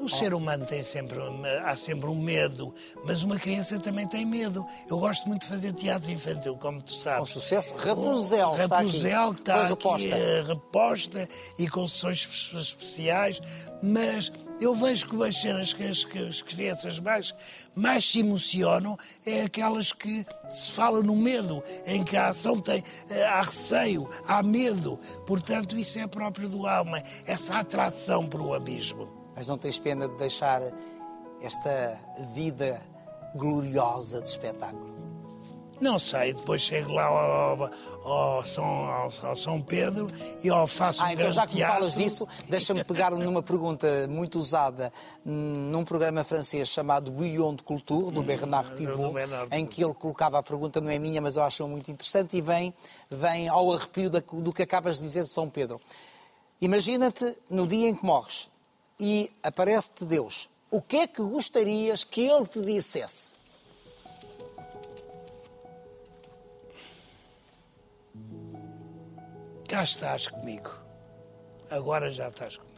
O 0.00 0.08
ser 0.08 0.34
humano 0.34 0.66
tem 0.66 0.82
sempre, 0.82 1.18
há 1.64 1.76
sempre 1.76 2.06
um 2.10 2.20
medo, 2.20 2.74
mas 3.04 3.22
uma 3.22 3.38
criança 3.38 3.78
também 3.78 4.06
tem 4.08 4.26
medo. 4.26 4.66
Eu 4.88 4.98
gosto 4.98 5.26
muito 5.28 5.42
de 5.42 5.48
fazer 5.48 5.72
teatro 5.72 6.10
infantil, 6.10 6.56
como 6.58 6.82
tu 6.82 6.92
sabes. 6.94 7.20
Com 7.20 7.26
sucesso. 7.26 7.76
Rapunzel 7.76 8.50
O 8.50 8.60
está 8.60 8.78
aqui. 8.80 8.86
Rapunzel 8.88 9.34
que 9.34 9.40
está 9.40 9.54
aqui 9.60 9.68
reposta. 9.70 10.08
eh, 10.16 10.42
reposta 10.42 11.28
e 11.58 11.68
com 11.68 11.86
sessões 11.86 12.18
espe- 12.28 12.58
especiais, 12.58 13.40
mas 13.80 14.32
eu 14.60 14.74
vejo 14.74 15.08
que 15.08 15.22
as 15.22 15.40
cenas 15.40 15.72
que 15.72 15.82
as, 15.84 16.04
que 16.04 16.18
as 16.18 16.42
crianças 16.42 17.00
mais, 17.00 17.34
mais 17.74 18.08
se 18.08 18.20
emocionam 18.20 18.96
é 19.26 19.42
aquelas 19.42 19.92
que 19.92 20.24
se 20.48 20.72
fala 20.72 21.02
no 21.02 21.16
medo, 21.16 21.62
em 21.86 22.02
que 22.04 22.16
a 22.16 22.28
ação 22.28 22.60
tem, 22.60 22.82
eh, 23.10 23.24
há 23.24 23.42
receio, 23.42 24.08
há 24.26 24.42
medo. 24.42 24.98
Portanto, 25.26 25.76
isso 25.76 25.98
é 25.98 26.06
próprio 26.06 26.48
do 26.48 26.66
alma, 26.66 27.02
essa 27.26 27.58
atração 27.58 28.26
para 28.26 28.42
o 28.42 28.54
abismo. 28.54 29.08
Mas 29.36 29.46
não 29.46 29.58
tens 29.58 29.78
pena 29.78 30.08
de 30.08 30.16
deixar 30.16 30.62
esta 31.40 32.00
vida 32.34 32.80
gloriosa 33.34 34.22
de 34.22 34.28
espetáculo? 34.28 34.93
Não 35.84 35.98
sei, 35.98 36.32
depois 36.32 36.62
chego 36.62 36.94
lá 36.94 37.04
ao, 37.04 37.70
ao 38.04 38.46
São, 38.46 38.64
ao, 38.64 39.12
ao 39.22 39.36
São 39.36 39.60
Pedro 39.60 40.10
e 40.42 40.48
ao 40.48 40.66
faço 40.66 41.02
Ah, 41.02 41.12
então 41.12 41.30
já 41.30 41.46
que 41.46 41.56
teatro. 41.56 41.74
falas 41.76 41.94
disso, 41.94 42.26
deixa-me 42.48 42.82
pegar 42.82 43.10
numa 43.10 43.42
pergunta 43.42 43.86
muito 44.08 44.38
usada 44.38 44.90
num 45.26 45.84
programa 45.84 46.24
francês 46.24 46.68
chamado 46.70 47.12
Bouillon 47.12 47.54
de 47.54 47.62
Culture, 47.64 48.10
do 48.14 48.22
Bernard 48.22 48.74
Pivot, 48.76 49.08
Hum, 49.08 49.12
Bernard 49.12 49.54
em 49.54 49.66
que 49.66 49.84
ele 49.84 49.92
colocava 49.92 50.38
a 50.38 50.42
pergunta, 50.42 50.80
não 50.80 50.88
é 50.88 50.98
minha, 50.98 51.20
mas 51.20 51.36
eu 51.36 51.42
acho 51.42 51.68
muito 51.68 51.90
interessante, 51.90 52.34
e 52.34 52.40
vem, 52.40 52.72
vem 53.10 53.46
ao 53.50 53.70
arrepio 53.70 54.08
do 54.08 54.52
que 54.54 54.62
acabas 54.62 54.96
de 54.96 55.02
dizer 55.02 55.24
de 55.24 55.28
São 55.28 55.50
Pedro. 55.50 55.78
Imagina-te 56.62 57.36
no 57.50 57.66
dia 57.66 57.90
em 57.90 57.94
que 57.94 58.06
morres 58.06 58.48
e 58.98 59.30
aparece-te 59.42 60.06
Deus. 60.06 60.48
O 60.70 60.80
que 60.80 60.96
é 60.96 61.06
que 61.06 61.20
gostarias 61.20 62.04
que 62.04 62.22
ele 62.22 62.46
te 62.46 62.62
dissesse? 62.62 63.34
Cá 69.68 69.82
estás 69.84 70.28
comigo. 70.28 70.70
Agora 71.70 72.12
já 72.12 72.28
estás 72.28 72.56
comigo. 72.56 72.74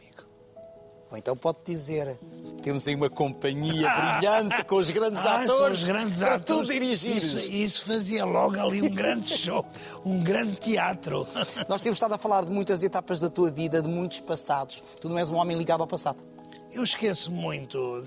Ou 1.09 1.17
então 1.17 1.37
pode 1.37 1.59
dizer, 1.63 2.19
temos 2.61 2.85
aí 2.85 2.93
uma 2.95 3.09
companhia 3.09 3.87
brilhante 3.89 4.63
com 4.65 4.75
os 4.75 4.89
grandes 4.89 5.25
Ah, 5.25 5.41
atores 5.41 5.79
os 5.79 5.87
grandes 5.87 6.19
para 6.19 6.35
atores. 6.35 6.67
tu 6.67 6.73
dirigires. 6.73 7.23
Isso, 7.23 7.51
isso 7.53 7.85
fazia 7.85 8.25
logo 8.25 8.59
ali 8.59 8.81
um 8.81 8.93
grande 8.93 9.29
show, 9.37 9.65
um 10.05 10.21
grande 10.21 10.57
teatro. 10.57 11.25
Nós 11.69 11.81
temos 11.81 11.97
estado 11.97 12.13
a 12.13 12.17
falar 12.17 12.43
de 12.43 12.51
muitas 12.51 12.83
etapas 12.83 13.21
da 13.21 13.29
tua 13.29 13.49
vida, 13.49 13.81
de 13.81 13.87
muitos 13.87 14.19
passados. 14.19 14.83
Tu 14.99 15.07
não 15.07 15.17
és 15.17 15.29
um 15.29 15.35
homem 15.37 15.57
ligado 15.57 15.79
ao 15.81 15.87
passado. 15.87 16.21
Eu 16.77 16.83
esqueço 16.83 17.31
muito. 17.31 18.03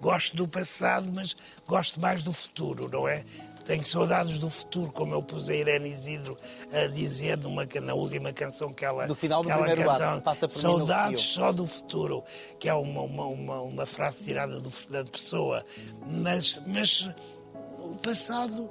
gosto 0.00 0.36
do 0.36 0.48
passado, 0.48 1.08
mas 1.14 1.36
gosto 1.68 2.00
mais 2.00 2.20
do 2.20 2.32
futuro, 2.32 2.88
não 2.90 3.06
é? 3.06 3.24
Tenho 3.64 3.84
saudades 3.84 4.40
do 4.40 4.50
futuro, 4.50 4.90
como 4.90 5.14
eu 5.14 5.22
pus 5.22 5.48
a 5.48 5.54
Irene 5.54 5.88
Isidro 5.88 6.36
a 6.72 6.88
dizer 6.88 7.38
numa, 7.38 7.64
na 7.80 7.94
última 7.94 8.32
canção 8.32 8.72
que 8.72 8.84
ela. 8.84 9.06
Do 9.06 9.14
final 9.14 9.40
do 9.44 9.48
primeiro 9.48 9.88
ato, 9.88 10.00
cantou. 10.00 10.20
passa 10.20 10.48
por 10.48 10.54
Saudades 10.58 11.20
só 11.22 11.52
do 11.52 11.64
futuro, 11.64 12.24
que 12.58 12.68
é 12.68 12.74
uma, 12.74 13.02
uma, 13.02 13.26
uma, 13.26 13.60
uma 13.62 13.86
frase 13.86 14.24
tirada 14.24 14.58
do 14.58 14.70
Fernando 14.70 15.10
Pessoa. 15.10 15.64
Mas, 16.08 16.60
mas 16.66 17.14
o 17.78 17.96
passado 17.98 18.68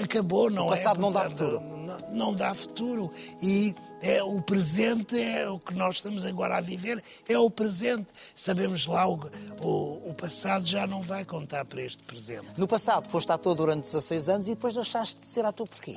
acabou, 0.00 0.50
não 0.50 0.66
O 0.66 0.68
passado 0.68 0.98
é? 0.98 1.00
não 1.00 1.10
dá 1.10 1.20
Portanto, 1.22 1.38
futuro. 1.38 1.60
não, 1.60 2.12
não 2.12 2.34
dá 2.34 2.54
futuro. 2.54 3.12
E 3.42 3.74
é, 4.06 4.22
o 4.22 4.40
presente 4.40 5.20
é 5.20 5.48
o 5.48 5.58
que 5.58 5.74
nós 5.74 5.96
estamos 5.96 6.24
agora 6.24 6.58
a 6.58 6.60
viver, 6.60 7.02
é 7.28 7.38
o 7.38 7.50
presente. 7.50 8.12
Sabemos 8.34 8.86
lá, 8.86 9.08
o, 9.08 9.18
o, 9.60 10.10
o 10.10 10.14
passado 10.14 10.66
já 10.66 10.86
não 10.86 11.02
vai 11.02 11.24
contar 11.24 11.64
para 11.64 11.82
este 11.82 12.02
presente. 12.04 12.46
No 12.56 12.68
passado 12.68 13.08
foste 13.08 13.32
ator 13.32 13.54
durante 13.54 13.82
16 13.82 14.28
anos 14.28 14.46
e 14.46 14.50
depois 14.50 14.74
deixaste 14.74 15.20
de 15.20 15.26
ser 15.26 15.44
ator 15.44 15.66
porquê? 15.68 15.96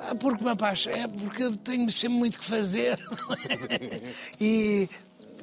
Ah, 0.00 0.14
porque 0.14 0.44
me 0.44 0.50
apaixo, 0.50 0.90
é 0.90 1.08
porque 1.08 1.42
eu 1.42 1.56
tenho 1.56 1.90
sempre 1.90 2.18
muito 2.18 2.38
que 2.38 2.44
fazer. 2.44 2.98
e 4.40 4.88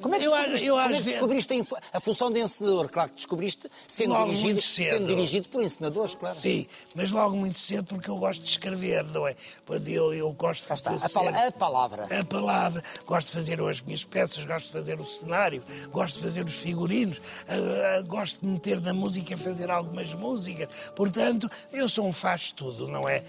Como 0.02 0.14
é 0.14 0.18
que 0.18 0.24
eu, 0.26 0.30
descobriste, 0.32 0.66
eu, 0.66 0.74
como 0.74 0.86
às 0.86 0.92
é 0.92 0.98
que 0.98 1.04
descobriste 1.10 1.64
a 1.92 2.00
função 2.00 2.30
de 2.30 2.40
encenador? 2.40 2.88
Claro 2.88 3.08
que 3.10 3.16
descobriste 3.16 3.68
sendo, 3.88 4.14
dirigido, 4.24 4.60
sendo 4.62 5.06
dirigido 5.06 5.48
por 5.48 5.62
encenadores, 5.62 6.14
claro. 6.14 6.36
Sim, 6.36 6.66
mas 6.94 7.10
logo 7.10 7.36
muito 7.36 7.58
cedo 7.58 7.84
porque 7.84 8.10
eu 8.10 8.16
gosto 8.16 8.42
de 8.42 8.48
escrever, 8.48 9.04
não 9.04 9.26
é? 9.28 9.34
Porque 9.64 9.90
Eu, 9.92 10.12
eu 10.14 10.30
gosto 10.32 10.66
Cá 10.66 10.74
está, 10.74 10.94
de 10.96 11.04
a, 11.04 11.08
ser- 11.08 11.18
a 11.18 11.52
palavra. 11.52 12.18
a 12.20 12.24
palavra, 12.24 12.82
gosto 13.06 13.28
de 13.28 13.32
fazer 13.34 13.60
as 13.60 13.80
minhas 13.80 14.04
peças, 14.04 14.44
gosto 14.44 14.66
de 14.66 14.72
fazer 14.72 15.00
o 15.00 15.08
cenário, 15.08 15.62
gosto 15.90 16.16
de 16.16 16.22
fazer 16.22 16.44
os 16.44 16.54
figurinos, 16.54 17.20
ah, 17.48 17.98
ah, 17.98 18.02
gosto 18.02 18.40
de 18.40 18.46
meter 18.46 18.80
na 18.80 18.92
música, 18.94 19.36
fazer 19.36 19.70
algumas 19.70 20.12
músicas. 20.14 20.68
Portanto, 20.96 21.48
eu 21.72 21.88
sou 21.88 22.06
um 22.06 22.12
faz-tudo, 22.12 22.88
não 22.88 23.08
é? 23.08 23.22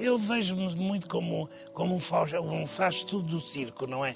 Eu 0.00 0.18
vejo-me 0.18 0.74
muito 0.76 1.08
como, 1.08 1.48
como 1.72 1.94
um 1.96 2.00
faz- 2.00 2.32
um 2.34 2.66
faz-tudo 2.66 3.24
do 3.38 3.40
circo, 3.40 3.86
não 3.86 4.04
é? 4.04 4.14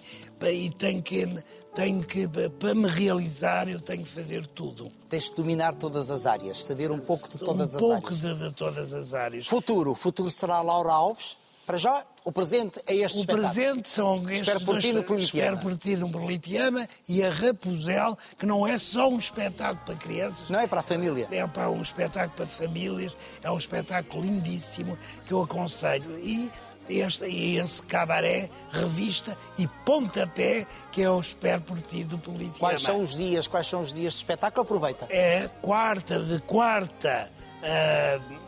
E 0.53 0.71
tenho 0.71 1.03
que, 1.03 1.27
tenho 1.75 1.88
que, 2.03 2.27
para 2.59 2.75
me 2.75 2.89
realizar, 2.89 3.69
eu 3.69 3.81
tenho 3.81 4.03
que 4.05 4.11
fazer 4.11 4.47
tudo. 4.47 4.91
Tens 5.09 5.25
de 5.31 5.35
dominar 5.37 5.75
todas 5.75 6.11
as 6.11 6.27
áreas, 6.27 6.63
saber 6.65 6.91
um 6.91 6.99
pouco 7.01 7.29
de 7.29 7.39
todas 7.39 7.75
um 7.75 7.77
as 7.77 7.81
pouco 7.83 8.07
áreas. 8.15 8.21
de, 8.21 8.35
de 8.49 8.55
todas 8.55 8.93
as 8.93 9.15
áreas. 9.15 9.47
Futuro. 9.47 9.95
Futuro 9.95 10.31
será 10.31 10.61
Laura 10.63 10.93
Alves. 10.93 11.39
Para 11.67 11.77
já, 11.77 12.03
o 12.25 12.33
presente 12.33 12.81
é 12.87 12.95
este 12.95 13.19
O 13.19 13.21
espetáculo. 13.21 13.53
presente 13.55 13.89
são 13.89 14.17
estes 14.31 14.41
Espero 14.41 14.61
por 14.65 14.79
ti 14.79 14.93
no 14.95 15.03
Politeama. 15.03 15.55
Espero 15.55 15.59
por 15.59 15.77
ti 15.79 15.97
no 15.97 16.11
Politeama 16.11 16.89
e 17.07 17.23
a 17.23 17.31
Rapunzel, 17.31 18.17
que 18.39 18.47
não 18.47 18.67
é 18.67 18.79
só 18.79 19.07
um 19.11 19.19
espetáculo 19.19 19.85
para 19.85 19.95
crianças, 19.97 20.49
Não 20.49 20.61
é 20.61 20.67
para 20.67 20.81
a 20.81 20.83
família. 20.83 21.29
é 21.31 21.47
para 21.47 21.69
um 21.69 21.83
espetáculo 21.83 22.35
para 22.37 22.47
famílias, 22.47 23.15
é 23.43 23.51
um 23.51 23.59
espetáculo 23.59 24.23
lindíssimo 24.23 24.97
que 25.27 25.33
eu 25.35 25.43
aconselho. 25.43 26.19
E 26.21 26.51
este, 26.89 27.25
e 27.27 27.59
esse 27.59 27.83
cabaré, 27.83 28.49
revista 28.71 29.37
e 29.59 29.67
pontapé, 29.85 30.67
que 30.93 31.03
é 31.03 31.11
o 31.11 31.21
Espero 31.21 31.63
por 31.63 31.81
ti 31.81 32.05
do 32.05 32.19
Politeama. 32.19 32.59
Quais 32.59 32.83
são 32.83 33.01
os 33.01 33.15
dias, 33.17 33.47
quais 33.47 33.67
são 33.67 33.81
os 33.81 33.93
dias 33.93 34.13
de 34.15 34.19
espetáculo? 34.19 34.63
Aproveita. 34.63 35.07
É 35.11 35.49
quarta, 35.63 36.19
de 36.21 36.41
quarta 36.43 37.31
a- 37.63 38.39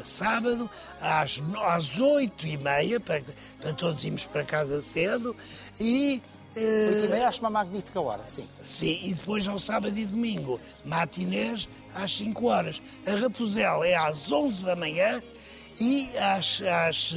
a 0.00 0.04
sábado, 0.04 0.68
às, 1.00 1.40
às 1.62 1.98
oito 2.00 2.46
e 2.46 2.56
meia, 2.56 2.98
para, 3.00 3.22
para 3.60 3.72
todos 3.74 4.02
irmos 4.04 4.24
para 4.24 4.44
casa 4.44 4.80
cedo, 4.82 5.36
e, 5.80 6.20
meia 7.10 7.28
acho 7.28 7.40
uma 7.40 7.50
magnífica 7.50 8.00
hora, 8.00 8.22
sim. 8.26 8.46
sim, 8.62 9.00
e 9.04 9.14
depois 9.14 9.46
ao 9.46 9.58
sábado 9.58 9.96
e 9.96 10.04
domingo, 10.06 10.60
matinés 10.84 11.68
às 11.94 12.14
5 12.16 12.46
horas. 12.46 12.82
A 13.06 13.12
Rapunzel 13.16 13.84
é 13.84 13.94
às 13.94 14.30
11 14.30 14.64
da 14.64 14.76
manhã 14.76 15.20
e 15.80 16.10
às, 16.18 16.60
às 16.62 17.14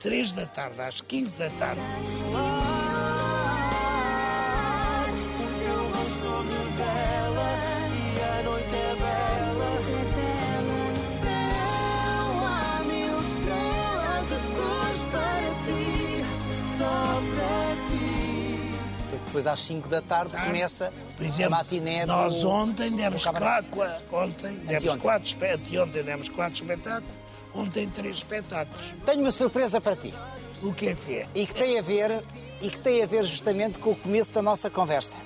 3 0.00 0.32
da 0.32 0.46
tarde, 0.46 0.80
às 0.80 1.00
15 1.00 1.38
da 1.38 1.50
tarde. 1.50 1.80
O 5.36 5.46
teu 5.58 5.80
rosto 5.88 6.30
revela 6.48 7.50
e 7.92 8.20
a 8.22 8.42
noite 8.42 8.74
é 8.74 8.96
bela. 8.96 9.70
No 10.62 10.92
céu 11.20 12.32
há 12.46 12.82
mil 12.84 13.16
estrelas 13.20 14.24
de 14.28 14.38
cores 14.54 15.02
para 15.10 15.50
ti, 15.64 16.24
só 16.78 16.94
para 17.34 17.76
ti. 17.88 18.78
Porque 19.10 19.24
depois 19.26 19.46
às 19.46 19.60
5 19.60 19.88
da 19.88 20.00
tarde 20.00 20.32
Tarde. 20.32 20.46
começa 20.46 20.92
Por 21.16 21.24
a 21.24 21.28
exemplo, 21.28 21.50
matiné 21.50 22.00
do... 22.06 22.12
nós 22.12 22.44
ontem 22.44 22.90
demos, 22.92 23.24
quatro, 23.24 23.80
ontem 24.12 24.58
demos 24.66 24.96
quatro, 24.96 25.36
anteontem 25.52 26.02
demos 26.02 26.28
quatro 26.28 26.54
espetáculos, 26.62 27.14
ontem 27.54 27.88
três 27.88 28.16
espetáculos. 28.18 28.80
Tenho 29.06 29.20
uma 29.20 29.32
surpresa 29.32 29.80
para 29.80 29.96
ti. 29.96 30.12
O 30.62 30.72
que 30.72 30.88
é 30.88 30.94
que 30.94 31.14
é? 31.18 31.28
e 31.34 31.46
que 31.46 31.54
tem 31.54 31.78
a 31.78 31.82
ver 31.82 32.22
e 32.60 32.70
que 32.70 32.78
tem 32.78 33.02
a 33.02 33.06
ver 33.06 33.22
justamente 33.24 33.78
com 33.78 33.90
o 33.90 33.96
começo 33.96 34.32
da 34.32 34.40
nossa 34.40 34.70
conversa. 34.70 35.18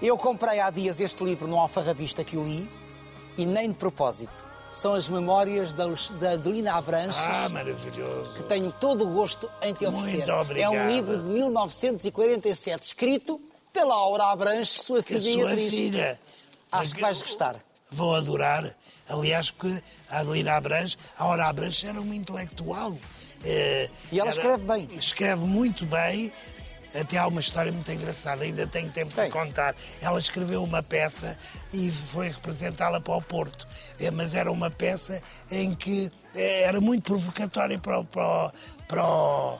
Eu 0.00 0.18
comprei 0.18 0.60
há 0.60 0.68
dias 0.70 1.00
este 1.00 1.22
livro 1.24 1.46
num 1.46 1.58
alfarrabista 1.58 2.22
que 2.24 2.36
o 2.36 2.42
li 2.44 2.68
e 3.38 3.46
nem 3.46 3.68
de 3.70 3.74
propósito. 3.76 4.44
São 4.72 4.94
as 4.94 5.08
memórias 5.08 5.72
da, 5.74 5.86
da 6.18 6.32
Adelina 6.32 6.74
Abranches, 6.74 7.16
Ah, 7.22 7.48
maravilhoso. 7.50 8.32
que 8.34 8.44
tenho 8.44 8.72
todo 8.72 9.06
o 9.08 9.12
gosto 9.14 9.48
em 9.62 9.72
te 9.74 9.84
Muito 9.86 9.98
oferecer. 9.98 10.28
É 10.30 10.34
obrigado. 10.34 10.72
um 10.72 10.86
livro 10.88 11.22
de 11.22 11.28
1947, 11.28 12.82
escrito 12.88 13.40
pela 13.72 13.94
Aura 13.94 14.24
Abranches, 14.24 14.82
sua 14.82 15.02
filha 15.02 15.32
sua 15.34 15.50
atriz. 15.50 15.70
filha. 15.72 16.20
Acho 16.70 16.94
que 16.94 17.00
vais 17.00 17.20
gostar. 17.22 17.56
Vou 17.92 18.14
adorar. 18.16 18.74
Aliás, 19.08 19.50
porque 19.50 19.80
a 20.10 20.18
Adelina 20.20 20.54
Abranches, 20.54 20.96
a 21.18 21.24
Aura 21.24 21.46
Abranches 21.46 21.88
era 21.88 22.00
uma 22.00 22.14
intelectual. 22.14 22.96
Eh, 23.44 23.88
E 24.10 24.18
ela 24.20 24.30
era- 24.30 24.38
escreve 24.38 24.62
bem. 24.64 24.88
Escreve 24.96 25.42
muito 25.42 25.84
bem. 25.86 26.32
Até 26.94 27.16
há 27.16 27.26
uma 27.26 27.40
história 27.40 27.72
muito 27.72 27.90
engraçada, 27.90 28.44
ainda 28.44 28.66
tenho 28.66 28.90
tempo 28.90 29.14
Tens. 29.14 29.26
de 29.28 29.32
contar. 29.32 29.74
Ela 30.00 30.20
escreveu 30.20 30.62
uma 30.62 30.82
peça 30.82 31.38
e 31.72 31.90
foi 31.90 32.28
representá-la 32.28 33.00
para 33.00 33.16
o 33.16 33.22
Porto. 33.22 33.66
Eh, 33.98 34.10
Mas 34.10 34.34
era 34.34 34.50
uma 34.52 34.70
peça 34.70 35.20
em 35.50 35.74
que 35.74 36.10
eh, 36.34 36.62
era 36.64 36.80
muito 36.82 37.04
provocatória 37.04 37.78
para 37.78 37.98
o, 38.00 38.04
para 38.04 38.46
o- 38.48 38.52
para 38.86 39.04
o- 39.06 39.58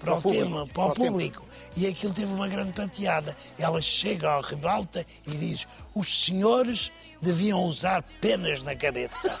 para, 0.00 0.14
o, 0.14 0.20
público, 0.22 0.44
tema, 0.44 0.66
para, 0.66 0.72
para 0.72 0.82
o 0.82 0.86
o 0.86 0.94
tempo. 0.94 1.06
público. 1.12 1.48
E 1.76 1.86
aquilo 1.86 2.12
teve 2.12 2.32
uma 2.34 2.48
grande 2.48 2.72
pateada. 2.72 3.36
Ela 3.58 3.80
chega 3.80 4.30
ao 4.32 4.40
ribalta 4.42 5.04
e 5.26 5.30
diz: 5.30 5.66
os 5.94 6.24
senhores 6.24 6.90
deviam 7.22 7.60
usar 7.62 8.02
penas 8.20 8.62
na 8.62 8.74
cabeça. 8.74 9.30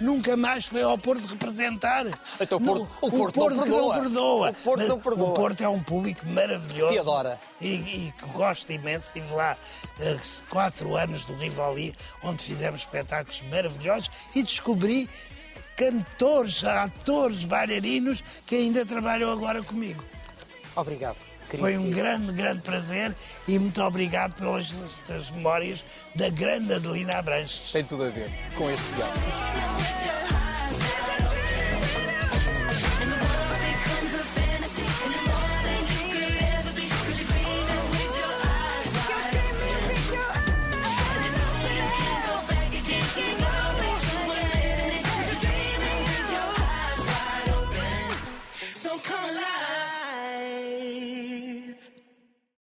Nunca 0.00 0.36
mais 0.36 0.64
foi 0.66 0.82
ao 0.82 0.98
Porto 0.98 1.24
representar. 1.26 2.04
Então 2.40 2.58
o 2.58 2.60
Porto- 2.60 2.80
Nu- 2.80 2.88
o 3.02 3.10
Porto 3.12 3.38
não 3.38 3.56
perdoa. 3.62 3.94
perdoa. 4.00 4.50
O 4.50 4.54
Porto 4.54 4.88
não 4.88 5.00
perdoa. 5.00 5.28
O 5.30 5.34
Porto 5.34 5.60
é 5.62 5.68
um 5.68 5.80
público 5.80 6.26
maravilhoso. 6.28 6.86
Que 6.88 6.92
te 6.94 6.98
adora. 6.98 7.38
E, 7.60 7.66
e 8.08 8.12
que 8.12 8.26
gosto 8.32 8.72
imenso. 8.72 9.06
Estive 9.06 9.32
lá 9.32 9.56
eh, 10.00 10.18
quatro 10.50 10.96
anos 10.96 11.24
do 11.24 11.36
Rivoli, 11.36 11.94
onde 12.24 12.42
fizemos 12.42 12.80
espetáculos 12.80 13.42
maravilhosos 13.48 14.10
e 14.34 14.42
descobri 14.42 15.08
cantores, 15.76 16.64
atores, 16.64 17.44
bailarinos 17.44 18.22
que 18.46 18.56
ainda 18.56 18.84
trabalham 18.84 19.30
agora 19.30 19.62
comigo. 19.62 20.02
Obrigado. 20.74 21.16
querido 21.48 21.68
Foi 21.68 21.76
um 21.76 21.90
grande, 21.90 22.32
grande 22.32 22.62
prazer 22.62 23.14
e 23.46 23.58
muito 23.58 23.82
obrigado 23.82 24.34
pelas 24.34 24.72
estas 24.84 25.30
memórias 25.30 25.84
da 26.14 26.30
grande 26.30 26.74
Adelina 26.74 27.18
Abranches. 27.18 27.72
Tem 27.72 27.84
tudo 27.84 28.04
a 28.04 28.08
ver 28.08 28.30
com 28.56 28.70
este 28.70 28.88
teatro. 28.94 30.41